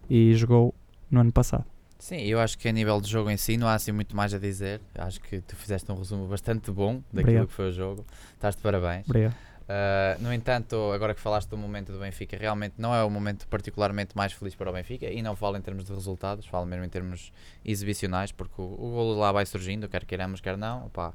e 0.10 0.34
jogou 0.34 0.74
no 1.10 1.20
ano 1.20 1.32
passado. 1.32 1.66
Sim, 2.00 2.18
eu 2.24 2.40
acho 2.40 2.58
que 2.58 2.68
a 2.68 2.72
nível 2.72 3.00
de 3.00 3.10
jogo 3.10 3.30
em 3.30 3.38
si 3.38 3.56
não 3.56 3.68
há 3.68 3.76
assim 3.76 3.94
muito 3.94 4.16
mais 4.16 4.34
a 4.34 4.40
dizer. 4.40 4.82
Acho 4.98 5.22
que 5.22 5.40
tu 5.40 5.56
fizeste 5.56 5.90
um 5.90 5.96
resumo 5.96 6.28
bastante 6.28 6.70
bom 6.70 6.96
daquilo 7.14 7.22
Obrigado. 7.22 7.48
que 7.48 7.54
foi 7.54 7.70
o 7.70 7.72
jogo. 7.72 8.06
Estás 8.34 8.56
de 8.56 8.62
parabéns. 8.62 9.08
Obrigado. 9.08 9.34
Uh, 9.64 10.22
no 10.22 10.34
entanto, 10.34 10.76
agora 10.92 11.14
que 11.14 11.22
falaste 11.22 11.48
do 11.48 11.58
momento 11.58 11.94
do 11.94 12.00
Benfica, 12.00 12.36
realmente 12.36 12.74
não 12.78 12.94
é 12.94 13.02
o 13.02 13.10
momento 13.10 13.48
particularmente 13.48 14.18
mais 14.18 14.34
feliz 14.34 14.54
para 14.54 14.70
o 14.70 14.74
Benfica 14.74 15.06
e 15.06 15.22
não 15.22 15.34
falo 15.38 15.56
em 15.56 15.62
termos 15.62 15.86
de 15.86 15.94
resultados, 15.94 16.46
falo 16.46 16.66
mesmo 16.66 16.84
em 16.84 16.90
termos 16.90 17.32
exibicionais, 17.64 18.34
porque 18.34 18.62
o, 18.62 18.66
o 18.66 18.92
golo 18.92 19.18
lá 19.18 19.32
vai 19.32 19.46
surgindo, 19.46 19.88
quer 19.88 20.04
queiramos, 20.04 20.42
quer 20.42 20.58
não. 20.58 20.88
Opá, 20.88 21.14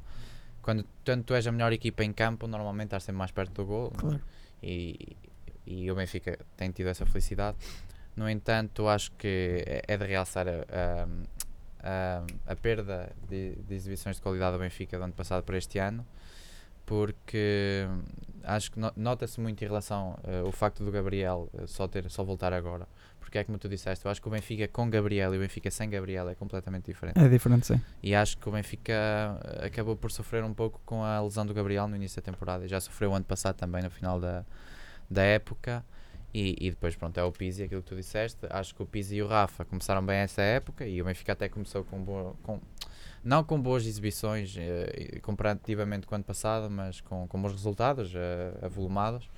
quando 0.68 0.84
tanto 1.02 1.24
tu 1.24 1.34
és 1.34 1.46
a 1.46 1.52
melhor 1.52 1.72
equipa 1.72 2.04
em 2.04 2.12
campo, 2.12 2.46
normalmente 2.46 2.88
estás 2.88 3.04
sempre 3.04 3.16
mais 3.18 3.30
perto 3.32 3.52
do 3.54 3.64
golo 3.64 3.90
Claro. 3.96 4.20
e, 4.62 5.16
e 5.66 5.90
o 5.90 5.94
Benfica 5.94 6.38
tem 6.58 6.70
tido 6.72 6.88
essa 6.90 7.06
felicidade. 7.06 7.56
No 8.14 8.28
entanto, 8.28 8.86
acho 8.86 9.10
que 9.12 9.64
é- 9.66 9.82
é 9.94 9.96
de 9.96 10.04
realçar 10.04 10.46
a, 10.46 10.52
a, 10.52 11.06
a, 11.80 12.52
a 12.52 12.56
perda 12.56 13.10
de, 13.30 13.54
de 13.66 13.74
exibições 13.74 14.16
de 14.16 14.22
qualidade 14.22 14.56
do 14.56 14.58
Benfica 14.60 14.98
do 14.98 15.04
ano 15.04 15.14
passado 15.14 15.42
para 15.42 15.56
este 15.56 15.78
ano, 15.78 16.04
porque 16.88 17.86
acho 18.42 18.72
que 18.72 18.80
no- 18.80 18.92
nota-se 18.96 19.38
muito 19.40 19.62
em 19.62 19.66
relação 19.66 20.18
eh, 20.24 20.42
o 20.42 20.50
facto 20.50 20.82
do 20.82 20.90
Gabriel 20.90 21.50
eh, 21.52 21.66
só 21.66 21.86
ter 21.86 22.10
só 22.10 22.24
voltar 22.24 22.52
agora. 22.52 22.88
Porque 23.20 23.36
é 23.36 23.44
como 23.44 23.58
tu 23.58 23.68
disseste, 23.68 24.06
eu 24.06 24.10
acho 24.10 24.22
que 24.22 24.26
o 24.26 24.30
Benfica 24.30 24.66
com 24.68 24.88
Gabriel 24.88 25.34
e 25.34 25.36
o 25.36 25.40
Benfica 25.40 25.70
sem 25.70 25.90
Gabriel 25.90 26.26
é 26.30 26.34
completamente 26.34 26.86
diferente. 26.86 27.18
É 27.18 27.28
diferente, 27.28 27.66
sim. 27.66 27.78
E 28.02 28.14
acho 28.14 28.38
que 28.38 28.48
o 28.48 28.52
Benfica 28.52 28.92
eh, 28.94 29.66
acabou 29.66 29.94
por 29.96 30.10
sofrer 30.10 30.42
um 30.42 30.54
pouco 30.54 30.80
com 30.86 31.04
a 31.04 31.20
lesão 31.20 31.44
do 31.44 31.52
Gabriel 31.52 31.86
no 31.86 31.94
início 31.96 32.22
da 32.22 32.24
temporada. 32.24 32.64
E 32.64 32.68
já 32.68 32.80
sofreu 32.80 33.10
o 33.10 33.14
ano 33.14 33.26
passado 33.26 33.56
também, 33.56 33.82
no 33.82 33.90
final 33.90 34.18
da, 34.18 34.46
da 35.10 35.22
época. 35.22 35.84
E, 36.32 36.56
e 36.58 36.70
depois, 36.70 36.94
pronto, 36.96 37.18
é 37.18 37.22
o 37.22 37.30
Pizzi, 37.32 37.62
aquilo 37.64 37.82
que 37.82 37.88
tu 37.88 37.96
disseste. 37.96 38.38
Acho 38.48 38.74
que 38.74 38.82
o 38.82 38.86
Pizzi 38.86 39.16
e 39.16 39.22
o 39.22 39.26
Rafa 39.26 39.62
começaram 39.66 40.04
bem 40.04 40.16
essa 40.18 40.40
época. 40.40 40.86
E 40.86 41.00
o 41.02 41.04
Benfica 41.04 41.32
até 41.34 41.48
começou 41.50 41.84
com, 41.84 42.02
boa, 42.02 42.34
com 42.42 42.58
não 43.24 43.42
com 43.44 43.60
boas 43.60 43.86
exibições 43.86 44.56
e 44.56 45.20
comparativamente 45.20 46.06
com 46.06 46.14
o 46.14 46.16
ano 46.16 46.24
passado, 46.24 46.70
mas 46.70 47.00
com, 47.00 47.26
com 47.26 47.40
bons 47.40 47.52
resultados, 47.52 48.12
eh, 48.14 48.52
avolumados. 48.62 49.28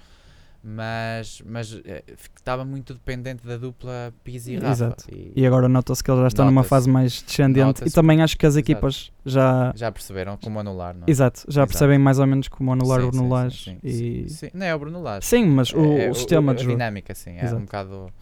Mas, 0.62 1.42
mas 1.46 1.80
eh, 1.86 2.04
estava 2.36 2.66
muito 2.66 2.92
dependente 2.92 3.46
da 3.46 3.56
dupla 3.56 4.12
Pizzi 4.22 4.52
e 4.52 4.56
Rafa. 4.56 4.70
Exato. 4.72 5.04
E 5.34 5.46
agora 5.46 5.70
nota-se 5.70 6.04
que 6.04 6.10
eles 6.10 6.20
já 6.20 6.28
estão 6.28 6.44
numa 6.44 6.62
fase 6.62 6.86
mais 6.88 7.22
descendente 7.22 7.82
e 7.86 7.90
também 7.90 8.20
acho 8.20 8.36
que 8.36 8.44
as 8.44 8.54
Exato. 8.56 8.58
equipas 8.70 9.10
já, 9.24 9.72
já 9.74 9.90
perceberam 9.90 10.36
como 10.36 10.60
anular, 10.60 10.94
não 10.94 11.06
é? 11.06 11.10
exato, 11.10 11.40
já 11.48 11.62
Exato. 11.62 11.68
percebem 11.68 11.98
mais 11.98 12.18
ou 12.18 12.26
menos 12.26 12.46
como 12.48 12.72
anular 12.74 13.00
Sim, 13.00 13.06
o 13.06 13.10
sim, 13.10 13.16
Bruno 13.18 13.24
sim, 13.28 13.32
Lage 13.32 13.64
sim, 13.64 13.78
e 13.82 14.28
sim, 14.28 14.28
sim. 14.28 14.50
Não 14.52 14.66
é 14.66 14.74
o 14.74 14.78
Bruno 14.78 15.00
Lage. 15.00 15.24
Sim, 15.26 15.46
mas 15.46 15.72
o, 15.72 15.82
É- 15.82 16.04
é 16.04 16.10
o 16.10 16.14
sistema 16.14 16.52
a 16.52 16.54
de 16.54 16.62
jogo. 16.62 16.74
dinâmica, 16.74 17.14
sim. 17.14 17.38
É 17.38 17.44
Exato. 17.44 17.56
um 17.62 17.64
bocado. 17.64 18.12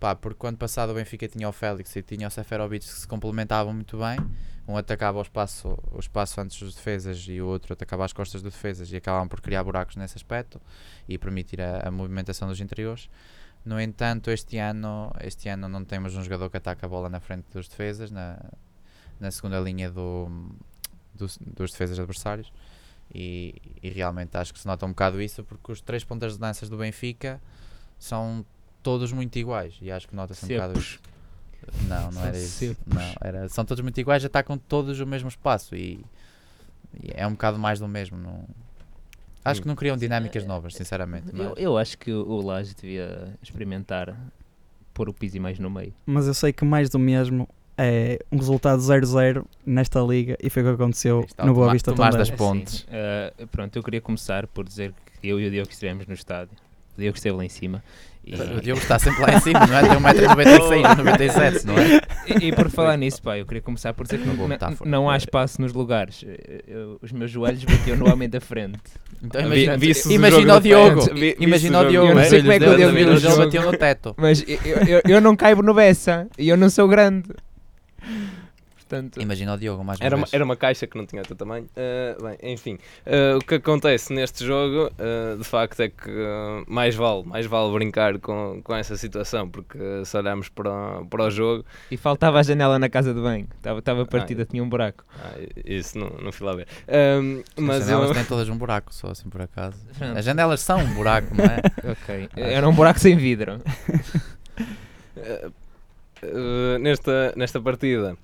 Pá, 0.00 0.14
porque 0.14 0.38
quando 0.38 0.56
passado 0.56 0.90
o 0.90 0.94
Benfica 0.94 1.28
tinha 1.28 1.46
o 1.46 1.52
Félix 1.52 1.94
e 1.96 2.02
tinha 2.02 2.26
o 2.28 2.30
Seferovic 2.30 2.84
que 2.86 2.90
se 2.92 3.06
complementavam 3.06 3.74
muito 3.74 3.98
bem. 3.98 4.18
Um 4.66 4.76
atacava 4.76 5.18
o 5.18 5.22
espaço, 5.22 5.78
o 5.92 5.98
espaço 5.98 6.40
antes 6.40 6.58
dos 6.58 6.74
defesas 6.74 7.26
e 7.28 7.40
o 7.40 7.46
outro 7.46 7.74
atacava 7.74 8.04
as 8.04 8.12
costas 8.12 8.40
dos 8.42 8.52
defesas 8.52 8.90
e 8.90 8.96
acabavam 8.96 9.28
por 9.28 9.40
criar 9.40 9.62
buracos 9.62 9.96
nesse 9.96 10.16
aspecto 10.16 10.60
e 11.06 11.18
permitir 11.18 11.60
a, 11.60 11.88
a 11.88 11.90
movimentação 11.90 12.48
dos 12.48 12.60
interiores. 12.60 13.10
No 13.64 13.80
entanto, 13.80 14.30
este 14.30 14.58
ano, 14.58 15.12
este 15.20 15.48
ano 15.48 15.68
não 15.68 15.84
temos 15.84 16.16
um 16.16 16.22
jogador 16.22 16.50
que 16.50 16.56
ataca 16.56 16.86
a 16.86 16.88
bola 16.88 17.08
na 17.08 17.20
frente 17.20 17.44
dos 17.52 17.68
defesas, 17.68 18.10
na, 18.10 18.38
na 19.20 19.30
segunda 19.30 19.60
linha 19.60 19.90
do, 19.90 20.28
dos, 21.14 21.38
dos 21.38 21.70
defesas 21.70 21.98
adversários. 21.98 22.52
E, 23.14 23.54
e 23.82 23.90
realmente 23.90 24.36
acho 24.36 24.52
que 24.52 24.58
se 24.58 24.66
nota 24.66 24.86
um 24.86 24.90
bocado 24.90 25.20
isso 25.20 25.44
porque 25.44 25.70
os 25.70 25.80
três 25.80 26.02
pontas 26.04 26.34
de 26.34 26.38
danças 26.38 26.70
do 26.70 26.78
Benfica 26.78 27.40
são 27.98 28.44
todos 28.82 29.12
muito 29.12 29.38
iguais 29.38 29.76
e 29.80 29.90
acho 29.90 30.08
que 30.08 30.16
nota-se 30.16 30.44
um 30.44 30.48
bocado 30.48 30.78
isso. 30.78 31.00
Não, 31.88 32.04
não 32.06 32.12
São 32.12 32.26
era 32.26 32.38
isso. 32.38 32.76
Não, 32.86 33.14
era, 33.20 33.48
são 33.48 33.64
todos 33.64 33.82
muito 33.82 33.98
iguais, 34.00 34.24
atacam 34.24 34.56
todos 34.58 34.98
o 35.00 35.06
mesmo 35.06 35.28
espaço 35.28 35.74
e 35.74 36.04
E 37.02 37.10
é 37.14 37.26
um 37.26 37.32
bocado 37.32 37.58
mais 37.58 37.78
do 37.80 37.88
mesmo. 37.88 38.16
Não... 38.16 38.44
Acho 39.44 39.60
que 39.60 39.68
não 39.68 39.74
criam 39.76 39.96
dinâmicas 39.96 40.46
novas, 40.46 40.74
sinceramente. 40.74 41.26
Eu, 41.32 41.50
mas- 41.50 41.52
eu 41.58 41.76
acho 41.78 41.98
que 41.98 42.12
o 42.12 42.40
Laje 42.40 42.74
devia 42.74 43.34
experimentar 43.42 44.16
pôr 44.94 45.08
o 45.08 45.12
Pizzi 45.12 45.38
mais 45.38 45.58
no 45.58 45.68
meio. 45.68 45.92
Mas 46.06 46.26
eu 46.26 46.34
sei 46.34 46.52
que 46.52 46.64
mais 46.64 46.88
do 46.88 46.98
mesmo 46.98 47.48
é 47.76 48.20
um 48.30 48.36
resultado 48.38 48.80
0-0 48.80 49.44
nesta 49.66 50.00
liga 50.00 50.36
e 50.40 50.48
foi 50.48 50.62
o 50.62 50.66
que 50.66 50.70
aconteceu 50.82 51.24
está, 51.26 51.44
no 51.44 51.52
Boa 51.52 51.72
Vista 51.72 51.92
Tomás 51.92 52.14
também. 52.14 52.30
das 52.30 52.38
Pontes. 52.38 52.86
eh, 52.88 53.32
pronto, 53.50 53.74
eu 53.76 53.82
queria 53.82 54.00
começar 54.00 54.46
por 54.46 54.64
dizer 54.64 54.94
que 55.20 55.28
eu 55.28 55.40
e 55.40 55.46
o 55.48 55.50
Diogo 55.50 55.68
estivemos 55.70 56.06
no 56.06 56.14
estádio. 56.14 56.56
O 56.96 57.00
Diogo 57.00 57.16
esteve 57.16 57.36
lá 57.36 57.44
em 57.44 57.48
cima. 57.48 57.82
E, 58.26 58.34
O 58.34 58.60
Diogo 58.60 58.80
está 58.80 58.98
sempre 58.98 59.20
lá 59.22 59.34
em 59.34 59.40
cima, 59.40 59.66
não 59.66 59.76
é? 59.76 59.82
Tem 59.82 59.90
1,96m, 60.28 60.96
97 60.96 61.66
não 61.66 61.78
é? 61.78 62.00
e, 62.40 62.48
e 62.48 62.52
por 62.52 62.70
falar 62.70 62.96
nisso, 62.96 63.20
pá, 63.22 63.36
eu 63.36 63.44
queria 63.44 63.60
começar 63.60 63.92
por 63.92 64.04
dizer 64.04 64.18
que 64.18 64.26
não, 64.26 64.48
metáfora. 64.48 64.88
não 64.88 65.10
há 65.10 65.16
espaço 65.16 65.60
nos 65.60 65.72
lugares. 65.74 66.24
Eh, 66.26 66.64
eu- 66.66 66.98
os 67.02 67.12
meus 67.12 67.30
joelhos 67.30 67.62
batiam 67.64 67.96
no 67.98 68.10
homem 68.10 68.28
da 68.28 68.40
frente. 68.40 68.80
Então 69.22 69.40
Vi- 69.42 69.46
imagina, 69.46 69.76
visse 69.76 70.08
o 70.08 70.12
imagina 70.12 70.52
o 70.52 70.56
no 70.56 70.60
Diogo. 70.62 71.14
Vi- 71.14 71.36
Imagina 71.38 71.80
o 71.80 71.84
o 71.84 71.88
Diogo. 71.90 72.08
Eu 72.08 72.14
não 72.14 72.24
sei 72.24 72.40
como 72.40 72.52
é 72.52 72.58
que 72.58 72.64
o 72.66 72.76
Diogo 72.76 72.94
viu 72.96 73.08
o 73.12 73.16
jogo. 73.18 73.36
bateu 73.44 73.62
no 73.62 73.76
teto. 73.76 74.14
Mas 74.16 74.44
eu, 74.46 74.58
eu, 74.88 75.02
eu 75.06 75.20
não 75.20 75.36
caibo 75.36 75.62
no 75.62 75.74
Bessa 75.74 76.26
e 76.38 76.48
eu 76.48 76.56
não 76.56 76.70
sou 76.70 76.88
grande. 76.88 77.28
Portanto, 78.88 79.20
Imagina 79.20 79.54
o 79.54 79.56
Diogo 79.56 79.82
mais 79.82 79.98
uma 79.98 80.06
Era 80.06 80.16
uma, 80.16 80.26
era 80.30 80.44
uma 80.44 80.56
caixa 80.56 80.86
que 80.86 80.96
não 80.96 81.06
tinha 81.06 81.22
o 81.22 81.24
teu 81.24 81.34
tamanho. 81.34 81.66
Uh, 81.74 82.22
bem, 82.22 82.52
enfim, 82.52 82.74
uh, 83.06 83.38
o 83.38 83.44
que 83.44 83.54
acontece 83.54 84.12
neste 84.12 84.44
jogo, 84.44 84.90
uh, 84.92 85.38
de 85.38 85.44
facto, 85.44 85.80
é 85.80 85.88
que 85.88 86.10
uh, 86.10 86.64
mais, 86.68 86.94
vale, 86.94 87.24
mais 87.24 87.46
vale 87.46 87.72
brincar 87.72 88.18
com, 88.18 88.60
com 88.62 88.74
essa 88.74 88.96
situação, 88.96 89.48
porque 89.48 89.78
se 90.04 90.16
olharmos 90.16 90.48
para, 90.50 91.00
o- 91.00 91.06
para 91.06 91.24
o 91.24 91.30
jogo, 91.30 91.64
e 91.90 91.96
faltava 91.96 92.38
a 92.38 92.42
janela 92.42 92.78
na 92.78 92.88
casa 92.90 93.14
de 93.14 93.20
banho. 93.20 93.48
Estava, 93.56 93.78
estava 93.78 94.04
partida, 94.04 94.44
tinha 94.44 94.62
um 94.62 94.68
buraco. 94.68 95.02
ah, 95.18 95.32
isso 95.64 95.98
não, 95.98 96.10
não 96.22 96.30
fui 96.30 96.46
lá 96.46 96.54
ver. 96.54 96.66
Um, 96.86 97.40
As 97.56 97.64
mas 97.64 97.86
janelas 97.86 98.08
eu- 98.10 98.14
têm 98.14 98.24
todas 98.26 98.48
um 98.50 98.56
buraco, 98.58 98.92
só 98.94 99.08
assim 99.08 99.28
por 99.30 99.40
acaso. 99.40 99.78
Pronto. 99.98 100.18
As 100.18 100.24
janelas 100.24 100.60
são 100.60 100.78
um 100.78 100.94
buraco, 100.94 101.34
não 101.34 101.44
é? 101.44 101.60
Ok. 101.90 102.28
Era 102.36 102.68
um 102.68 102.74
buraco 102.74 102.98
sem 103.00 103.16
vidro. 103.16 103.60
Uh, 105.16 105.48
uh, 106.24 106.78
nesta, 106.80 107.32
nesta 107.36 107.60
partida 107.60 108.16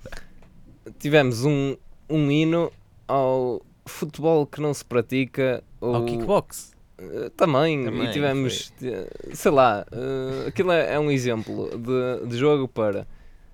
tivemos 0.98 1.44
um, 1.44 1.76
um 2.08 2.30
hino 2.30 2.72
ao 3.06 3.62
futebol 3.86 4.46
que 4.46 4.60
não 4.60 4.72
se 4.74 4.84
pratica. 4.84 5.62
Ao 5.80 5.88
ou- 5.94 6.04
kickbox. 6.04 6.72
Uh, 7.00 7.30
também, 7.30 7.82
Também, 7.82 8.04
e 8.08 8.10
tivemos, 8.12 8.70
ti- 8.78 8.92
sei 9.32 9.50
lá, 9.50 9.86
uh, 9.90 10.48
aquilo 10.48 10.70
é, 10.70 10.94
é 10.94 10.98
um 11.00 11.10
exemplo 11.10 11.70
de, 11.78 12.28
de 12.28 12.36
jogo 12.36 12.68
para 12.68 13.06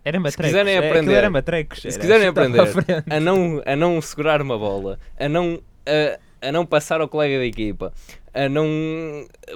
Era 0.05 0.19
matrecos. 0.19 0.47
quiserem 0.47 0.75
é, 0.75 0.79
aprender- 0.89 1.15
era 1.15 1.31
matrecos. 1.31 1.81
se 1.83 1.87
era 1.89 1.99
quiserem 2.01 2.27
chutar 2.27 2.43
aprender, 2.43 3.05
a 3.09 3.17
a 3.17 3.21
não, 3.21 3.63
a 3.65 3.77
não 3.77 4.03
segurar 4.03 4.43
uma 4.43 4.59
bola, 4.59 4.99
a 5.17 5.29
não, 5.29 5.61
a, 5.87 6.49
a 6.49 6.51
não 6.51 6.67
passar 6.67 7.01
ao 7.01 7.07
colega 7.09 7.39
da 7.39 7.47
equipa, 7.47 7.93
a 8.45 8.49
não 8.49 8.67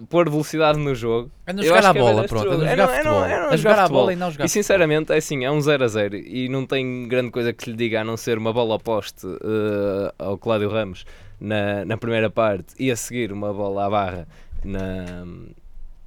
pôr 0.08 0.30
velocidade 0.30 0.78
no 0.78 0.94
jogo. 0.94 1.30
É 1.46 1.52
não 1.52 1.62
Eu 1.62 1.68
jogar 1.68 1.86
a 1.86 1.90
é 1.90 2.00
bola, 2.00 2.24
pronto. 2.26 2.44
Jogo. 2.44 2.58
não 2.64 2.68
jogar 2.68 2.82
é 2.82 2.86
futebol. 2.96 3.24
é 3.24 3.40
não 3.40 3.52
É 3.52 3.56
jogar 3.56 3.72
a 3.72 3.76
futebol. 3.82 4.00
bola 4.00 4.12
e 4.12 4.16
não 4.16 4.30
jogar 4.30 4.44
E 4.44 4.48
sinceramente 4.48 5.12
é 5.12 5.16
assim, 5.16 5.44
é 5.44 5.50
um 5.50 5.60
0 5.60 5.84
a 5.84 5.88
0 5.88 6.16
e 6.16 6.48
não 6.48 6.64
tem 6.66 7.06
grande 7.06 7.30
coisa 7.30 7.52
que 7.52 7.70
lhe 7.70 7.76
diga 7.76 8.00
a 8.00 8.04
não 8.04 8.16
ser 8.16 8.38
uma 8.38 8.52
bola 8.52 8.74
ao 8.74 8.80
poste 8.80 9.26
uh, 9.26 10.12
ao 10.18 10.38
Cláudio 10.38 10.70
Ramos 10.70 11.04
na, 11.40 11.84
na 11.84 11.96
primeira 11.96 12.30
parte 12.30 12.74
e 12.78 12.90
a 12.90 12.96
seguir 12.96 13.32
uma 13.32 13.52
bola 13.52 13.86
à 13.86 13.90
barra 13.90 14.28
na 14.64 15.24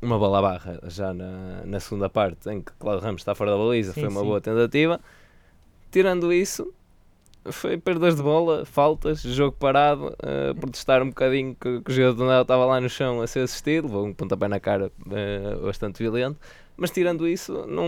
uma 0.01 0.19
bola 0.19 0.39
à 0.39 0.41
barra 0.41 0.79
já 0.88 1.13
na, 1.13 1.62
na 1.65 1.79
segunda 1.79 2.09
parte 2.09 2.49
em 2.49 2.62
que 2.62 2.71
Cláudio 2.79 3.03
Ramos 3.05 3.21
está 3.21 3.33
fora 3.36 3.51
da 3.51 3.57
baliza, 3.57 3.93
Sim, 3.93 4.01
foi 4.01 4.09
uma 4.09 4.19
sim. 4.21 4.25
boa 4.27 4.41
tentativa. 4.41 4.99
Tirando 5.91 6.33
isso, 6.33 6.73
foi 7.51 7.77
perdas 7.77 8.15
de 8.15 8.23
bola, 8.23 8.65
faltas, 8.65 9.21
jogo 9.21 9.56
parado, 9.58 10.08
uh, 10.08 10.56
protestar 10.60 11.01
um 11.01 11.10
bocadinho 11.10 11.56
que, 11.56 11.82
que 11.82 11.91
o 11.91 11.93
jogador 11.93 12.13
do 12.15 12.25
Nel 12.25 12.41
estava 12.41 12.65
lá 12.65 12.79
no 12.79 12.89
chão 12.89 13.21
a 13.21 13.27
ser 13.27 13.41
assistido, 13.41 13.86
levou 13.86 14.06
um 14.06 14.13
pontapé 14.13 14.47
na 14.47 14.60
cara 14.60 14.91
uh, 15.08 15.65
bastante 15.65 16.01
violento. 16.01 16.39
Mas 16.75 16.91
tirando 16.91 17.27
isso, 17.27 17.65
não 17.67 17.86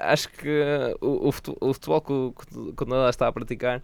acho 0.00 0.28
que 0.30 0.48
o, 1.00 1.28
o 1.28 1.32
o 1.60 1.72
futebol 1.72 2.00
que 2.00 2.12
o, 2.12 2.86
Nadal 2.86 3.08
está 3.08 3.28
a 3.28 3.32
praticar 3.32 3.80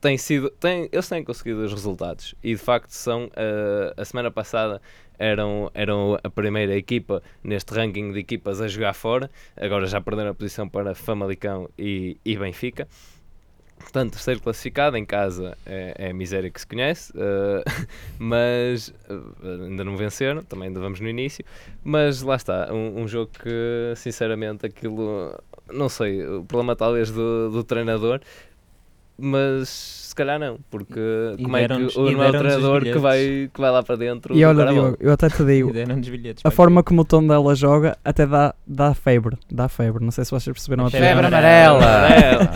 tem 0.00 0.16
sido, 0.16 0.50
tem, 0.50 0.88
eles 0.90 1.08
têm 1.08 1.22
conseguido 1.22 1.62
os 1.62 1.72
resultados 1.72 2.34
e 2.42 2.54
de 2.54 2.56
facto 2.56 2.90
são 2.90 3.30
eh, 3.36 3.94
a 3.96 4.04
semana 4.04 4.30
passada 4.30 4.80
eram, 5.18 5.70
eram 5.74 6.18
a 6.24 6.30
primeira 6.30 6.74
equipa 6.74 7.22
neste 7.44 7.74
ranking 7.74 8.10
de 8.10 8.18
equipas 8.18 8.62
a 8.62 8.66
jogar 8.66 8.94
fora, 8.94 9.30
agora 9.54 9.86
já 9.86 10.00
perderam 10.00 10.30
a 10.30 10.34
posição 10.34 10.66
para 10.66 10.94
Famalicão 10.94 11.68
e, 11.78 12.16
e 12.24 12.36
Benfica. 12.36 12.88
Portanto, 13.80 14.12
terceiro 14.12 14.40
classificado 14.40 14.96
em 14.96 15.04
casa 15.04 15.56
é, 15.66 15.94
é 15.98 16.10
a 16.10 16.14
miséria 16.14 16.50
que 16.50 16.60
se 16.60 16.66
conhece, 16.66 17.12
eh, 17.16 17.64
mas 18.18 18.94
eh, 19.08 19.64
ainda 19.64 19.82
não 19.82 19.96
venceram, 19.96 20.42
também 20.44 20.68
ainda 20.68 20.78
vamos 20.78 21.00
no 21.00 21.08
início. 21.08 21.44
Mas 21.82 22.22
lá 22.22 22.36
está, 22.36 22.72
um, 22.72 23.00
um 23.00 23.08
jogo 23.08 23.32
que 23.42 23.92
sinceramente 23.96 24.66
aquilo, 24.66 25.34
não 25.72 25.88
sei, 25.88 26.24
o 26.24 26.44
problema 26.44 26.76
talvez 26.76 27.10
do, 27.10 27.50
do 27.50 27.64
treinador, 27.64 28.20
mas 29.20 29.68
se 30.10 30.14
calhar 30.14 30.38
não, 30.40 30.58
porque 30.68 30.98
E 31.38 31.42
como 31.44 31.56
é 31.56 31.68
que 31.68 31.74
não 31.74 32.22
é 32.22 32.28
o 32.28 32.32
treinador 32.32 32.82
que 32.82 32.98
vai, 32.98 33.50
que 33.52 33.60
vai 33.60 33.70
lá 33.70 33.82
para 33.82 33.96
dentro 33.96 34.36
E 34.36 34.44
olha? 34.44 34.66
Diogo, 34.66 34.96
eu 34.98 35.12
até 35.12 35.28
te 35.28 35.44
digo, 35.44 35.70
bilhetes 36.10 36.44
a 36.44 36.50
forma 36.50 36.82
como 36.82 37.02
o 37.02 37.04
tom 37.04 37.24
dela 37.26 37.54
joga 37.54 37.96
até 38.04 38.26
dá, 38.26 38.54
dá 38.66 38.92
febre. 38.94 39.36
Dá 39.50 39.68
febre. 39.68 40.04
Não 40.04 40.10
sei 40.10 40.24
se 40.24 40.30
vocês 40.30 40.52
perceberam 40.52 40.86
a 40.86 40.90
Febre 40.90 41.26
amarela. 41.26 41.84
amarela. 41.84 42.50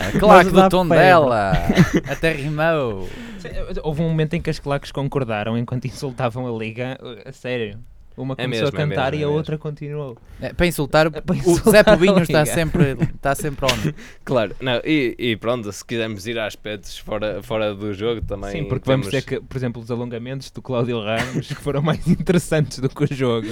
Dá 0.51 0.67
do 0.67 0.69
tom 0.69 0.83
febre. 0.83 0.97
dela. 0.97 1.51
Até 2.09 2.31
rimou. 2.33 3.07
Houve 3.83 4.01
um 4.01 4.09
momento 4.09 4.33
em 4.33 4.41
que 4.41 4.49
as 4.49 4.59
claques 4.59 4.91
concordaram 4.91 5.57
enquanto 5.57 5.85
insultavam 5.85 6.53
a 6.53 6.57
liga. 6.57 6.97
A 7.25 7.31
sério. 7.31 7.79
Uma 8.17 8.33
É 8.37 8.43
começou 8.43 8.65
mesmo, 8.65 8.65
a 8.65 8.81
é 8.81 8.87
cantar 8.87 9.11
mesmo, 9.11 9.21
e 9.21 9.25
a 9.25 9.27
é 9.27 9.29
outra 9.29 9.57
continuou. 9.57 10.17
É, 10.41 10.53
para 10.53 10.65
insultar, 10.67 11.07
É 11.07 11.21
para 11.21 11.33
o 11.35 11.37
insultar 11.37 11.71
Zé 11.71 11.79
a 11.79 11.83
Pobinho 11.83 12.19
está 12.23 12.45
sempre, 12.45 12.97
está 13.15 13.35
sempre 13.35 13.65
on. 13.65 13.93
Claro, 14.23 14.55
não, 14.61 14.81
e, 14.85 15.15
e 15.19 15.35
pronto, 15.35 15.71
se 15.71 15.83
quisermos 15.85 16.25
ir 16.25 16.39
a 16.39 16.45
aspectos 16.45 16.97
fora, 16.97 17.43
fora 17.43 17.73
do 17.75 17.93
jogo 17.93 18.21
também. 18.21 18.51
Sim, 18.51 18.63
porque 18.65 18.85
vamos 18.89 19.07
temos- 19.09 19.25
ter 19.25 19.39
que, 19.39 19.45
por 19.45 19.57
exemplo, 19.57 19.81
os 19.81 19.91
alongamentos 19.91 20.49
do 20.51 20.61
Cláudio 20.61 20.99
Ramos 21.01 21.47
que 21.47 21.55
foram 21.55 21.81
mais 21.81 22.05
interessantes 22.07 22.79
do 22.79 22.89
que 22.89 23.03
o 23.03 23.07
jogo. 23.13 23.47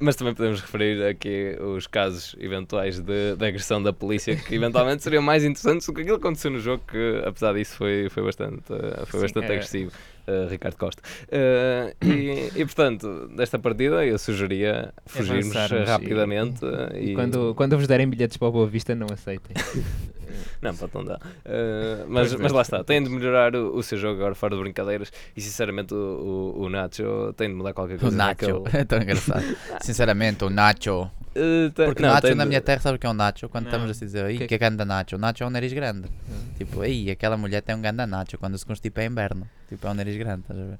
Mas 0.00 0.16
também 0.16 0.34
podemos 0.34 0.60
referir 0.60 1.02
aqui 1.04 1.56
os 1.60 1.86
casos 1.86 2.36
eventuais 2.38 3.00
de, 3.00 3.34
de 3.36 3.44
agressão 3.46 3.82
da 3.82 3.92
polícia 3.92 4.36
que 4.36 4.54
eventualmente 4.54 5.02
seriam 5.02 5.22
mais 5.22 5.44
interessantes 5.44 5.86
do 5.86 5.92
que 5.92 6.02
aquilo 6.02 6.18
que 6.18 6.24
aconteceu 6.26 6.50
no 6.50 6.60
jogo, 6.60 6.82
que 6.90 7.22
apesar 7.26 7.52
disso 7.54 7.74
foi, 7.76 8.08
foi 8.10 8.22
bastante, 8.22 8.62
eh, 8.72 9.04
foi 9.06 9.20
Sim, 9.20 9.24
bastante 9.26 9.46
é. 9.46 9.52
agressivo. 9.54 9.92
Eh, 10.28 10.46
Ricardo 10.50 10.76
Costa. 10.76 11.02
Eh, 11.30 11.94
e, 12.02 12.52
e 12.60 12.64
portanto, 12.64 13.28
desta 13.34 13.58
partida 13.58 14.04
eu 14.06 14.18
sugeria 14.18 14.92
fugirmos 15.06 15.56
Avançarmos 15.56 15.88
e- 15.88 15.90
rapidamente. 15.90 16.60
eh, 16.64 17.00
E 17.02 17.14
quando, 17.14 17.54
quando 17.54 17.76
vos 17.78 17.86
derem 17.88 18.06
bilhetes 18.08 18.36
para 18.36 18.48
o 18.48 18.52
Boa 18.52 18.66
Vista, 18.66 18.94
não 18.94 19.06
aceitem. 19.12 19.56
Não, 20.60 20.74
pode 20.74 20.92
não 20.94 21.04
dar. 21.04 21.16
Uh, 21.46 22.04
mas, 22.08 22.34
mas 22.34 22.50
lá 22.52 22.62
está, 22.62 22.82
tem 22.82 23.00
de 23.02 23.08
melhorar 23.08 23.54
o, 23.54 23.76
o 23.76 23.82
seu 23.82 23.96
jogo 23.96 24.16
agora 24.20 24.34
fora 24.34 24.56
de 24.56 24.60
brincadeiras 24.62 25.12
e 25.36 25.40
sinceramente 25.40 25.94
o, 25.94 26.54
o, 26.56 26.62
o 26.64 26.68
Nacho 26.68 27.32
tem 27.36 27.48
de 27.48 27.54
mudar 27.54 27.72
qualquer 27.72 27.94
O 27.96 28.00
coisa. 28.00 28.16
Nacho. 28.16 28.30
naquele- 28.60 28.62
É 28.76 28.84
tão 28.84 29.00
engraçado. 29.00 29.44
Sinceramente, 29.80 30.44
o 30.44 30.50
Nacho. 30.50 31.08
Uh, 31.38 31.72
Porque 31.72 32.02
não, 32.02 32.08
Nacho 32.10 32.22
tem 32.22 32.34
na 32.34 32.44
minha 32.44 32.60
terra 32.60 32.80
sabe 32.80 32.96
o 32.96 32.98
que 32.98 33.06
é 33.06 33.10
um 33.10 33.14
Nacho? 33.14 33.48
Quando 33.48 33.64
Não. 33.64 33.70
estamos 33.72 33.96
a 33.96 34.04
dizer, 34.04 34.24
Que- 34.36 34.42
aí 34.42 34.48
que 34.48 34.54
é 34.54 34.58
grande 34.58 34.84
Nacho. 34.84 35.16
O 35.16 35.18
Nacho 35.18 35.42
é 35.42 35.46
um 35.46 35.50
nariz 35.50 35.72
grande. 35.72 36.08
Tipo, 36.56 36.80
aí 36.80 37.10
aquela 37.10 37.36
mulher 37.36 37.62
tem 37.62 37.74
um 37.74 37.80
grande 37.80 38.04
Nacho 38.06 38.36
quando 38.38 38.58
se 38.58 38.66
constipa 38.66 39.00
é 39.02 39.06
inverno. 39.06 39.46
Tipo, 39.68 39.86
é 39.86 39.90
um 39.90 39.94
nariz 39.94 40.16
grande, 40.16 40.40
estás 40.40 40.58
a 40.60 40.64
ver? 40.64 40.78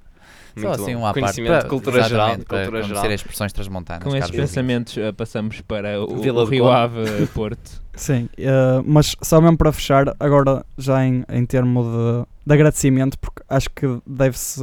Só 0.58 0.68
Muito 0.68 0.82
assim 0.82 0.94
bom. 0.94 1.00
um 1.02 1.06
à 1.06 1.14
parte. 1.14 1.20
Conhecimento 1.20 1.62
de 1.62 1.68
cultura 1.68 2.02
geral. 2.02 2.36
de 2.36 2.44
para 2.44 2.58
cultura 2.58 2.80
conhecer 2.82 2.94
geral. 3.00 3.12
expressões 3.14 3.52
transmontanas. 3.52 4.02
Com 4.02 4.16
estes 4.16 4.34
pensamentos, 4.36 4.98
eh, 4.98 5.12
passamos 5.12 5.60
para 5.60 6.00
o, 6.02 6.16
Vila 6.16 6.42
o 6.42 6.44
do 6.44 6.50
Rio 6.50 6.64
Conde. 6.64 6.74
Ave 6.76 7.26
Porto. 7.28 7.82
Sim, 7.94 8.28
eh, 8.36 8.82
mas 8.84 9.14
só 9.22 9.40
mesmo 9.40 9.56
para 9.56 9.72
fechar, 9.72 10.14
agora 10.20 10.64
já 10.76 11.04
em, 11.04 11.24
em 11.30 11.46
termo 11.46 11.82
de, 11.84 12.28
de 12.46 12.52
agradecimento, 12.54 13.18
porque 13.18 13.42
acho 13.48 13.70
que 13.70 13.86
deve-se 14.06 14.62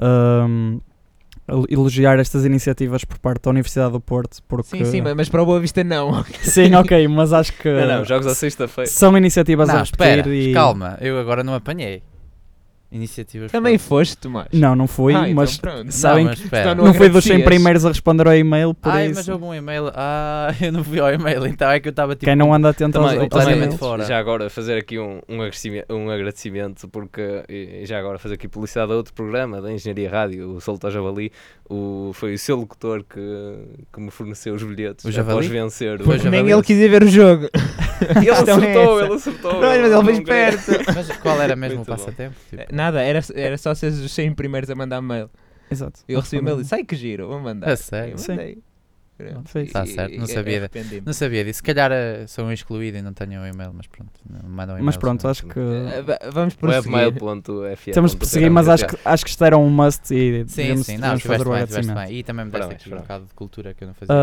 ehm, 0.00 0.78
elogiar 1.68 2.18
estas 2.18 2.44
iniciativas 2.44 3.04
por 3.04 3.18
parte 3.18 3.42
da 3.42 3.50
Universidade 3.50 3.92
do 3.92 4.00
Porto, 4.00 4.38
porque... 4.48 4.78
Sim, 4.78 4.84
sim, 4.84 5.00
mas- 5.02 5.28
para 5.28 5.42
o 5.42 5.46
Boa 5.46 5.60
Vista 5.60 5.82
não. 5.84 6.24
Sim, 6.42 6.74
ok, 6.74 7.06
mas 7.08 7.32
acho 7.32 7.52
que 7.52 7.68
Não, 7.68 7.98
não, 7.98 8.04
jogos 8.04 8.26
à 8.26 8.34
sexta-feira. 8.34 8.90
são 8.90 9.16
iniciativas 9.16 9.68
Não, 9.68 9.78
a 9.78 9.82
espera, 9.82 10.22
repetir 10.22 10.50
e... 10.50 10.52
calma, 10.52 10.96
eu 11.00 11.18
agora 11.18 11.42
não 11.44 11.54
apanhei. 11.54 12.02
Iniciativas. 12.90 13.50
Também 13.50 13.76
foste, 13.78 14.16
Tomás. 14.16 14.48
Não, 14.52 14.76
não 14.76 14.86
fui, 14.86 15.12
Ah, 15.14 15.22
então 15.22 15.34
mas 15.34 15.56
pronto. 15.58 15.90
sabem 15.92 16.24
não, 16.24 16.30
mas 16.30 16.40
espera. 16.40 16.72
Então 16.72 16.84
não 16.84 16.94
fui 16.94 17.08
dos 17.08 17.24
100 17.24 17.32
agradecias. 17.32 17.44
primeiros 17.44 17.84
a 17.84 17.88
responder 17.88 18.26
ao 18.28 18.34
e-mail, 18.36 18.72
por 18.74 18.92
Ai, 18.92 19.06
isso 19.06 19.14
mas 19.16 19.28
houve 19.28 19.44
um 19.44 19.54
e-mail. 19.54 19.90
Ah, 19.94 20.54
eu 20.62 20.70
não 20.72 20.84
fui 20.84 21.00
ao 21.00 21.12
e-mail, 21.12 21.46
então 21.46 21.68
é 21.70 21.80
que 21.80 21.88
eu 21.88 21.90
estava 21.90 22.14
tipo. 22.14 22.24
quem 22.26 22.36
não 22.36 22.54
anda 22.54 22.68
atento 22.70 22.98
aos, 22.98 23.10
Também, 23.10 23.28
aos 23.30 23.42
também 23.44 23.56
e-mails. 23.58 23.74
fora. 23.76 24.04
já 24.04 24.18
agora 24.18 24.48
fazer 24.48 24.78
aqui 24.78 24.98
um, 25.00 25.20
um, 25.28 25.36
agradecimento, 25.40 25.92
um 25.92 26.10
agradecimento, 26.10 26.88
porque 26.88 27.42
e 27.48 27.84
já 27.84 27.98
agora 27.98 28.18
fazer 28.18 28.34
aqui 28.34 28.46
publicidade 28.46 28.92
a 28.92 28.94
outro 28.94 29.12
programa 29.12 29.60
da 29.60 29.72
Engenharia 29.72 30.08
Rádio, 30.08 30.50
o 30.54 30.60
Solto 30.60 30.86
ao 30.86 30.90
Javali, 30.92 31.32
o, 31.68 32.12
foi 32.14 32.34
o 32.34 32.38
seu 32.38 32.56
locutor 32.56 33.02
que, 33.02 33.20
que 33.92 34.00
me 34.00 34.10
forneceu 34.12 34.54
os 34.54 34.62
bilhetes 34.62 35.04
O 35.04 35.10
Javali? 35.10 35.38
após 35.38 35.46
vencer. 35.48 35.98
Porque 35.98 36.18
já 36.20 36.30
nem 36.30 36.48
ele 36.48 36.62
quis 36.62 36.76
ir 36.78 36.88
ver 36.88 37.02
o 37.02 37.08
jogo. 37.08 37.48
Ele 38.16 38.28
é 38.28 38.32
acertou, 38.32 38.98
essa. 39.00 39.04
ele 39.06 39.14
acertou. 39.14 39.52
Não, 39.52 39.60
mas 39.60 39.76
ele 39.78 39.88
não 39.88 40.04
fez 40.04 40.18
queria- 40.18 40.34
perto. 40.58 40.92
Mas 40.94 41.16
qual 41.18 41.40
era 41.42 41.56
mesmo 41.56 41.82
o 41.82 41.86
passatempo? 41.86 42.34
Tipo, 42.50 42.74
Nada, 42.74 43.00
era, 43.02 43.20
era 43.34 43.56
só 43.58 43.74
ser 43.74 43.88
os 43.92 44.12
100 44.12 44.34
primeiros 44.34 44.68
a 44.70 44.74
mandar 44.74 45.00
mail. 45.00 45.30
Exato. 45.70 46.00
Eu 46.08 46.20
recebi 46.20 46.40
o 46.40 46.44
mail 46.44 46.56
e 46.56 46.58
disse, 46.60 46.70
sai 46.70 46.84
que 46.84 46.94
giro, 46.96 47.28
vou 47.28 47.40
mandar. 47.40 47.70
A 47.70 47.76
sério? 47.76 48.12
Eu 48.14 48.18
Sim. 48.18 48.32
mandei. 48.32 48.58
Pronto. 49.18 49.48
Fez. 49.48 49.72
Tá 49.72 49.82
E- 49.84 49.86
certo, 49.88 50.18
não 50.18 50.26
sabia. 50.26 50.70
Não 51.06 51.12
sabia 51.14 51.42
disso. 51.44 51.56
Se 51.56 51.62
calhar 51.62 51.90
eh, 51.90 52.26
sou 52.26 52.44
um 52.44 52.52
excluído 52.52 52.98
e 52.98 53.02
não 53.02 53.14
tenho 53.14 53.40
um 53.40 53.46
e-mail, 53.46 53.72
mas 53.74 53.86
pronto. 53.86 54.12
Não 54.28 54.46
mandam 54.48 54.74
um 54.74 54.78
e-mail. 54.78 54.84
Mas 54.84 54.96
pronto, 54.98 55.26
acho 55.26 55.46
que 55.46 55.58
Eh, 55.58 56.02
va- 56.02 56.18
Vamos 56.30 56.54
prosseguir. 56.54 56.92
Webmail.fm. 56.98 57.92
temos 57.94 58.10
de 58.10 58.16
prosseguir, 58.18 58.50
mas 58.50 58.68
acho 58.68 58.86
que, 58.86 58.96
acho 59.02 59.24
que 59.24 59.30
isto 59.30 59.42
era 59.42 59.56
um 59.56 59.70
must 59.70 60.14
e 60.14 60.44
Sim, 60.48 60.76
sim, 60.82 60.98
não, 60.98 61.18
fazer 61.18 61.48
o 61.48 61.52
agradecimento. 61.52 61.96
bem. 61.96 62.12
E 62.18 62.22
também 62.22 62.44
me 62.44 62.50
deste 62.50 62.72
aqui 62.74 62.92
um 62.92 62.98
bocado 62.98 63.24
de 63.24 63.32
cultura 63.34 63.72
que 63.72 63.84
eu 63.84 63.88
não 63.88 63.94
fazia. 63.94 64.14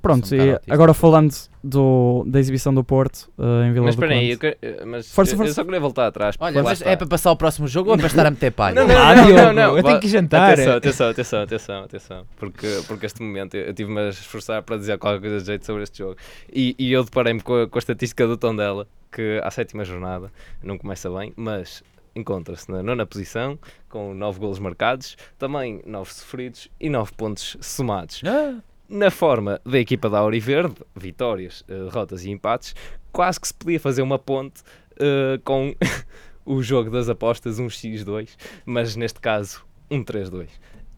pronto, 0.00 0.32
um 0.32 0.38
e 0.38 0.58
agora 0.72 0.94
falando 0.94 1.34
do, 1.68 2.24
da 2.26 2.38
exibição 2.40 2.72
do 2.74 2.82
Porto 2.82 3.30
eh, 3.38 3.68
em 3.68 3.72
Vila 3.72 3.86
Mas 3.86 3.96
do 3.96 4.02
espera 4.04 4.18
aí, 4.20 4.20
Conde. 4.20 4.32
eu, 4.32 4.38
que- 4.38 4.58
eh, 4.66 4.84
mas 4.86 5.12
Força, 5.12 5.34
eu- 5.36 5.44
eu 5.44 5.52
só 5.52 5.64
queria 5.64 5.80
voltar 5.80 6.06
atrás. 6.06 6.36
Olha, 6.40 6.62
mas 6.62 6.80
está. 6.80 6.90
é 6.90 6.96
para 6.96 7.06
passar 7.06 7.30
o 7.32 7.36
próximo 7.36 7.68
jogo 7.68 7.90
ou 7.90 7.94
é 7.94 7.98
para 7.98 8.06
estar 8.06 8.26
a 8.26 8.30
meter 8.30 8.50
palha? 8.52 8.74
Não, 8.74 8.86
não, 8.88 8.96
Ah, 8.98 9.14
não, 9.14 9.24
Diogo, 9.26 9.40
não, 9.42 9.52
não, 9.52 9.76
eu 9.76 9.82
tenho 9.82 10.00
que 10.00 10.08
jantar. 10.08 10.52
Atenção, 10.52 10.76
atenção, 10.76 11.08
atenção, 11.10 11.42
atenção, 11.42 11.82
atenção. 11.84 12.26
Porque, 12.36 12.66
porque 12.86 13.06
este 13.06 13.22
momento 13.22 13.54
eu, 13.56 13.66
eu 13.66 13.74
tive-me 13.74 14.00
a 14.00 14.08
esforçar 14.08 14.62
para 14.62 14.76
dizer 14.76 14.98
qualquer 14.98 15.20
coisa 15.20 15.38
de 15.40 15.44
jeito 15.46 15.66
sobre 15.66 15.82
este 15.82 15.98
jogo. 15.98 16.16
E, 16.52 16.74
e 16.78 16.92
eu 16.92 17.04
deparei-me 17.04 17.40
com 17.40 17.62
a, 17.62 17.68
com 17.68 17.78
a 17.78 17.80
estatística 17.80 18.26
do 18.26 18.36
Tondela, 18.36 18.86
que 19.12 19.40
à 19.42 19.50
sétima 19.50 19.84
jornada 19.84 20.30
não 20.62 20.76
começa 20.78 21.08
bem, 21.10 21.32
mas 21.36 21.82
encontra-se 22.16 22.68
na 22.70 22.82
nona 22.82 23.06
posição, 23.06 23.58
com 23.88 24.12
9 24.12 24.40
golos 24.40 24.58
marcados, 24.58 25.16
também 25.38 25.80
9 25.86 26.12
sofridos 26.12 26.68
e 26.80 26.90
9 26.90 27.12
pontos 27.16 27.56
somados. 27.60 28.20
Ah, 28.24 28.56
Na 28.88 29.10
forma 29.10 29.60
da 29.66 29.78
equipa 29.78 30.08
da 30.08 30.18
Auriverde, 30.18 30.74
vitórias, 30.96 31.62
eh, 31.68 31.84
derrotas 31.84 32.24
e 32.24 32.30
empates, 32.30 32.74
quase 33.12 33.38
que 33.40 33.46
se 33.48 33.52
podia 33.54 33.78
fazer 33.78 34.00
uma 34.02 34.18
ponte 34.18 34.62
eh, 34.98 35.38
com 35.44 35.74
o 36.46 36.62
jogo 36.62 36.90
das 36.90 37.08
apostas, 37.08 37.58
um 37.58 37.66
X2, 37.66 38.30
mas 38.64 38.96
neste 38.96 39.20
caso, 39.20 39.62
um 39.90 40.02
3-2. 40.02 40.48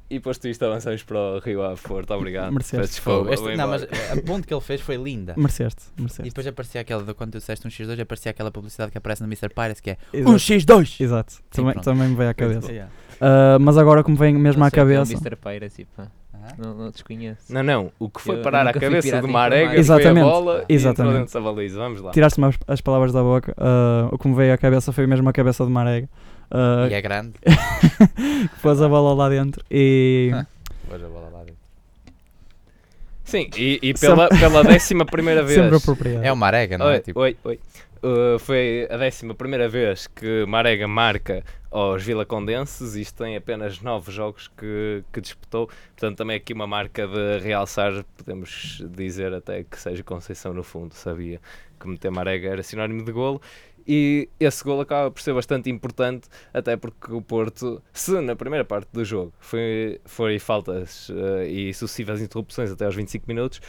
E 0.08 0.18
posto 0.18 0.48
isto, 0.48 0.64
avançamos 0.64 1.04
para 1.04 1.18
o 1.18 1.38
Rio 1.38 1.62
Ave 1.62 1.80
Porto. 1.82 2.12
Obrigado. 2.14 2.52
Mereceste. 2.52 2.96
Desculpa, 2.96 3.32
este- 3.32 3.54
não, 3.56 3.68
mas 3.68 3.82
embora. 3.84 4.12
a 4.12 4.22
ponte 4.22 4.46
que 4.46 4.52
ele 4.54 4.60
fez 4.60 4.80
foi 4.80 4.96
linda. 4.96 5.34
Mereceste, 5.36 5.84
E 5.96 6.00
mereceste. 6.02 6.22
depois 6.28 6.46
aparecia 6.48 6.80
aquela, 6.80 7.02
de 7.04 7.14
quando 7.14 7.30
tu 7.32 7.38
disseste 7.38 7.64
um 7.66 7.70
X2, 7.70 8.00
aparecia 8.00 8.30
aquela 8.30 8.50
publicidade 8.50 8.90
que 8.90 8.98
aparece 8.98 9.22
no 9.22 9.28
Mr. 9.28 9.48
Pirates 9.54 9.80
que 9.80 9.90
é 9.90 9.96
Exato. 10.12 10.32
um 10.32 10.36
X2! 10.36 11.00
Exato, 11.00 11.34
também, 11.50 11.72
pronto. 11.74 11.84
também 11.84 12.08
me 12.08 12.16
veio 12.16 12.30
à 12.30 12.34
cabeça. 12.34 12.88
Ah, 13.20 13.56
mas 13.60 13.76
agora, 13.78 14.02
como 14.02 14.16
vem 14.16 14.34
mesmo 14.34 14.64
à 14.64 14.70
que 14.70 14.80
é 14.80 14.82
o 14.82 14.86
cabeça. 14.86 15.12
Mr. 15.12 15.36
Piracy, 15.36 15.84
pá. 15.96 16.08
Ah. 16.32 16.54
Não, 16.56 16.74
não 16.74 16.90
desconheço. 16.90 17.52
Não, 17.52 17.62
não. 17.62 17.92
O 17.98 18.08
que 18.08 18.20
foi 18.20 18.38
Eu 18.38 18.42
parar 18.42 18.66
à 18.66 18.72
fui 18.72 18.80
cabeça 18.80 19.20
de 19.20 19.26
Marega 19.26 19.64
informático. 19.64 19.70
foi 19.70 19.76
a 19.76 19.80
Exatamente, 19.80 20.24
bola 20.24 20.52
e 20.52 20.56
entrou 20.62 20.76
exatamente. 20.76 21.18
dentro 21.18 21.32
da 21.34 21.40
baliza. 21.52 21.78
Vamos 21.78 22.00
lá. 22.00 22.10
Tiraste-me 22.12 22.46
as, 22.46 22.58
as 22.66 22.80
palavras 22.80 23.12
da 23.12 23.22
boca. 23.22 23.54
ah, 23.58 24.08
o 24.12 24.18
que 24.18 24.28
me 24.28 24.34
veio 24.34 24.54
à 24.54 24.58
cabeça 24.58 24.92
foi 24.92 25.06
mesmo 25.06 25.28
a 25.28 25.32
cabeça 25.32 25.64
de 25.64 25.70
Marega. 25.70 26.08
ah, 26.50 26.86
E 26.90 26.94
é 26.94 27.00
grande. 27.02 27.34
que 27.44 28.60
pôs 28.62 28.80
a 28.80 28.88
bola 28.88 29.14
lá 29.14 29.28
dentro 29.28 29.62
e. 29.70 30.30
Hoje 30.92 31.04
a 31.04 31.08
bola 31.08 31.28
lá 31.32 31.38
dentro. 31.40 31.60
Sim, 33.24 33.48
e, 33.56 33.78
e 33.82 33.94
pela, 33.94 34.28
pela 34.28 34.64
décima 34.64 35.04
primeira 35.06 35.42
vez. 35.44 35.60
Sempre 35.60 35.76
apropriado. 35.76 36.24
É 36.24 36.32
uma 36.32 36.46
arega, 36.46 36.76
não 36.78 36.86
Oi, 36.86 36.96
é? 36.96 37.00
Tipo, 37.00 37.20
oi, 37.20 37.36
oi. 37.44 37.60
Uh, 38.02 38.38
foi 38.38 38.88
a 38.90 38.96
décima 38.96 39.34
primeira 39.34 39.68
vez 39.68 40.06
que 40.06 40.46
Marega 40.46 40.88
marca 40.88 41.44
aos 41.70 42.02
Vilacondenses, 42.02 42.94
isto 42.94 43.22
tem 43.22 43.36
apenas 43.36 43.82
nove 43.82 44.10
jogos 44.10 44.48
que, 44.48 45.04
que 45.12 45.20
disputou, 45.20 45.66
portanto 45.66 46.16
também 46.16 46.36
aqui 46.36 46.54
uma 46.54 46.66
marca 46.66 47.06
de 47.06 47.38
realçar, 47.40 48.02
podemos 48.16 48.82
dizer 48.90 49.34
até 49.34 49.64
que 49.64 49.78
seja 49.78 50.02
Conceição 50.02 50.54
no 50.54 50.62
fundo, 50.62 50.94
sabia 50.94 51.42
que 51.78 51.86
meter 51.86 52.10
Marega 52.10 52.48
era 52.48 52.62
sinónimo 52.62 53.04
de 53.04 53.12
golo, 53.12 53.38
e 53.86 54.30
esse 54.38 54.64
golo 54.64 54.80
acaba 54.80 55.10
por 55.10 55.20
ser 55.20 55.34
bastante 55.34 55.68
importante, 55.68 56.26
até 56.54 56.78
porque 56.78 57.12
o 57.12 57.20
Porto, 57.20 57.82
se 57.92 58.18
na 58.20 58.34
primeira 58.34 58.64
parte 58.64 58.88
do 58.92 59.04
jogo 59.04 59.32
foi, 59.38 60.00
foi 60.06 60.38
faltas 60.38 61.10
uh, 61.10 61.42
e 61.46 61.74
sucessivas 61.74 62.22
interrupções 62.22 62.70
até 62.70 62.86
aos 62.86 62.94
25 62.94 63.26
minutos, 63.28 63.60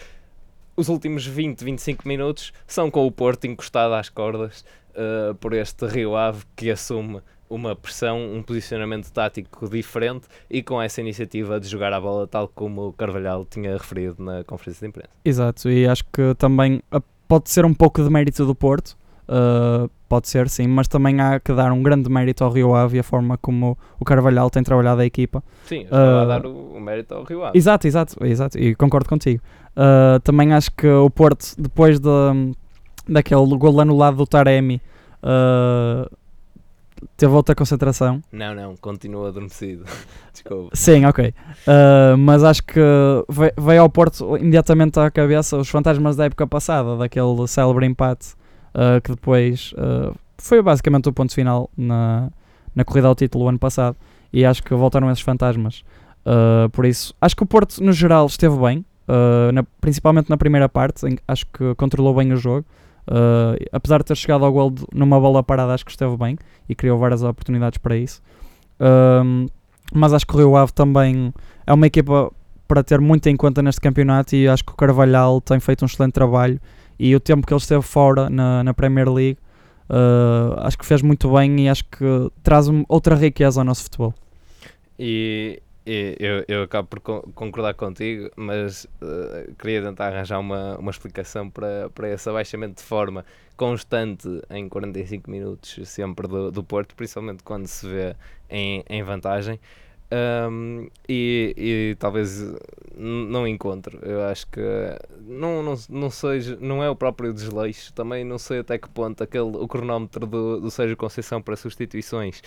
os 0.81 0.89
últimos 0.89 1.27
20, 1.27 1.63
25 1.63 2.07
minutos 2.07 2.51
são 2.65 2.89
com 2.89 3.05
o 3.05 3.11
Porto 3.11 3.45
encostado 3.45 3.93
às 3.93 4.09
cordas 4.09 4.65
uh, 4.89 5.35
por 5.35 5.53
este 5.53 5.85
Rio 5.85 6.15
Ave 6.15 6.43
que 6.55 6.71
assume 6.71 7.21
uma 7.47 7.75
pressão, 7.75 8.17
um 8.33 8.41
posicionamento 8.41 9.11
tático 9.11 9.69
diferente 9.69 10.27
e 10.49 10.63
com 10.63 10.81
essa 10.81 10.99
iniciativa 10.99 11.59
de 11.59 11.67
jogar 11.67 11.93
a 11.93 12.01
bola 12.01 12.25
tal 12.25 12.47
como 12.47 12.87
o 12.87 12.93
Carvalhal 12.93 13.45
tinha 13.45 13.73
referido 13.73 14.23
na 14.23 14.43
conferência 14.43 14.81
de 14.81 14.89
imprensa. 14.89 15.09
Exato, 15.23 15.69
e 15.69 15.85
acho 15.85 16.03
que 16.11 16.33
também 16.35 16.81
ah, 16.91 17.01
pode 17.27 17.51
ser 17.51 17.63
um 17.63 17.73
pouco 17.73 18.01
de 18.01 18.09
mérito 18.09 18.43
do 18.43 18.55
Porto, 18.55 18.97
ah, 19.27 19.87
pode 20.09 20.27
ser 20.27 20.49
sim, 20.49 20.67
mas 20.67 20.89
também 20.89 21.21
há 21.21 21.39
que 21.39 21.53
dar 21.53 21.71
um 21.71 21.81
grande 21.81 22.09
mérito 22.09 22.43
ao 22.43 22.51
Rio 22.51 22.75
Ave 22.75 22.97
e 22.97 22.99
a 22.99 23.03
forma 23.03 23.37
como 23.37 23.77
o 23.97 24.03
Carvalhal 24.03 24.49
tem 24.49 24.61
trabalhado 24.61 24.99
a 24.99 25.05
equipa. 25.05 25.41
Sim, 25.65 25.83
estava 25.83 26.19
a 26.19 26.23
Uh, 26.23 26.27
dar 26.27 26.45
o, 26.45 26.73
o 26.73 26.81
mérito 26.81 27.13
ao 27.15 27.23
Rio 27.23 27.45
Ave. 27.45 27.57
Exato, 27.57 27.87
exato, 27.87 28.25
exato, 28.25 28.59
e 28.59 28.75
concordo 28.75 29.07
contigo. 29.07 29.41
Ah, 29.75 30.19
também 30.23 30.53
acho 30.53 30.71
que 30.71 30.87
o 30.87 31.09
Porto, 31.09 31.53
depois 31.57 31.99
de, 31.99 32.09
daquele 33.07 33.55
gol 33.57 33.79
anulado 33.81 34.17
do 34.17 34.27
Taremi, 34.27 34.81
ah, 35.23 36.07
teve 37.17 37.33
outra 37.33 37.55
concentração. 37.55 38.21
Não, 38.31 38.53
não, 38.53 38.75
continua 38.77 39.29
adormecido. 39.29 39.85
Desculpa. 40.33 40.69
Sim, 40.75 41.05
ok. 41.05 41.33
Ah, 41.67 42.15
mas 42.17 42.43
acho 42.43 42.63
que 42.63 42.79
ve- 43.29 43.53
veio 43.57 43.81
ao 43.81 43.89
Porto 43.89 44.37
imediatamente 44.37 44.99
à 44.99 45.09
cabeça 45.09 45.57
os 45.57 45.69
fantasmas 45.69 46.15
da 46.15 46.25
época 46.25 46.45
passada, 46.47 46.97
daquele 46.97 47.47
célebre 47.47 47.85
empate 47.85 48.33
ah, 48.73 48.99
que 49.01 49.11
depois 49.11 49.73
ah, 49.77 50.13
foi 50.37 50.61
basicamente 50.61 51.07
o 51.07 51.13
ponto 51.13 51.33
final 51.33 51.69
na, 51.77 52.29
na 52.75 52.83
corrida 52.83 53.07
ao 53.07 53.15
título 53.15 53.45
o 53.45 53.49
ano 53.49 53.59
passado. 53.59 53.95
E 54.33 54.45
acho 54.45 54.63
que 54.63 54.73
voltaram 54.73 55.09
esses 55.11 55.23
fantasmas. 55.23 55.83
Por 56.71 56.85
isso, 56.85 57.13
acho 57.19 57.35
que 57.35 57.43
o 57.43 57.45
Porto 57.45 57.83
no 57.83 57.91
geral 57.91 58.25
esteve 58.27 58.55
bem, 58.57 58.85
ah, 59.11 59.51
na- 59.51 59.63
principalmente 59.81 60.29
na 60.29 60.37
primeira 60.37 60.69
parte, 60.69 61.05
em 61.05 61.17
acho 61.27 61.45
que 61.47 61.75
controlou 61.75 62.13
bem 62.15 62.31
o 62.33 62.37
jogo. 62.37 62.65
Ah, 63.07 63.55
apesar 63.71 63.97
de 63.99 64.05
ter 64.05 64.15
chegado 64.15 64.45
ao 64.45 64.51
gol 64.53 64.71
de- 64.71 64.85
numa 64.93 65.19
bola 65.19 65.43
parada, 65.43 65.73
acho 65.73 65.83
que 65.85 65.91
esteve 65.91 66.15
bem 66.17 66.37
e 66.69 66.75
criou 66.75 66.97
várias 66.97 67.21
oportunidades 67.23 67.77
para 67.77 67.95
isso. 67.97 68.21
Ahm, 68.79 69.47
mas 69.93 70.13
acho 70.13 70.25
que 70.25 70.33
o 70.35 70.37
Rio 70.37 70.55
Ave 70.55 70.71
também 70.73 71.33
é 71.67 71.73
uma 71.73 71.85
equipa 71.87 72.31
para 72.67 72.81
ter 72.83 73.01
muito 73.01 73.27
em 73.27 73.35
conta 73.35 73.61
neste 73.61 73.81
campeonato 73.81 74.35
e 74.35 74.47
acho 74.47 74.63
que 74.63 74.71
o 74.71 74.75
Carvalhal 74.75 75.41
tem 75.41 75.59
feito 75.59 75.83
um 75.83 75.85
excelente 75.85 76.13
trabalho 76.13 76.59
e 76.97 77.13
o 77.15 77.19
tempo 77.19 77.45
que 77.45 77.53
ele 77.53 77.59
esteve 77.59 77.81
fora 77.81 78.29
na, 78.29 78.63
na 78.63 78.73
Premier 78.73 79.09
League 79.11 79.37
ah, 79.89 80.67
acho 80.67 80.77
que 80.77 80.85
fez 80.85 81.01
muito 81.01 81.29
bem 81.33 81.59
e 81.65 81.69
acho 81.69 81.83
que 81.85 82.31
traz 82.41 82.69
um- 82.69 82.85
outra 82.87 83.15
riqueza 83.15 83.59
ao 83.59 83.65
nosso 83.65 83.83
futebol. 83.83 84.13
E, 84.97 85.61
e 85.91 86.17
eu, 86.19 86.45
eu 86.47 86.63
acabo 86.63 86.87
por 86.87 86.99
con- 86.99 87.21
concordar 87.35 87.73
contigo, 87.73 88.29
mas 88.35 88.87
eh, 89.01 89.49
queria 89.59 89.81
tentar 89.81 90.07
arranjar 90.07 90.39
uma, 90.39 90.77
uma 90.77 90.91
explicação 90.91 91.49
para, 91.49 91.89
para 91.89 92.09
esse 92.09 92.29
abaixamento 92.29 92.75
de 92.81 92.83
forma 92.87 93.25
constante 93.57 94.27
em 94.49 94.67
45 94.69 95.29
minutos, 95.29 95.77
sempre 95.87 96.27
do, 96.27 96.51
do 96.51 96.63
Porto, 96.63 96.95
principalmente 96.95 97.43
quando 97.43 97.67
se 97.67 97.87
vê 97.87 98.15
em, 98.49 98.83
em 98.89 99.03
vantagem. 99.03 99.59
Um, 100.13 100.89
e, 101.07 101.53
e 101.57 101.95
talvez 101.97 102.53
não 102.95 103.47
encontro. 103.47 103.99
Eu 104.01 104.23
acho 104.23 104.45
que 104.47 104.59
não, 105.21 105.63
não, 105.63 105.75
não, 105.89 106.09
seja, 106.09 106.57
não 106.59 106.83
é 106.83 106.89
o 106.89 106.95
próprio 106.95 107.33
desleixo. 107.33 107.93
Também 107.93 108.25
não 108.25 108.37
sei 108.37 108.59
até 108.59 108.77
que 108.77 108.89
ponto 108.89 109.23
aquele, 109.23 109.55
o 109.55 109.67
cronómetro 109.67 110.25
do, 110.27 110.59
do 110.59 110.69
Sérgio 110.69 110.97
Conceição 110.97 111.41
para 111.41 111.55
substituições 111.55 112.41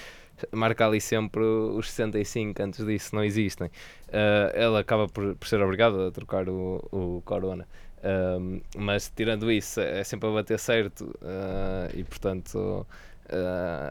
marca 0.52 0.86
ali 0.86 1.00
sempre 1.00 1.42
os 1.42 1.90
65, 1.90 2.62
antes 2.62 2.84
disso 2.84 3.14
não 3.14 3.24
existem. 3.24 3.68
Uh, 4.08 4.50
ele 4.54 4.78
acaba 4.78 5.08
por, 5.08 5.34
por 5.36 5.46
ser 5.46 5.60
obrigado 5.60 6.00
a 6.02 6.10
trocar 6.10 6.48
o, 6.48 6.84
o 6.90 7.22
Corona. 7.24 7.66
Um, 8.04 8.60
mas 8.76 9.10
tirando 9.14 9.50
isso, 9.50 9.80
é 9.80 10.04
sempre 10.04 10.28
a 10.28 10.32
bater 10.32 10.58
certo 10.58 11.04
uh, 11.22 11.88
e 11.94 12.04
portanto 12.04 12.86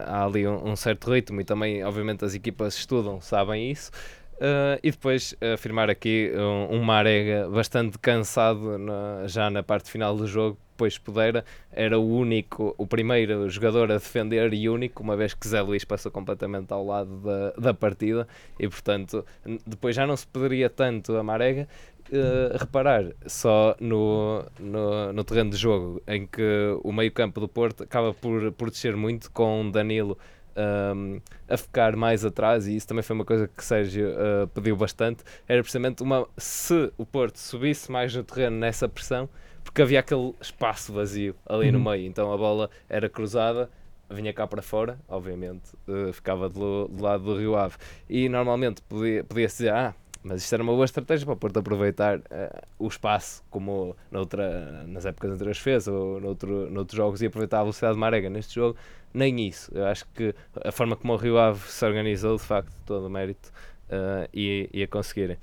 há 0.06 0.24
ali 0.24 0.46
um, 0.46 0.70
um, 0.70 0.76
certo 0.76 1.10
ritmo 1.10 1.40
e 1.40 1.44
também, 1.44 1.84
obviamente, 1.84 2.24
as 2.24 2.34
equipas 2.34 2.74
estudam, 2.76 3.20
sabem 3.20 3.70
isso. 3.70 3.90
Uh, 4.34 4.78
e 4.82 4.90
depois 4.90 5.34
afirmar 5.54 5.88
aqui 5.88 6.32
um, 6.34 6.76
um 6.76 6.82
Marega 6.82 7.48
bastante 7.48 7.98
cansado 7.98 8.76
na, 8.78 9.26
já 9.26 9.48
na 9.48 9.62
parte 9.62 9.90
final 9.90 10.16
do 10.16 10.26
jogo, 10.26 10.58
pois 10.76 10.98
Podera 10.98 11.44
era 11.70 11.98
o 11.98 12.04
único, 12.04 12.74
o 12.76 12.86
primeiro 12.86 13.48
jogador 13.48 13.92
a 13.92 13.94
defender 13.94 14.52
e 14.52 14.68
único, 14.68 15.02
uma 15.04 15.16
vez 15.16 15.34
que 15.34 15.46
Zé 15.46 15.60
Luís 15.62 15.84
passou 15.84 16.10
completamente 16.10 16.72
ao 16.72 16.84
lado 16.84 17.16
da, 17.20 17.50
da 17.52 17.74
partida 17.74 18.26
e, 18.58 18.68
portanto, 18.68 19.24
depois 19.64 19.94
já 19.94 20.04
não 20.04 20.16
se 20.16 20.26
poderia 20.26 20.68
tanto 20.68 21.16
a 21.16 21.22
Marega. 21.22 21.68
Uh, 22.10 22.58
reparar 22.58 23.06
só 23.26 23.74
no, 23.80 24.44
no, 24.60 25.10
no, 25.10 25.24
terreno 25.24 25.48
de 25.48 25.56
jogo 25.56 26.02
em 26.06 26.26
que 26.26 26.78
o 26.84 26.92
meio 26.92 27.10
campo 27.10 27.40
do 27.40 27.48
Porto 27.48 27.82
acaba 27.82 28.12
por, 28.12 28.52
por 28.52 28.68
descer 28.68 28.94
muito 28.94 29.30
com 29.30 29.70
Danilo 29.70 30.18
um, 30.56 31.20
a 31.48 31.56
ficar 31.56 31.96
mais 31.96 32.24
atrás 32.24 32.66
e 32.66 32.76
isso 32.76 32.86
também 32.86 33.02
foi 33.02 33.14
uma 33.16 33.24
coisa 33.24 33.48
que 33.48 33.64
Sérgio 33.64 34.08
uh, 34.10 34.46
pediu 34.48 34.76
bastante 34.76 35.22
era 35.48 35.60
precisamente 35.62 36.02
uma 36.02 36.26
se 36.36 36.92
o 36.96 37.04
Porto 37.06 37.36
subisse 37.38 37.90
mais 37.90 38.14
no 38.14 38.22
terreno 38.24 38.56
nessa 38.56 38.88
pressão 38.88 39.28
porque 39.62 39.82
havia 39.82 40.00
aquele 40.00 40.34
espaço 40.40 40.92
vazio 40.92 41.34
ali 41.46 41.72
no 41.72 41.78
Uhum. 41.78 41.84
meio, 41.90 42.06
então 42.06 42.32
a 42.32 42.36
bola 42.36 42.68
era 42.88 43.08
cruzada, 43.08 43.70
vinha 44.10 44.32
cá 44.32 44.46
para 44.46 44.60
fora, 44.62 44.98
obviamente, 45.08 45.70
eh, 45.88 46.12
ficava 46.12 46.48
do, 46.50 46.86
do 46.88 47.02
lado 47.02 47.24
do 47.24 47.38
Rio 47.38 47.56
Ave. 47.56 47.76
E 48.08 48.28
normalmente 48.28 48.82
podia- 48.82 49.24
podia-se 49.24 49.56
dizer, 49.64 49.72
ah, 49.72 49.94
mas 50.24 50.42
isto 50.42 50.54
era 50.54 50.62
uma 50.62 50.72
boa 50.72 50.86
estratégia 50.86 51.26
para 51.26 51.34
o 51.34 51.36
Porto 51.36 51.58
aproveitar 51.58 52.20
eh, 52.30 52.62
o 52.78 52.88
espaço, 52.88 53.44
como 53.50 53.94
noutra, 54.10 54.84
nas 54.86 55.04
épocas 55.04 55.32
anteriores 55.32 55.58
fez, 55.58 55.86
ou 55.86 56.18
noutro, 56.18 56.70
noutros 56.70 56.96
jogos, 56.96 57.20
e 57.20 57.26
aproveitar 57.26 57.58
a 57.58 57.62
velocidade 57.62 57.94
de 57.94 58.00
Marega. 58.00 58.30
Neste 58.30 58.54
jogo, 58.54 58.76
nem 59.12 59.46
isso. 59.46 59.70
Eu 59.74 59.86
acho 59.86 60.06
que 60.14 60.34
a 60.64 60.72
forma 60.72 60.96
como 60.96 61.12
o 61.12 61.16
Rio 61.16 61.38
Ave 61.38 61.60
se 61.70 61.84
organizou, 61.84 62.36
de 62.36 62.42
facto, 62.42 62.72
todo 62.86 63.06
o 63.06 63.10
mérito 63.10 63.52
eh, 63.90 64.28
ia, 64.32 64.68
ia 64.72 64.88
conseguirem. 64.88 65.36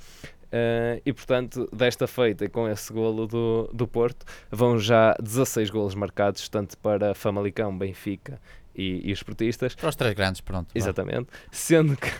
Eh, 0.51 1.01
e 1.05 1.13
portanto, 1.13 1.69
desta 1.71 2.07
feita 2.07 2.43
e 2.43 2.49
com 2.49 2.67
esse 2.67 2.91
golo 2.91 3.27
do, 3.27 3.69
do 3.71 3.87
Porto, 3.87 4.25
vão 4.49 4.77
já 4.79 5.15
16 5.21 5.69
golos 5.69 5.95
marcados, 5.95 6.49
tanto 6.49 6.77
para 6.79 7.13
Famalicão, 7.13 7.77
Benfica 7.77 8.39
e, 8.75 9.09
e 9.09 9.13
os 9.13 9.23
portistas, 9.23 9.75
Para 9.75 9.89
os 9.89 9.95
três 9.95 10.13
grandes, 10.13 10.41
pronto. 10.41 10.69
Exatamente. 10.73 11.29
Sendo 11.51 11.95
que, 11.95 12.11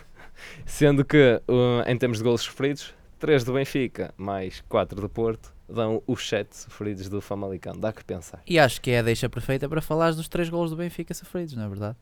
sendo 0.66 1.04
que 1.04 1.42
uh, 1.48 1.90
em 1.90 1.98
termos 1.98 2.18
de 2.18 2.24
golos 2.24 2.42
sofridos, 2.42 2.94
3 3.20 3.44
do 3.44 3.54
Benfica 3.54 4.14
mais 4.18 4.64
4 4.68 5.00
do 5.00 5.10
Porto 5.10 5.54
dão 5.70 6.02
os 6.06 6.28
7 6.28 6.56
sofridos 6.56 7.08
do 7.08 7.22
Famalicão. 7.22 7.74
Dá 7.78 7.94
que 7.94 8.04
pensar. 8.04 8.42
E 8.46 8.60
acho 8.60 8.82
que 8.82 8.92
é 8.92 9.00
a 9.00 9.02
deixa 9.02 9.30
perfeita 9.30 9.70
para 9.70 9.82
falares 9.82 10.16
dos 10.16 10.28
três 10.28 10.50
golos 10.50 10.72
do 10.72 10.78
Benfica 10.78 11.14
sofridos, 11.14 11.56
não 11.56 11.64
é 11.64 11.70
verdade? 11.70 11.96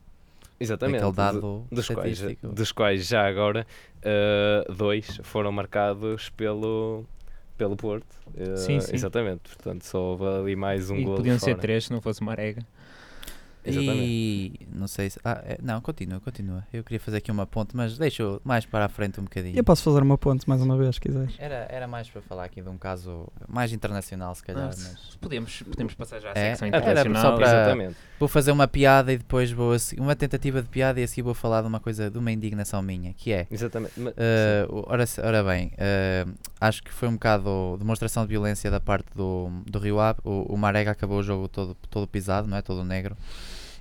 Exatamente. 0.58 1.02
Dos, 1.72 1.88
quais, 1.88 2.20
dos 2.42 2.72
quais 2.72 3.06
já 3.06 3.26
agora 3.26 3.66
uh, 3.98 4.72
dois 4.74 5.18
foram 5.22 5.50
marcados 5.50 6.28
pelo, 6.30 7.06
pelo 7.56 7.76
Porto. 7.76 8.06
Uh, 8.28 8.56
Sim, 8.58 8.78
sim. 8.80 8.94
Exatamente. 8.94 9.40
Portanto, 9.54 9.84
só 9.84 9.98
houve 9.98 10.26
ali 10.26 10.56
mais 10.56 10.90
um 10.90 10.96
e 10.96 11.04
golo 11.04 11.16
podiam 11.16 11.38
ser 11.38 11.52
fora. 11.52 11.62
três 11.62 11.84
se 11.84 11.92
não 11.92 12.02
fosse 12.02 12.22
Marega. 12.22 12.62
Exatamente. 13.64 14.02
E 14.04 14.68
não 14.72 14.86
sei 14.88 15.10
se. 15.10 15.18
Ah, 15.24 15.42
é- 15.44 15.58
não, 15.62 15.80
continua, 15.80 16.20
continua. 16.20 16.66
Eu 16.72 16.82
queria 16.82 17.00
fazer 17.00 17.18
aqui 17.18 17.30
uma 17.30 17.46
ponte, 17.46 17.76
mas 17.76 17.98
deixa 17.98 18.22
mais 18.44 18.64
para 18.64 18.84
a 18.86 18.88
frente 18.88 19.20
um 19.20 19.24
bocadinho. 19.24 19.56
Eu 19.56 19.64
posso 19.64 19.82
fazer 19.82 20.02
uma 20.02 20.16
ponte 20.16 20.48
mais 20.48 20.60
uma 20.62 20.76
vez, 20.76 20.94
se 20.94 21.00
quiseres. 21.00 21.34
Era, 21.38 21.66
era 21.70 21.86
mais 21.86 22.08
para 22.08 22.22
falar 22.22 22.44
aqui 22.44 22.62
de 22.62 22.68
um 22.68 22.78
caso 22.78 23.28
mais 23.48 23.72
internacional, 23.72 24.34
se 24.34 24.42
calhar. 24.42 24.64
Ah, 24.64 24.74
mas 24.76 25.16
Podemos, 25.20 25.62
podemos 25.62 25.94
passar 25.94 26.20
já 26.20 26.28
à 26.28 26.32
É, 26.32 26.50
secção 26.50 26.68
era 26.68 26.78
internacional. 26.78 27.22
só 27.22 27.36
para- 27.36 27.46
Exatamente. 27.48 27.96
vou 28.18 28.28
fazer 28.28 28.50
uma 28.52 28.66
piada 28.66 29.12
e 29.12 29.18
depois 29.18 29.50
vou. 29.52 29.72
a 29.72 29.78
se- 29.78 29.96
Uma 30.00 30.16
tentativa 30.16 30.62
de 30.62 30.68
piada 30.68 30.98
e 31.00 31.02
assim 31.02 31.20
vou 31.22 31.34
falar 31.34 31.60
de 31.62 31.68
uma 31.68 31.80
coisa, 31.80 32.10
de 32.10 32.16
uma 32.18 32.32
indignação 32.32 32.80
minha, 32.82 33.12
que 33.12 33.32
é. 33.32 33.46
Exatamente. 33.50 33.92
Uh, 34.00 34.84
ora, 34.86 35.04
ora 35.22 35.44
bem, 35.44 35.72
uh, 35.74 36.32
acho 36.60 36.82
que 36.82 36.90
foi 36.92 37.08
um 37.08 37.12
bocado 37.14 37.76
demonstração 37.78 38.22
de 38.24 38.28
violência 38.30 38.70
da 38.70 38.80
parte 38.80 39.06
do, 39.14 39.50
do 39.66 39.78
Rio 39.78 40.00
Ave. 40.00 40.20
O, 40.24 40.54
o 40.54 40.56
Marega 40.56 40.90
acabou 40.92 41.18
o 41.18 41.22
jogo 41.22 41.48
todo, 41.48 41.74
todo 41.90 42.06
pisado, 42.06 42.48
não 42.48 42.56
é? 42.56 42.62
Todo 42.62 42.82
negro. 42.84 43.16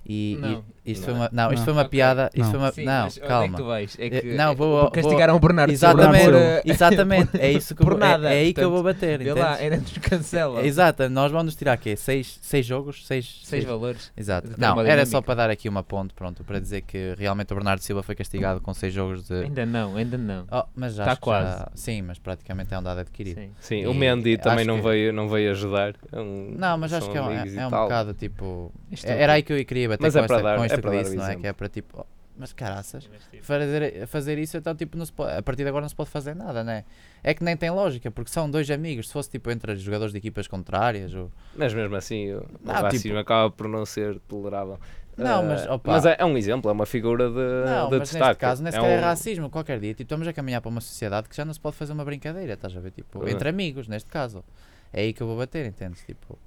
E, 0.05 0.37
Não. 0.39 0.65
Isto 0.91 0.99
Não. 1.01 1.05
foi 1.05 1.13
uma, 1.15 1.29
não, 1.31 1.47
isto 1.53 1.57
Não. 1.59 1.63
foi 1.65 1.73
uma 1.73 1.85
piada. 1.85 2.29
Isto 2.33 2.39
Não. 2.43 2.49
foi 2.51 2.59
uma, 2.59 2.71
Sim, 2.71 2.83
não, 2.85 3.03
mas 3.03 3.17
onde 3.17 3.27
calma. 3.27 3.45
É 3.45 3.49
que 3.49 3.55
tu 3.55 3.65
vais? 3.65 3.95
É 3.99 4.05
Eh, 4.05 4.09
que, 4.21 4.27
não, 4.33 4.51
é- 4.51 4.55
vou- 4.55 4.91
castigaram 4.91 5.35
o 5.35 5.39
Bernardo 5.39 5.71
Exatamente, 5.71 6.23
Silva 6.23 6.39
por, 6.63 6.69
exatamente. 6.71 7.37
É 7.39 7.51
isso 7.51 7.75
que 7.75 7.81
eu 7.81 7.85
por 7.85 7.93
vou- 7.97 8.03
é- 8.03 8.09
nada, 8.09 8.29
É, 8.33 8.39
aí 8.39 8.53
que 8.53 8.61
eu 8.61 8.71
vou 8.71 8.83
bater. 8.83 9.19
Vê 9.23 9.33
lá, 9.33 9.55
ainda 9.55 9.77
nos 9.77 9.97
cancela. 9.97 10.61
É, 10.61 10.65
Exato, 10.67 11.09
nós 11.09 11.31
vamos 11.31 11.55
tirar 11.55 11.73
aqui 11.73 11.95
seis, 11.95 12.39
seis 12.41 12.65
jogos, 12.65 13.05
seis, 13.05 13.41
Seis 13.43 13.63
valores. 13.63 14.11
Exato. 14.15 14.49
Não, 14.57 14.79
era 14.81 15.05
só 15.05 15.21
para 15.21 15.35
dar 15.35 15.49
aqui 15.49 15.67
uma 15.69 15.83
ponte, 15.83 16.13
pronto, 16.13 16.43
para 16.43 16.59
dizer 16.59 16.81
que 16.81 17.13
realmente 17.17 17.51
o 17.51 17.55
Bernardo 17.55 17.81
Silva 17.81 18.03
foi 18.03 18.15
castigado 18.15 18.61
com 18.61 18.73
seis 18.73 18.93
jogos 18.93 19.27
de. 19.27 19.33
Ainda 19.43 19.65
não, 19.65 19.95
ainda 19.95 20.17
não. 20.17 20.45
Oh, 20.51 20.63
mas 20.75 20.93
já 20.95 21.05
Tá 21.05 21.11
acho 21.11 21.21
que 21.21 21.25
já- 21.29 21.31
quase. 21.41 21.65
Sim, 21.75 22.01
mas 22.03 22.19
praticamente 22.19 22.73
é 22.73 22.79
um 22.79 22.83
dado 22.83 22.99
adquirido. 22.99 23.39
Sim. 23.39 23.49
Sim, 23.59 23.75
E 23.81 23.87
o 23.87 23.93
Mendy 23.93 24.37
também 24.37 24.65
não, 24.65 24.77
que- 24.77 24.83
veio, 24.83 25.13
não 25.13 25.27
veio 25.27 25.51
ajudar. 25.51 25.93
É 26.11 26.19
um- 26.19 26.53
Não, 26.57 26.77
mas 26.77 26.93
acho 26.93 27.09
que 27.09 27.17
é 27.17 27.21
um, 27.21 27.31
é 27.31 27.67
um 27.67 27.69
bocado 27.69 28.13
tipo. 28.13 28.71
É 29.03 29.23
Era 29.23 29.33
aí 29.33 29.43
que 29.43 29.53
eu 29.53 29.65
queria 29.65 29.89
bater 29.89 30.01
Mas 30.03 30.13
com, 30.13 30.19
é 30.19 30.21
esta, 30.23 30.41
dar- 30.41 30.57
com 30.57 30.63
é 30.63 30.65
esta 30.65 30.78
para 30.81 30.89
o 30.91 30.93
glitch, 30.93 31.13
não 31.13 31.25
é? 31.27 31.35
Que 31.35 31.47
é 31.47 31.53
para 31.53 31.69
tipo. 31.69 31.99
oh, 32.01 32.05
mas 32.37 32.53
caraças, 32.53 33.09
fazer, 33.41 34.07
fazer 34.07 34.37
isso 34.37 34.55
então 34.55 34.73
tipo 34.73 34.97
não 34.97 35.05
se 35.05 35.11
pode, 35.11 35.33
a 35.37 35.41
partir 35.41 35.63
de 35.63 35.69
agora 35.69 35.81
não 35.81 35.89
se 35.89 35.95
pode 35.95 36.09
fazer 36.09 36.33
nada, 36.35 36.63
né? 36.63 36.85
É 37.21 37.33
que 37.33 37.43
nem 37.43 37.57
tem 37.57 37.69
lógica, 37.69 38.09
porque 38.09 38.31
são 38.31 38.49
dois 38.49 38.69
amigos, 38.71 39.07
se 39.07 39.13
fosse 39.13 39.29
tipo 39.29 39.51
entre 39.51 39.75
jogadores 39.75 40.13
de 40.13 40.19
equipas 40.19 40.47
contrárias 40.47 41.13
ou. 41.13 41.29
Mas 41.55 41.73
mesmo 41.73 41.95
assim, 41.97 42.31
o 42.33 42.45
Não, 42.63 42.73
racismo 42.73 43.09
tipo- 43.09 43.17
acaba 43.17 43.51
por 43.51 43.67
não 43.67 43.85
ser 43.85 44.19
tolerável. 44.27 44.79
Não, 45.17 45.43
mas, 45.43 45.67
opa. 45.67 45.91
mas 45.91 46.05
é, 46.05 46.15
é 46.17 46.23
um 46.23 46.37
exemplo, 46.37 46.69
é 46.69 46.73
uma 46.73 46.85
figura 46.85 47.27
de, 47.29 47.35
Não, 47.69 47.89
de 47.89 47.97
mas 47.99 48.09
destaque. 48.09 48.25
neste 48.25 48.39
caso 48.39 48.63
nem 48.63 48.73
é 48.73 48.77
é 48.95 48.99
um- 48.99 49.01
racismo, 49.01 49.49
qualquer 49.49 49.77
dia. 49.77 49.89
Tipo, 49.89 50.03
estamos 50.03 50.25
a 50.25 50.31
caminhar 50.31 50.61
para 50.61 50.69
uma 50.69 50.79
sociedade 50.79 51.27
que 51.27 51.35
já 51.35 51.43
não 51.43 51.53
se 51.53 51.59
pode 51.59 51.75
fazer 51.75 51.91
uma 51.91 52.05
brincadeira, 52.05 52.53
estás 52.53 52.73
a 52.77 52.79
ver? 52.79 52.91
Tipo, 52.91 53.25
Ah. 53.25 53.29
entre 53.29 53.49
amigos, 53.49 53.85
neste 53.89 54.09
caso. 54.09 54.45
É 54.93 55.01
aí 55.01 55.11
que 55.11 55.21
eu 55.21 55.27
vou 55.27 55.35
bater, 55.35 55.65
entendes? 55.65 56.01
Tipo, 56.05 56.39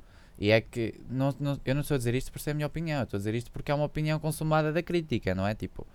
e 0.44 0.50
é 0.50 0.60
que 0.60 0.94
não, 1.08 1.32
não- 1.38 1.60
eu 1.64 1.72
não 1.72 1.82
estou 1.82 1.94
a 1.94 1.98
dizer 1.98 2.14
isto 2.16 2.32
por 2.32 2.40
ser 2.40 2.50
a 2.50 2.54
minha 2.54 2.66
opinião, 2.66 2.98
eu 2.98 3.04
estou 3.04 3.16
a 3.16 3.20
dizer 3.20 3.32
isto 3.34 3.50
porque 3.52 3.70
é 3.70 3.74
uma 3.74 3.84
opinião 3.84 4.18
consumada 4.18 4.72
da 4.72 4.82
crítica, 4.82 5.36
não 5.36 5.46
é? 5.46 5.54
Tipo, 5.54 5.86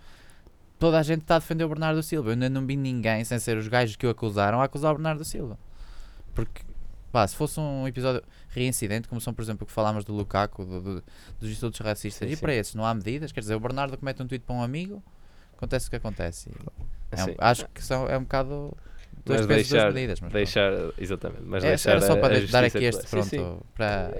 toda 0.78 0.98
a 0.98 1.02
gente 1.02 1.20
está 1.20 1.36
a 1.36 1.38
defender 1.38 1.64
o 1.64 1.68
Bernardo 1.68 2.02
Silva. 2.02 2.30
Eu 2.30 2.32
ainda 2.32 2.48
não 2.48 2.64
vi 2.66 2.74
ninguém, 2.74 3.22
sem 3.24 3.38
ser 3.38 3.58
os 3.58 3.68
gajos 3.68 3.94
que 3.96 4.06
o 4.06 4.10
acusaram, 4.10 4.60
a 4.62 4.64
acusar 4.64 4.92
o 4.92 4.94
Bernardo 4.94 5.22
Silva. 5.22 5.58
Porque, 6.34 6.62
pá, 7.12 7.26
se 7.26 7.36
fosse 7.36 7.60
um 7.60 7.86
episódio 7.86 8.22
reincidente, 8.48 9.06
como 9.06 9.20
são, 9.20 9.34
por 9.34 9.42
exemplo, 9.42 9.64
o 9.64 9.66
que 9.66 9.72
falámos 9.72 10.02
do 10.04 10.14
Lukaku, 10.14 10.64
do- 10.64 10.80
do- 10.80 11.04
dos 11.40 11.50
estudos 11.50 11.78
racistas, 11.80 12.26
Sim, 12.26 12.32
e 12.32 12.36
sim. 12.36 12.40
para 12.40 12.54
esses 12.54 12.74
não 12.74 12.86
há 12.86 12.94
medidas, 12.94 13.32
quer 13.32 13.40
dizer, 13.40 13.54
o 13.54 13.60
Bernardo 13.60 13.98
comete 13.98 14.22
um 14.22 14.26
tweet 14.26 14.44
para 14.46 14.54
um 14.56 14.62
amigo, 14.62 15.02
acontece 15.56 15.88
o 15.88 15.90
que 15.90 15.96
acontece. 15.96 16.50
É 17.10 17.24
um- 17.24 17.34
acho 17.38 17.68
que 17.68 17.84
são, 17.84 18.06
é 18.08 18.16
um 18.16 18.22
bocado 18.22 18.74
Mas 19.36 19.46
deixar- 19.46 19.92
medidas. 19.92 20.20
Mas 20.20 20.32
deixar, 20.32 20.72
exatamente, 20.98 21.42
mas. 21.46 21.64
É, 21.64 21.68
deixar 21.68 21.90
era 21.92 22.00
só 22.00 22.12
a- 22.12 22.16
para 22.16 22.36
a 22.36 22.40
de- 22.40 22.46
dar 22.46 22.64
aqui 22.64 22.84
este 22.84 23.06
pronto 23.06 23.24
Sim, 23.28 23.38
sim. 23.38 23.58
para. 23.74 24.12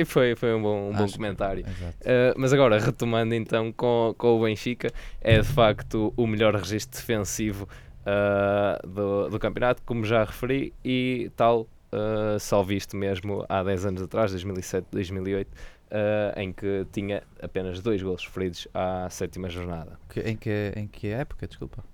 E 0.00 0.04
foi, 0.04 0.34
foi 0.36 0.54
um 0.54 0.62
bom, 0.62 0.90
um 0.90 0.92
bom 0.92 1.04
acho 1.04 1.14
comentário. 1.14 1.64
Uh, 1.66 2.34
mas 2.36 2.52
agora, 2.52 2.78
retomando 2.78 3.34
então 3.34 3.72
com, 3.72 4.14
com 4.18 4.38
o 4.38 4.44
Benfica, 4.44 4.88
é 5.20 5.40
de 5.40 5.46
facto 5.48 6.12
o 6.16 6.26
melhor 6.26 6.54
registro 6.54 6.98
defensivo 7.00 7.68
uh, 8.02 8.86
do, 8.86 9.28
do 9.30 9.38
campeonato, 9.38 9.82
como 9.84 10.04
já 10.04 10.24
referi, 10.24 10.72
e 10.84 11.30
tal, 11.36 11.62
uh, 11.92 12.38
só 12.38 12.62
visto 12.62 12.96
mesmo 12.96 13.44
há 13.48 13.62
10 13.62 13.86
anos 13.86 14.02
atrás, 14.02 14.30
2007, 14.32 14.86
2008, 14.90 15.48
uh, 15.48 16.40
em 16.40 16.52
que 16.52 16.86
tinha 16.92 17.22
apenas 17.42 17.80
dois 17.80 18.02
golos 18.02 18.22
sofridos 18.22 18.68
à 18.74 19.08
sétima 19.10 19.48
jornada. 19.48 19.98
Que- 20.08 20.20
em, 20.20 20.36
que, 20.36 20.72
em 20.76 20.86
que 20.86 21.08
época, 21.08 21.46
desculpa? 21.46 21.84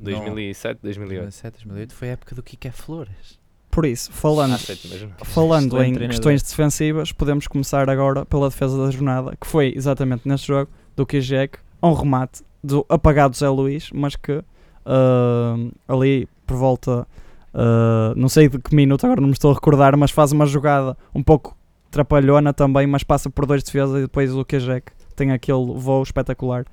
2007, 0.00 0.80
2008. 0.82 1.20
2007, 1.22 1.52
2008 1.64 1.94
foi 1.94 2.08
a 2.08 2.12
época 2.12 2.34
do 2.34 2.42
Kike 2.42 2.70
Flores. 2.70 3.40
Por 3.70 3.86
isso, 3.86 4.10
falando, 4.12 4.58
jornada. 4.58 5.14
falando 5.24 5.76
em 5.76 5.92
treinador. 5.92 6.08
questões 6.08 6.42
defensivas, 6.42 7.12
podemos 7.12 7.46
começar 7.46 7.88
agora 7.88 8.26
pela 8.26 8.48
defesa 8.48 8.76
da 8.76 8.90
jornada, 8.90 9.36
que 9.40 9.46
foi 9.46 9.72
exatamente 9.76 10.26
neste 10.26 10.48
jogo 10.48 10.70
do 10.96 11.06
Kijek, 11.06 11.58
um 11.80 11.92
remate 11.92 12.42
do 12.62 12.84
apagado 12.88 13.36
Zé 13.36 13.48
Luís, 13.48 13.90
mas 13.92 14.16
que 14.16 14.42
ah, 14.84 15.56
ali 15.86 16.28
por 16.44 16.56
volta, 16.56 17.06
ah, 17.54 18.12
não 18.16 18.28
sei 18.28 18.48
de 18.48 18.58
que 18.58 18.74
minuto, 18.74 19.04
agora 19.04 19.20
não 19.20 19.28
me 19.28 19.34
estou 19.34 19.52
a 19.52 19.54
recordar, 19.54 19.96
mas 19.96 20.10
faz 20.10 20.32
uma 20.32 20.46
jogada 20.46 20.96
um 21.14 21.22
pouco 21.22 21.56
trapalhona 21.92 22.52
também, 22.52 22.88
mas 22.88 23.04
passa 23.04 23.30
por 23.30 23.46
dois 23.46 23.62
defesas 23.62 23.98
e 23.98 24.02
depois 24.02 24.34
o 24.34 24.44
Kijek 24.44 24.90
tem 25.14 25.30
aquele 25.30 25.74
voo 25.76 26.02
espetacular 26.02 26.64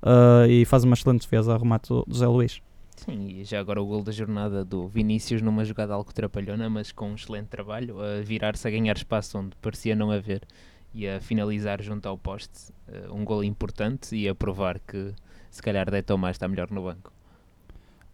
ah, 0.00 0.46
e 0.48 0.64
faz 0.64 0.84
uma 0.84 0.94
excelente 0.94 1.22
defesa, 1.22 1.56
remate 1.56 1.88
do, 1.88 2.04
do 2.06 2.16
Zé 2.16 2.28
Luís. 2.28 2.60
Sim, 2.96 3.26
e 3.28 3.44
já 3.44 3.58
agora 3.60 3.82
o 3.82 3.86
gol 3.86 4.02
da 4.02 4.12
jornada 4.12 4.64
do 4.64 4.86
Vinícius 4.88 5.42
numa 5.42 5.64
jogada 5.64 5.92
algo 5.94 6.12
trapalhona, 6.14 6.70
mas 6.70 6.92
com 6.92 7.10
um 7.10 7.14
excelente 7.14 7.48
trabalho, 7.48 8.00
a 8.00 8.20
virar-se 8.22 8.66
a 8.66 8.70
ganhar 8.70 8.96
espaço 8.96 9.36
onde 9.38 9.56
parecia 9.60 9.94
não 9.96 10.10
haver 10.10 10.42
e 10.94 11.08
a 11.08 11.20
finalizar 11.20 11.82
junto 11.82 12.06
ao 12.08 12.16
poste. 12.16 12.72
eh, 12.88 13.06
um 13.10 13.24
gol 13.24 13.42
importante 13.42 14.14
e 14.14 14.28
a 14.28 14.34
provar 14.34 14.78
que 14.78 15.12
se 15.50 15.60
calhar 15.62 15.90
Dé 15.90 16.02
Tomás 16.02 16.36
está 16.36 16.46
melhor 16.46 16.70
no 16.70 16.82
banco. 16.84 17.12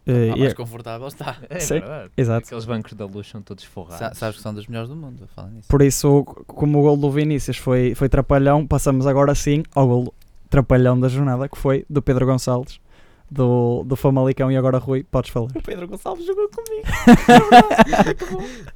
Eh, 0.06 0.30
Ah, 0.32 0.36
mais 0.36 0.54
confortável 0.54 1.06
está. 1.08 1.36
É 1.50 1.60
Sim, 1.60 1.74
verdade. 1.80 2.10
exato. 2.16 2.46
Aqueles 2.46 2.64
bancos 2.64 2.92
da 2.94 3.04
luz 3.04 3.28
são 3.28 3.42
todos 3.42 3.64
forrados. 3.64 3.98
Sa- 3.98 4.14
sabes 4.14 4.36
que 4.36 4.42
são 4.42 4.54
dos 4.54 4.66
melhores 4.66 4.88
do 4.88 4.96
mundo, 4.96 5.28
falando 5.34 5.52
nisso. 5.56 5.68
Por 5.68 5.82
isso, 5.82 6.24
como 6.46 6.78
o 6.78 6.82
gol 6.82 6.96
do 6.96 7.10
Vinícius 7.10 7.58
foi, 7.58 7.94
foi 7.94 8.08
trapalhão, 8.08 8.66
passamos 8.66 9.06
agora 9.06 9.34
sim 9.34 9.62
ao 9.74 9.86
gol 9.86 10.14
trapalhão 10.48 10.98
da 10.98 11.06
jornada, 11.08 11.48
que 11.48 11.58
foi 11.58 11.84
do 11.88 12.00
Pedro 12.02 12.24
Gonçalves, 12.26 12.80
do, 13.30 13.84
do 13.84 13.94
Famalicão. 13.96 14.50
E 14.50 14.56
agora, 14.56 14.78
Rui, 14.78 15.04
podes 15.04 15.30
falar. 15.30 15.48
O 15.54 15.62
Pedro 15.62 15.86
Gonçalves 15.86 16.26
jogou 16.26 16.48
comigo. 16.48 16.86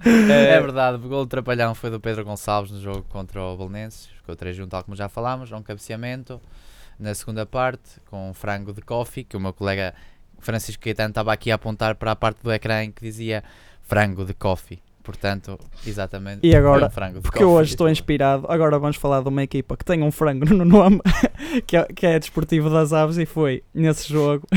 Eh, 0.06 0.54
É 0.54 0.60
verdade, 0.60 1.04
o 1.04 1.08
gol 1.08 1.24
de 1.24 1.30
trapalhão 1.30 1.74
foi 1.74 1.90
do 1.90 1.98
Pedro 1.98 2.24
Gonçalves 2.24 2.70
no 2.70 2.80
jogo 2.80 3.02
contra 3.08 3.42
o 3.42 3.56
Belenenses. 3.56 4.06
Ficou 4.06 4.36
3 4.36 4.56
tal 4.68 4.84
como 4.84 4.96
já 4.96 5.08
falámos, 5.08 5.50
um 5.50 5.62
cabeceamento. 5.62 6.40
Na 6.98 7.12
segunda 7.14 7.44
parte, 7.44 8.00
com 8.08 8.30
um 8.30 8.34
frango 8.34 8.72
de 8.72 8.80
coffee, 8.80 9.24
que 9.24 9.36
o 9.36 9.40
meu 9.40 9.52
colega 9.52 9.92
Francisco 10.38 10.82
Caetano 10.82 11.08
estava 11.08 11.32
aqui 11.32 11.50
a 11.50 11.56
apontar 11.56 11.96
para 11.96 12.12
a 12.12 12.16
parte 12.16 12.40
do 12.42 12.52
ecrã 12.52 12.84
em 12.84 12.92
que 12.92 13.02
dizia 13.02 13.42
frango 13.82 14.24
de 14.24 14.34
coffee. 14.34 14.80
Portanto, 15.04 15.58
exatamente. 15.86 16.40
E 16.42 16.50
foi 16.50 16.58
agora, 16.58 16.90
um 17.14 17.20
Porque 17.20 17.42
eu 17.42 17.50
hoje 17.50 17.72
estou 17.72 17.90
inspirado. 17.90 18.46
Agora 18.48 18.78
vamos 18.78 18.96
falar 18.96 19.20
de 19.20 19.28
uma 19.28 19.42
equipa 19.42 19.76
que 19.76 19.84
tem 19.84 20.02
um 20.02 20.10
frango 20.10 20.46
no 20.52 20.64
nome, 20.64 20.98
que 21.66 21.76
é, 21.76 21.84
que 21.84 22.06
é 22.06 22.18
Desportivo 22.18 22.70
das 22.70 22.94
Aves, 22.94 23.18
e 23.18 23.26
foi 23.26 23.62
nesse 23.74 24.10
jogo 24.10 24.48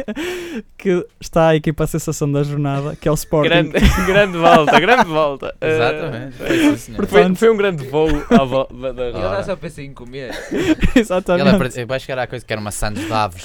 que 0.78 1.06
está 1.20 1.48
a 1.48 1.56
equipa 1.56 1.86
sensação 1.86 2.32
da 2.32 2.42
jornada, 2.42 2.96
que 2.96 3.06
é 3.06 3.10
o 3.10 3.14
Sporting. 3.14 3.48
Grande, 3.50 3.72
grande 4.06 4.38
volta, 4.38 4.80
grande 4.80 5.04
volta. 5.04 5.54
Exatamente. 5.60 6.36
Foi, 6.38 6.58
sim, 6.58 6.76
senhor. 6.78 7.06
Foi, 7.06 7.34
foi 7.34 7.50
um 7.50 7.56
grande 7.56 7.86
voo 7.86 8.08
à 8.30 8.42
volta 8.42 8.92
da 8.94 9.02
Eu 9.02 9.16
Ora. 9.16 9.36
já 9.36 9.42
só 9.42 9.56
pensei 9.56 9.84
em 9.84 9.92
comer. 9.92 10.30
Exatamente. 10.96 11.48
apre- 11.56 11.84
vai 11.84 12.00
chegar 12.00 12.20
à 12.22 12.26
coisa 12.26 12.42
que 12.42 12.50
era 12.52 12.60
uma 12.60 12.70
Santos 12.70 13.04
de 13.04 13.12
aves. 13.12 13.44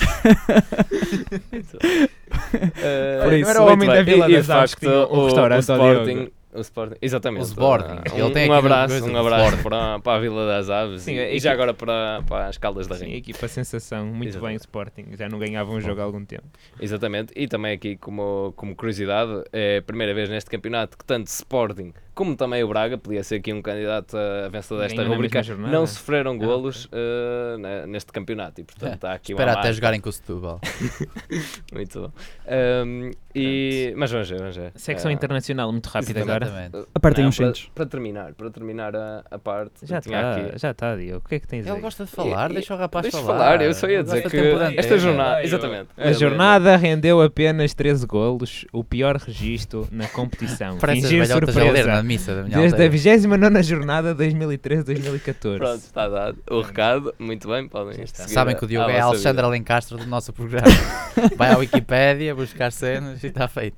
Por 2.29 3.31
muito 3.31 3.35
isso. 3.35 3.49
Era 3.49 3.61
o 3.61 3.67
homem 3.71 3.87
da 3.89 4.01
Vila 4.03 4.29
E- 4.29 4.33
das 4.35 4.49
Aves 4.49 4.75
que 4.75 4.81
tinha 4.81 4.91
um 5.07 5.19
o- 5.19 5.25
restaurante 5.25 5.57
o 5.57 5.61
Sporting, 5.61 6.31
o 6.53 6.61
Sporting, 6.61 6.95
exatamente. 7.01 7.41
O 7.43 7.45
Sporting. 7.45 7.99
Ele 8.13 8.23
Um, 8.23 8.31
tem 8.31 8.49
um 8.49 8.53
abraço, 8.53 9.05
um 9.05 9.17
abraço 9.17 9.57
para, 9.63 9.99
para 9.99 10.17
a 10.17 10.19
Vila 10.19 10.47
das 10.47 10.69
Aves 10.69 11.03
Sim, 11.03 11.13
e, 11.13 11.35
e 11.35 11.39
já 11.39 11.51
agora 11.51 11.73
para, 11.73 12.23
para 12.27 12.47
as 12.47 12.57
Caldas 12.57 12.87
da 12.87 12.95
Sim, 12.95 13.03
Rainha. 13.05 13.17
equipa 13.17 13.47
sensação, 13.47 14.05
muito 14.07 14.29
Exatamente. 14.29 14.47
bem 14.49 14.55
Sporting. 14.57 15.05
Já 15.17 15.29
não 15.29 15.37
ganhava 15.37 15.71
um 15.71 15.79
jogo 15.79 16.01
há 16.01 16.03
algum 16.03 16.25
tempo. 16.25 16.43
Exatamente, 16.79 17.33
e 17.35 17.47
também 17.47 17.73
aqui 17.73 17.95
como, 17.97 18.53
como 18.55 18.75
curiosidade, 18.75 19.43
é 19.53 19.77
a 19.77 19.81
primeira 19.81 20.13
vez 20.13 20.29
neste 20.29 20.49
campeonato 20.49 20.97
que 20.97 21.05
tanto 21.05 21.27
Sporting 21.27 21.93
como 22.19 22.35
também 22.35 22.61
o 22.61 22.67
Braga, 22.67 22.97
podia 22.97 23.23
ser 23.23 23.35
aqui 23.35 23.53
um 23.53 23.61
candidato 23.61 24.17
a 24.17 24.49
vencedor 24.49 24.81
desta 24.81 25.01
rubrica, 25.05 25.41
não 25.57 25.87
sofreram 25.87 26.33
Ah, 26.33 26.35
golos 26.37 26.89
eh, 26.91 27.55
ne- 27.57 27.85
neste 27.87 28.11
campeonato 28.11 28.59
e 28.59 28.65
portanto 28.65 29.05
há 29.05 29.13
aqui 29.13 29.31
Espera 29.31 29.51
uma 29.51 29.53
até 29.53 29.67
marca. 29.69 29.73
jogarem 29.73 30.01
com 30.01 30.09
o 30.09 30.11
Setúbal. 30.11 30.59
Muito 31.71 32.01
bom. 32.01 32.11
Ahm, 32.47 33.11
e, 33.33 33.93
mas 33.95 34.11
vamos 34.11 34.29
ver, 34.29 34.39
vamos 34.39 34.55
ver. 34.57 34.71
Secção 34.75 35.09
Ah, 35.09 35.13
internacional, 35.13 35.71
muito 35.71 35.87
rápido 35.87 36.17
agora. 36.17 36.45
Exatamente. 36.45 36.87
Apertem 36.93 37.25
os 37.27 37.37
para, 37.37 37.53
para 37.75 37.85
terminar, 37.85 38.33
para 38.33 38.49
terminar 38.49 38.95
a, 38.95 39.23
a 39.31 39.39
parte, 39.39 39.85
Já 39.85 39.99
está, 39.99 40.31
aqui- 40.35 40.57
já 40.59 40.71
está, 40.71 40.95
Diogo. 40.95 41.23
O 41.25 41.29
que 41.29 41.35
é 41.35 41.39
que 41.39 41.47
tens 41.47 41.65
Ele 41.65 41.75
aí? 41.75 41.81
gosta 41.81 42.05
de 42.05 42.11
falar, 42.11 42.51
E- 42.51 42.55
deixa 42.55 42.73
o 42.73 42.77
rapaz 42.77 43.03
Deixa 43.03 43.17
falar. 43.21 43.37
falar, 43.37 43.61
eu 43.61 43.73
só 43.73 43.87
ia 43.87 44.03
dizer 44.03 44.23
que 44.23 44.29
de 44.29 44.43
tempo 44.43 44.57
de 44.57 44.63
esta 44.79 44.81
antena. 44.95 44.97
jornada, 44.97 45.43
exatamente. 45.43 45.87
A 45.95 46.11
jornada 46.11 46.75
rendeu 46.75 47.21
apenas 47.21 47.73
13 47.73 48.05
golos, 48.05 48.65
o 48.73 48.83
pior 48.83 49.15
registro 49.15 49.87
na 49.91 50.07
competição. 50.07 50.79
Fingir 50.79 51.25
surpresa. 51.27 52.03
Missa 52.09 52.35
da 52.35 52.43
minha 52.43 52.57
Desde 52.57 52.75
a 52.75 52.85
aldeia. 52.85 52.89
29 52.89 53.63
jornada 53.63 54.15
2013-2014. 54.15 55.57
Pronto, 55.57 55.75
está 55.77 56.07
dado 56.07 56.37
o 56.49 56.61
recado, 56.61 57.13
muito 57.19 57.47
bem, 57.47 57.67
podem 57.67 57.93
seguir 58.05 58.29
Sabem 58.29 58.55
a- 58.55 58.57
que 58.57 58.65
o 58.65 58.67
Diogo 58.67 58.89
é 58.89 58.93
vossa 58.95 59.05
Alexandre. 59.07 59.45
Alencastro 59.45 59.97
do 59.97 60.05
nosso 60.07 60.33
programa. 60.33 60.67
Vai 61.37 61.51
à 61.51 61.57
Wikipédia 61.57 62.33
buscar 62.35 62.71
cenas 62.71 63.23
e 63.23 63.27
está 63.27 63.47
feito. 63.47 63.77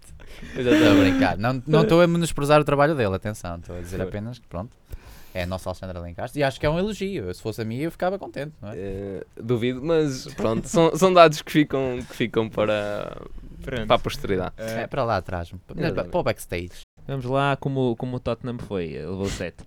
Estou 0.56 0.72
a 0.72 0.76
Exatamente. 0.76 1.10
brincar. 1.12 1.38
Não 1.38 1.62
não 1.68 1.84
estou 1.84 2.02
a 2.02 2.08
menosprezar 2.08 2.60
o 2.60 2.64
trabalho 2.64 2.96
dele, 2.96 3.16
atenção. 3.16 3.58
Estou 3.58 3.78
a 3.78 3.82
dizer 3.82 4.02
apenas 4.02 4.40
que 4.40 4.48
pronto. 4.48 4.72
É 5.34 5.46
nosso 5.46 5.70
Alexandre 5.70 5.98
Alencastro 5.98 6.40
e 6.40 6.44
acho 6.44 6.60
que 6.60 6.66
é 6.66 6.70
um 6.70 6.78
elogio. 6.78 7.34
Se 7.34 7.42
fosse 7.42 7.62
a 7.62 7.66
mim, 7.66 7.78
eu 7.78 7.90
ficava 7.92 8.20
contente, 8.20 8.52
não 8.62 8.70
é? 8.70 8.76
Eh, 8.78 9.24
duvido, 9.42 9.82
mas 9.82 10.26
pronto, 10.36 10.68
são, 10.68 10.94
são 10.98 11.14
dados 11.14 11.42
que 11.42 11.50
ficam, 11.50 12.00
que 12.10 12.14
ficam 12.18 12.50
para, 12.50 13.16
Pronto. 13.62 13.88
para 13.88 13.96
a 13.96 14.00
posteridade. 14.00 14.54
É 14.58 14.86
para 14.88 15.06
lá 15.06 15.16
atrás, 15.16 15.50
para, 15.66 15.80
Exatamente. 15.80 16.12
para 16.12 16.20
o 16.20 16.24
backstage. 16.24 16.82
Vamos 17.12 17.26
lá, 17.26 17.58
como, 17.58 17.94
como 17.98 18.16
o 18.16 18.20
Tottenham 18.22 18.58
foi, 18.58 18.88
levou 18.94 19.26
7. 19.26 19.58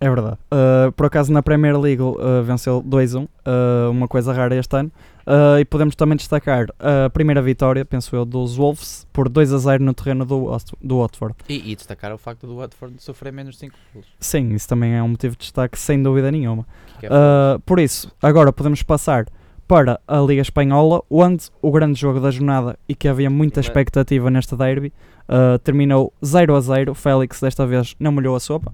É 0.00 0.08
verdade. 0.08 0.38
Uh, 0.44 0.92
por 0.92 1.06
acaso 1.06 1.32
na 1.32 1.42
Premier 1.42 1.76
League 1.76 2.00
uh, 2.00 2.16
venceu 2.44 2.80
2-1, 2.80 3.24
uh, 3.24 3.90
uma 3.90 4.06
coisa 4.06 4.32
rara 4.32 4.54
este 4.54 4.76
ano. 4.76 4.92
Uh, 5.26 5.58
e 5.58 5.64
podemos 5.64 5.96
também 5.96 6.16
destacar 6.16 6.68
a 6.78 7.10
primeira 7.10 7.42
vitória, 7.42 7.84
penso 7.84 8.14
eu, 8.14 8.24
dos 8.24 8.54
Wolves 8.54 9.08
por 9.12 9.28
2-0 9.28 9.80
no 9.80 9.92
terreno 9.92 10.24
do, 10.24 10.56
do 10.80 11.00
Watford. 11.00 11.34
E, 11.48 11.72
e 11.72 11.74
destacar 11.74 12.12
o 12.14 12.16
facto 12.16 12.46
do 12.46 12.54
Watford 12.58 12.94
sofrer 13.02 13.32
menos 13.32 13.58
5 13.58 13.76
gols. 13.92 14.06
Sim, 14.20 14.54
isso 14.54 14.68
também 14.68 14.94
é 14.94 15.02
um 15.02 15.08
motivo 15.08 15.34
de 15.34 15.40
destaque, 15.40 15.76
sem 15.76 16.00
dúvida 16.00 16.30
nenhuma. 16.30 16.64
que 17.00 17.06
é 17.06 17.08
Uh, 17.10 17.58
por 17.66 17.80
isso, 17.80 18.08
agora 18.22 18.52
podemos 18.52 18.84
passar 18.84 19.26
para 19.68 20.00
a 20.08 20.18
Liga 20.20 20.40
Espanhola, 20.40 21.02
onde 21.10 21.50
o 21.60 21.70
grande 21.70 22.00
jogo 22.00 22.18
da 22.18 22.30
jornada 22.30 22.78
e 22.88 22.94
que 22.94 23.06
havia 23.06 23.28
muita 23.28 23.60
expectativa 23.60 24.30
neste 24.30 24.56
derby 24.56 24.90
uh, 25.28 25.58
terminou 25.58 26.10
0 26.24 26.56
a 26.56 26.60
0. 26.60 26.94
Félix 26.94 27.38
desta 27.38 27.66
vez 27.66 27.94
não 28.00 28.10
molhou 28.10 28.34
a 28.34 28.40
sopa, 28.40 28.72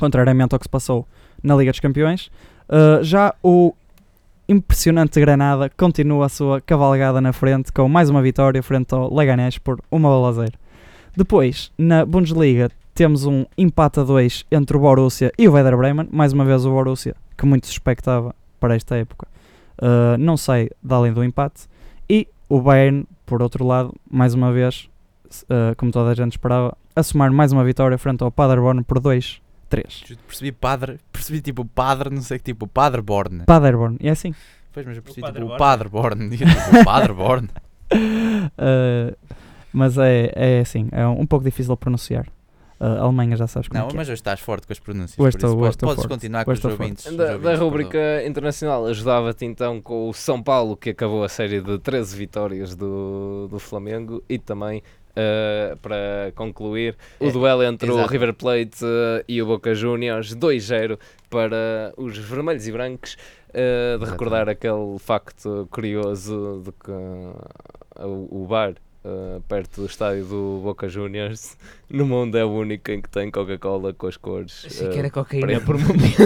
contrariamente 0.00 0.54
ao 0.54 0.58
que 0.58 0.64
se 0.64 0.70
passou 0.70 1.06
na 1.42 1.54
Liga 1.54 1.70
dos 1.70 1.78
Campeões. 1.78 2.30
Uh, 2.66 3.04
já 3.04 3.34
o 3.42 3.74
impressionante 4.48 5.20
Granada 5.20 5.70
continua 5.76 6.24
a 6.24 6.28
sua 6.30 6.58
cavalgada 6.60 7.20
na 7.20 7.34
frente 7.34 7.70
com 7.70 7.86
mais 7.86 8.08
uma 8.08 8.22
vitória 8.22 8.62
frente 8.62 8.94
ao 8.94 9.14
Leganés 9.14 9.58
por 9.58 9.78
uma 9.90 10.08
bola 10.08 10.30
a 10.30 10.32
zero. 10.32 10.58
Depois, 11.14 11.70
na 11.76 12.04
Bundesliga, 12.04 12.70
temos 12.94 13.26
um 13.26 13.44
empate 13.58 14.00
a 14.00 14.02
2 14.02 14.46
entre 14.50 14.76
o 14.76 14.80
Borussia 14.80 15.30
e 15.38 15.46
o 15.46 15.52
Werder 15.52 15.76
Bremen. 15.76 16.08
Mais 16.10 16.32
uma 16.32 16.46
vez 16.46 16.64
o 16.64 16.70
Borussia, 16.70 17.14
que 17.36 17.44
muito 17.44 17.66
se 17.66 17.72
expectava 17.72 18.34
para 18.58 18.74
esta 18.74 18.96
época, 18.96 19.28
uh, 19.78 20.18
não 20.18 20.36
sai 20.36 20.68
da 20.82 20.96
além 20.96 21.12
do 21.12 21.24
empate. 21.24 21.68
E 22.08 22.28
o 22.48 22.60
Bayern, 22.60 23.06
por 23.26 23.42
outro 23.42 23.64
lado, 23.64 23.94
mais 24.10 24.34
uma 24.34 24.52
vez, 24.52 24.88
uh, 25.44 25.74
como 25.76 25.90
toda 25.90 26.10
a 26.10 26.14
gente 26.14 26.32
esperava, 26.32 26.76
a 26.94 27.02
somar 27.02 27.32
mais 27.32 27.52
uma 27.52 27.64
vitória 27.64 27.98
frente 27.98 28.22
ao 28.22 28.30
Paderborn 28.30 28.82
por 28.84 29.00
2-3. 29.00 29.40
Justo 29.88 30.18
Percebi 30.26 30.52
padre, 30.52 30.98
percebi 31.10 31.40
tipo 31.40 31.64
padre, 31.64 32.10
não 32.10 32.22
sei 32.22 32.38
que 32.38 32.44
tipo. 32.44 32.66
Paderborn, 32.66 33.96
e 34.00 34.08
é 34.08 34.10
assim. 34.12 34.34
Pois, 34.72 34.86
mas 34.86 34.96
eu 34.96 35.02
percebi 35.02 35.26
O 35.26 35.32
tipo 35.32 35.46
o 35.46 35.48
Padre 35.56 35.58
padre 35.58 35.88
Born. 35.88 36.24
Eu, 36.24 36.38
tipo, 36.38 36.80
o 36.80 36.84
padre 36.84 37.12
Born. 37.12 37.48
Uh, 37.92 39.16
mas 39.72 39.98
é, 39.98 40.32
é 40.34 40.60
assim, 40.60 40.88
é 40.92 41.06
um, 41.06 41.20
um 41.20 41.26
pouco 41.26 41.44
difícil 41.44 41.74
de 41.74 41.80
pronunciar. 41.80 42.26
Uh, 42.80 42.84
a 42.84 43.00
Alemanha 43.02 43.36
já 43.36 43.46
sabes 43.46 43.68
como 43.68 43.78
Não, 43.78 43.86
é 43.86 43.90
que 43.90 43.94
é. 43.94 43.98
mas 43.98 44.08
hoje 44.08 44.14
estás 44.14 44.40
forte 44.40 44.66
com 44.66 44.72
as 44.72 44.78
pronúncias. 44.80 45.18
Hoje 45.18 45.32
por 45.32 45.38
isso 45.38 45.46
estou- 45.46 45.60
hoje 45.60 45.70
estou 45.70 45.88
Podes 45.88 46.02
forte. 46.04 46.14
continuar 46.14 46.44
com 46.44 46.50
os 46.52 46.64
ouvintes. 46.64 47.04
Da, 47.04 47.10
ouvintes, 47.10 47.42
da 47.42 47.48
perdão. 47.50 47.64
rubrica 47.68 48.26
internacional, 48.26 48.86
ajudava-te 48.86 49.44
então 49.44 49.80
com 49.80 50.08
o 50.08 50.12
São 50.14 50.42
Paulo, 50.42 50.76
que 50.76 50.90
acabou 50.90 51.22
a 51.24 51.28
série 51.28 51.60
de 51.60 51.78
13 51.78 52.16
vitórias 52.16 52.74
do, 52.74 53.46
do 53.48 53.58
Flamengo, 53.58 54.22
e 54.28 54.38
também 54.38 54.82
eh, 55.16 55.76
para 55.80 56.32
concluir 56.34 56.96
o 57.20 57.28
É, 57.28 57.30
duelo 57.30 57.62
entre 57.62 57.88
o 57.88 57.94
exato. 57.94 58.10
River 58.12 58.34
Plate 58.34 58.84
eh, 58.84 59.24
e 59.28 59.40
o 59.40 59.46
Boca 59.46 59.72
Juniors, 59.74 60.34
2-0 60.34 60.98
para 61.30 61.92
os 61.96 62.18
vermelhos 62.18 62.66
e 62.66 62.72
brancos. 62.72 63.16
eh, 63.56 63.96
de 63.98 64.04
recordar 64.04 64.48
aquele 64.48 64.98
facto 64.98 65.68
curioso 65.70 66.60
de 66.64 66.72
que 66.72 66.90
o, 68.02 68.42
o 68.42 68.46
bar 68.48 68.74
eh, 69.04 69.40
perto 69.48 69.80
do 69.82 69.86
estádio 69.86 70.24
do 70.24 70.60
Boca 70.62 70.88
Juniors 70.88 71.56
no 71.90 72.06
mundo 72.06 72.36
é 72.38 72.44
o 72.44 72.50
único 72.50 72.90
em 72.90 73.00
que 73.02 73.08
tem 73.08 73.30
Coca-Cola 73.30 73.92
com 73.92 74.06
as 74.06 74.16
cores 74.16 74.64
Achei 74.66 74.88
que 74.88 74.96
eh, 74.96 74.98
era 75.00 75.10
cocaína 75.10 75.46
preto. 75.46 75.64
por 75.66 75.76
um 75.76 75.80
momento. 75.84 76.24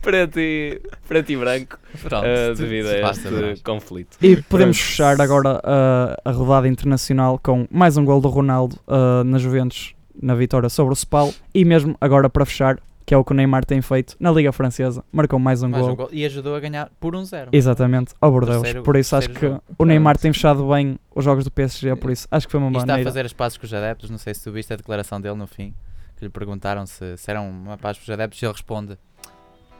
preto, 0.00 0.38
e, 0.40 0.80
preto 1.06 1.30
e 1.32 1.36
branco 1.36 1.78
Pronto, 2.02 2.24
tu- 2.54 2.62
devido 2.62 2.86
a 2.88 3.10
este 3.10 3.22
saberás. 3.22 3.62
conflito. 3.62 4.16
E 4.22 4.36
podemos 4.42 4.76
Pronto. 4.76 4.88
fechar 4.90 5.20
agora 5.20 5.56
uh, 5.58 6.16
a 6.24 6.30
rodada 6.30 6.68
internacional 6.68 7.38
com 7.42 7.66
mais 7.70 7.96
um 7.96 8.04
gol 8.04 8.20
do 8.20 8.28
Ronaldo 8.28 8.76
uh, 8.86 9.24
na 9.24 9.38
Juventus, 9.38 9.94
na 10.20 10.34
vitória 10.34 10.68
sobre 10.68 10.92
o 10.92 10.96
Spal. 10.96 11.32
E 11.54 11.64
mesmo 11.64 11.96
agora 12.00 12.28
para 12.28 12.44
fechar, 12.44 12.78
que 13.08 13.14
é 13.14 13.16
o 13.16 13.24
que 13.24 13.32
o 13.32 13.34
Neymar 13.34 13.64
tem 13.64 13.80
feito 13.80 14.14
na 14.20 14.30
Liga 14.30 14.52
Francesa, 14.52 15.02
marcou 15.10 15.38
mais 15.38 15.62
um 15.62 15.68
Mais 15.70 15.82
gol. 15.82 15.92
um 15.92 15.96
gol. 15.96 16.08
E 16.12 16.24
ajudou 16.26 16.54
a 16.54 16.60
ganhar 16.60 16.90
por 17.00 17.16
um 17.16 17.24
zero. 17.24 17.48
Exatamente, 17.52 18.12
ao 18.20 18.30
Bordeaux. 18.30 18.60
Terceiro- 18.60 18.82
por 18.82 18.96
isso 18.96 19.16
acho 19.16 19.28
que 19.28 19.34
terceiro 19.40 19.62
o 19.78 19.84
Neymar 19.86 20.18
tem 20.18 20.30
fechado 20.32 20.68
bem 20.68 20.98
os 21.14 21.24
jogos 21.24 21.44
do 21.44 21.50
PSG, 21.50 21.96
por 21.96 22.10
isso 22.10 22.28
acho 22.30 22.46
que 22.46 22.50
foi 22.52 22.60
uma 22.60 22.68
E 22.68 22.72
boa 22.72 22.82
está 22.82 22.96
a 22.96 23.02
fazer 23.02 23.24
as 23.24 23.32
pazes 23.32 23.56
com 23.56 23.64
os 23.64 23.72
adeptos. 23.72 24.10
Não 24.10 24.18
sei 24.18 24.34
se 24.34 24.44
tu 24.44 24.52
viste 24.52 24.72
a 24.72 24.76
declaração 24.76 25.18
dele 25.20 25.36
no 25.36 25.46
fim. 25.46 25.74
Que 26.16 26.24
lhe 26.24 26.30
perguntaram 26.30 26.84
se, 26.84 27.16
se 27.16 27.30
era 27.30 27.40
uma 27.40 27.78
paz 27.78 27.96
com 27.96 28.02
os 28.02 28.10
adeptos. 28.10 28.42
E 28.42 28.44
ele 28.44 28.52
responde: 28.52 28.98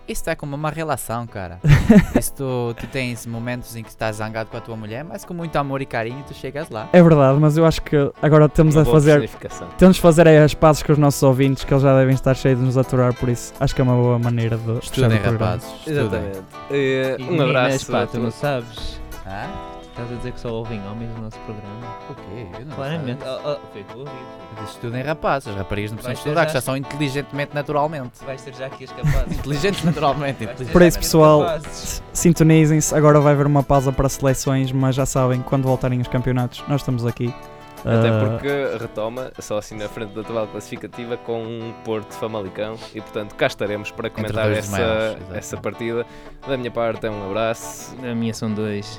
Isso 0.09 0.31
é 0.31 0.35
como 0.35 0.57
uma 0.57 0.71
relação, 0.71 1.27
cara. 1.27 1.61
Isso 2.19 2.33
tu, 2.33 2.75
tu 2.81 2.87
tens 2.87 3.27
momentos 3.27 3.77
em 3.77 3.83
que 3.83 3.91
estás 3.91 4.17
zangado 4.17 4.49
com 4.49 4.57
a 4.57 4.61
tua 4.61 4.75
mulher, 4.75 5.05
mas 5.05 5.25
com 5.25 5.35
muito 5.35 5.55
amor 5.57 5.83
e 5.83 5.87
carinho 5.87 6.25
tu 6.27 6.33
chegas 6.33 6.71
lá. 6.71 6.89
É 6.93 7.03
verdade, 7.03 7.39
mas 7.39 7.57
eu 7.59 7.67
acho 7.67 7.83
que 7.83 7.97
agora 8.23 8.49
temos 8.49 8.75
Uma 8.75 8.83
a 8.83 8.85
fazer 8.87 9.29
temos 9.77 9.97
de 9.97 10.03
fazer 10.03 10.27
aí 10.27 10.39
as 10.39 10.55
pazes 10.55 10.83
com 10.83 10.93
os 10.93 10.99
nossos 10.99 11.23
ouvintes, 11.23 11.65
que 11.65 11.73
eles 11.73 11.83
já 11.83 11.97
devem 11.97 12.15
estar 12.15 12.35
cheios 12.35 12.59
de 12.59 12.65
nos 12.65 12.79
aturar, 12.79 13.13
por 13.15 13.29
isso 13.29 13.53
acho 13.61 13.75
que 13.75 13.81
é 13.81 13.85
uma 13.85 13.95
boa 13.95 14.19
maneira 14.19 14.57
de 14.57 14.79
Estudem, 14.79 15.19
rapazes. 15.19 15.69
Estudem. 15.81 15.99
Exatamente. 15.99 16.43
E 16.71 17.17
um 17.21 17.25
meninas, 17.27 17.49
abraço. 17.49 17.93
pá, 17.93 18.07
tu 18.07 18.19
não 18.19 18.31
sabes. 18.31 19.01
Hã? 19.27 19.68
Estás 19.99 20.13
a 20.13 20.15
dizer 20.17 20.33
que 20.33 20.41
só 20.41 20.49
ouvem 20.51 20.81
homens 20.87 21.11
no 21.17 21.23
nosso 21.23 21.39
programa? 21.41 21.97
O 22.09 22.15
quê? 22.15 22.47
Eu 22.61 22.67
não 22.67 22.77
Claramente. 22.77 23.21
sei. 23.21 23.31
Oh, 23.33 23.39
oh, 23.51 23.57
foi 23.73 23.85
ouvido. 23.99 24.11
Eu 24.57 24.63
disse, 24.63 24.75
Estudem 24.77 25.03
rapazes. 25.03 25.49
As 25.49 25.57
raparigas 25.57 25.91
não 25.91 25.97
precisam 25.97 26.15
Vais 26.15 26.23
ter 26.23 26.29
estudar, 26.31 26.47
que 26.47 26.53
já- 26.53 26.55
já 26.55 26.61
são 26.61 26.77
inteligentemente 26.77 27.55
naturalmente. 27.55 28.25
Vais 28.25 28.41
ter 28.43 28.55
já 28.55 28.67
aqui 28.67 28.85
as 28.85 28.93
capazes. 28.93 29.39
Inteligentes 29.39 29.83
naturalmente. 29.85 30.37
Vais 30.37 30.39
ter 30.39 30.45
inteligentes. 30.45 30.73
Por 30.73 30.83
isso, 30.83 30.99
pessoal, 31.01 31.41
capazes. 31.41 32.03
Sintonizem-se, 32.13 32.95
agora 32.95 33.19
vai 33.21 33.33
haver 33.33 33.47
uma 33.47 33.63
pausa 33.65 33.91
para 33.91 34.09
seleções, 34.09 34.71
mas 34.71 34.95
já 34.95 35.05
sabem, 35.05 35.41
quando 35.43 35.65
voltarem 35.65 36.01
os 36.01 36.07
campeonatos, 36.09 36.63
nós 36.69 36.81
estamos 36.81 37.05
aqui. 37.05 37.35
Até 37.81 38.09
Ah, 38.09 38.29
porque 38.29 38.49
retoma 38.81 39.31
só 39.39 39.59
assim 39.59 39.77
na 39.77 39.89
frente 39.89 40.13
da 40.13 40.23
tabela 40.23 40.47
classificativa 40.49 41.17
com 41.17 41.43
um 41.45 41.73
Porto 41.85 42.13
Famalicão 42.15 42.75
e 42.93 43.01
portanto 43.01 43.37
cá 43.37 43.47
estaremos 43.47 43.93
para 43.93 44.11
comentar 44.11 44.47
dois 44.47 44.59
essa, 44.59 44.81
exato. 44.83 45.35
essa 45.35 45.57
partida. 45.59 46.05
Da 46.47 46.57
minha 46.57 46.73
parte 46.73 47.07
é 47.07 47.11
um 47.11 47.25
abraço. 47.31 47.97
A 48.03 48.15
minha 48.17 48.35
são 48.35 48.51
dois. 48.53 48.99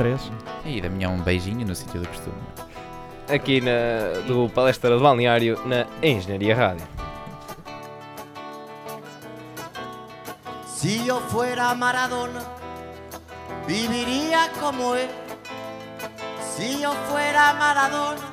Três. 0.00 0.32
E 0.64 0.80
da 0.80 0.88
minha 0.88 1.10
um 1.10 1.20
beijinho 1.20 1.66
no 1.66 1.74
sítio 1.74 2.00
do 2.00 2.08
costume. 2.08 2.36
aqui 3.28 3.60
na, 3.60 4.20
do 4.26 4.48
Palestra 4.48 4.96
de 4.96 5.02
Balneário 5.02 5.60
na 5.66 5.86
Engenharia 6.02 6.56
Rádio. 6.56 6.86
Si 10.66 11.04
yo 11.04 11.20
fuera 11.20 11.74
Maradona, 11.74 12.40
viviría 13.66 14.50
como 14.58 14.94
él. 14.94 15.10
Si 16.56 16.80
yo 16.80 16.92
fuera 17.10 17.52
Maradona, 17.52 18.26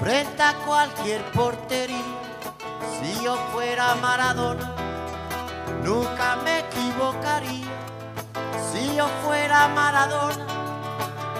frente 0.00 0.42
a 0.42 0.54
cualquier 0.66 1.22
portería. 1.30 2.16
Si 2.98 3.24
yo 3.24 3.36
fuera 3.52 3.94
Maradona, 3.94 4.74
nunca 5.84 6.36
me 6.42 6.58
equivocaría. 6.58 7.66
Si 8.72 8.96
yo 8.96 9.06
fuera 9.22 9.68
Maradona, 9.68 10.55